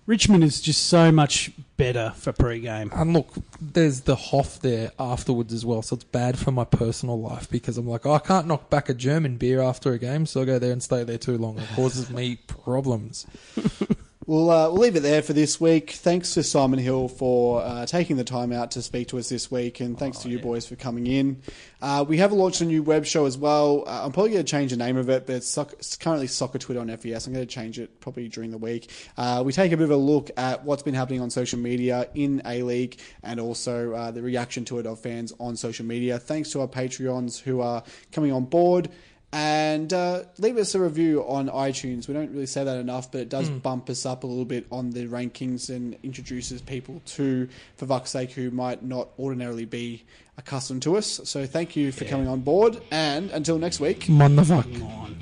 Richmond 0.09 0.43
is 0.43 0.59
just 0.59 0.87
so 0.87 1.11
much 1.11 1.51
better 1.77 2.13
for 2.15 2.33
pre-game. 2.33 2.89
and 2.95 3.13
look 3.13 3.31
there's 3.61 4.01
the 4.01 4.15
Hoff 4.15 4.59
there 4.59 4.91
afterwards 4.97 5.53
as 5.53 5.63
well 5.63 5.83
so 5.83 5.97
it's 5.97 6.03
bad 6.03 6.35
for 6.35 6.49
my 6.51 6.63
personal 6.63 7.21
life 7.21 7.47
because 7.51 7.77
I'm 7.77 7.87
like 7.87 8.07
oh, 8.07 8.13
I 8.13 8.19
can't 8.19 8.47
knock 8.47 8.71
back 8.71 8.89
a 8.89 8.95
German 8.95 9.37
beer 9.37 9.61
after 9.61 9.93
a 9.93 9.99
game 9.99 10.25
so 10.25 10.41
I 10.41 10.45
go 10.45 10.57
there 10.57 10.71
and 10.71 10.81
stay 10.81 11.03
there 11.03 11.19
too 11.19 11.37
long 11.37 11.59
it 11.59 11.69
causes 11.75 12.09
me 12.09 12.37
problems 12.47 13.27
we'll 14.29 14.51
uh, 14.51 14.69
we'll 14.69 14.81
leave 14.83 14.95
it 14.95 15.01
there 15.01 15.23
for 15.23 15.33
this 15.33 15.59
week. 15.59 15.89
Thanks 15.91 16.35
to 16.35 16.43
Simon 16.43 16.77
Hill 16.77 17.07
for 17.07 17.63
uh, 17.63 17.87
taking 17.87 18.15
the 18.15 18.23
time 18.23 18.51
out 18.53 18.71
to 18.71 18.81
speak 18.83 19.07
to 19.07 19.17
us 19.17 19.27
this 19.27 19.49
week, 19.49 19.79
and 19.79 19.97
thanks 19.97 20.19
to 20.19 20.29
you 20.29 20.37
boys 20.37 20.67
for 20.67 20.75
coming 20.75 21.07
in. 21.07 21.41
Uh, 21.81 22.05
we 22.07 22.17
have 22.17 22.31
launched 22.31 22.61
a 22.61 22.65
new 22.65 22.83
web 22.83 23.05
show 23.05 23.25
as 23.25 23.37
well. 23.37 23.83
Uh, 23.87 24.05
I'm 24.05 24.11
probably 24.11 24.33
going 24.33 24.45
to 24.45 24.49
change 24.49 24.69
the 24.69 24.77
name 24.77 24.97
of 24.97 25.09
it, 25.09 25.25
but 25.25 25.37
it's, 25.37 25.47
soc- 25.47 25.73
it's 25.73 25.97
currently 25.97 26.27
Soccer 26.27 26.59
Twitter 26.59 26.79
on 26.79 26.87
FVS. 26.87 27.25
I'm 27.25 27.33
going 27.33 27.45
to 27.45 27.51
change 27.51 27.79
it 27.79 27.99
probably 28.01 28.27
during 28.27 28.51
the 28.51 28.57
week. 28.59 28.91
Uh, 29.17 29.41
we 29.43 29.51
take 29.51 29.71
a 29.71 29.77
bit 29.77 29.85
of 29.85 29.91
a 29.91 29.95
look 29.95 30.29
at 30.37 30.63
what's 30.63 30.83
been 30.83 30.93
happening 30.93 31.21
on 31.21 31.31
social 31.31 31.57
media 31.57 32.07
in 32.13 32.41
A 32.45 32.61
League 32.61 32.99
and 33.23 33.39
also 33.39 33.93
uh, 33.93 34.11
the 34.11 34.21
reaction 34.21 34.63
to 34.65 34.77
it 34.77 34.85
of 34.85 34.99
fans 34.99 35.33
on 35.39 35.55
social 35.55 35.85
media. 35.85 36.19
Thanks 36.19 36.51
to 36.51 36.61
our 36.61 36.67
Patreons 36.67 37.39
who 37.39 37.61
are 37.61 37.83
coming 38.11 38.31
on 38.31 38.45
board. 38.45 38.89
And 39.31 39.93
uh, 39.93 40.23
leave 40.39 40.57
us 40.57 40.73
a 40.73 40.79
review 40.79 41.21
on 41.21 41.49
iTunes. 41.49 42.07
We 42.07 42.15
don't 42.15 42.31
really 42.31 42.47
say 42.47 42.63
that 42.63 42.77
enough, 42.77 43.11
but 43.11 43.21
it 43.21 43.29
does 43.29 43.47
bump 43.49 43.89
us 43.89 44.05
up 44.05 44.23
a 44.23 44.27
little 44.27 44.45
bit 44.45 44.65
on 44.71 44.89
the 44.89 45.05
rankings 45.05 45.69
and 45.69 45.95
introduces 46.01 46.61
people 46.61 47.01
to, 47.05 47.47
for 47.77 47.85
fuck's 47.85 48.09
sake, 48.09 48.31
who 48.31 48.49
might 48.49 48.83
not 48.83 49.09
ordinarily 49.19 49.65
be 49.65 50.03
accustomed 50.37 50.81
to 50.83 50.97
us. 50.97 51.21
So 51.25 51.45
thank 51.45 51.75
you 51.75 51.91
for 51.91 52.05
coming 52.05 52.27
on 52.27 52.41
board. 52.41 52.81
And 52.89 53.29
until 53.29 53.59
next 53.59 53.79
week, 53.79 54.01
Motherfucker. 54.05 54.73
Come 54.73 54.83
on. 54.87 55.17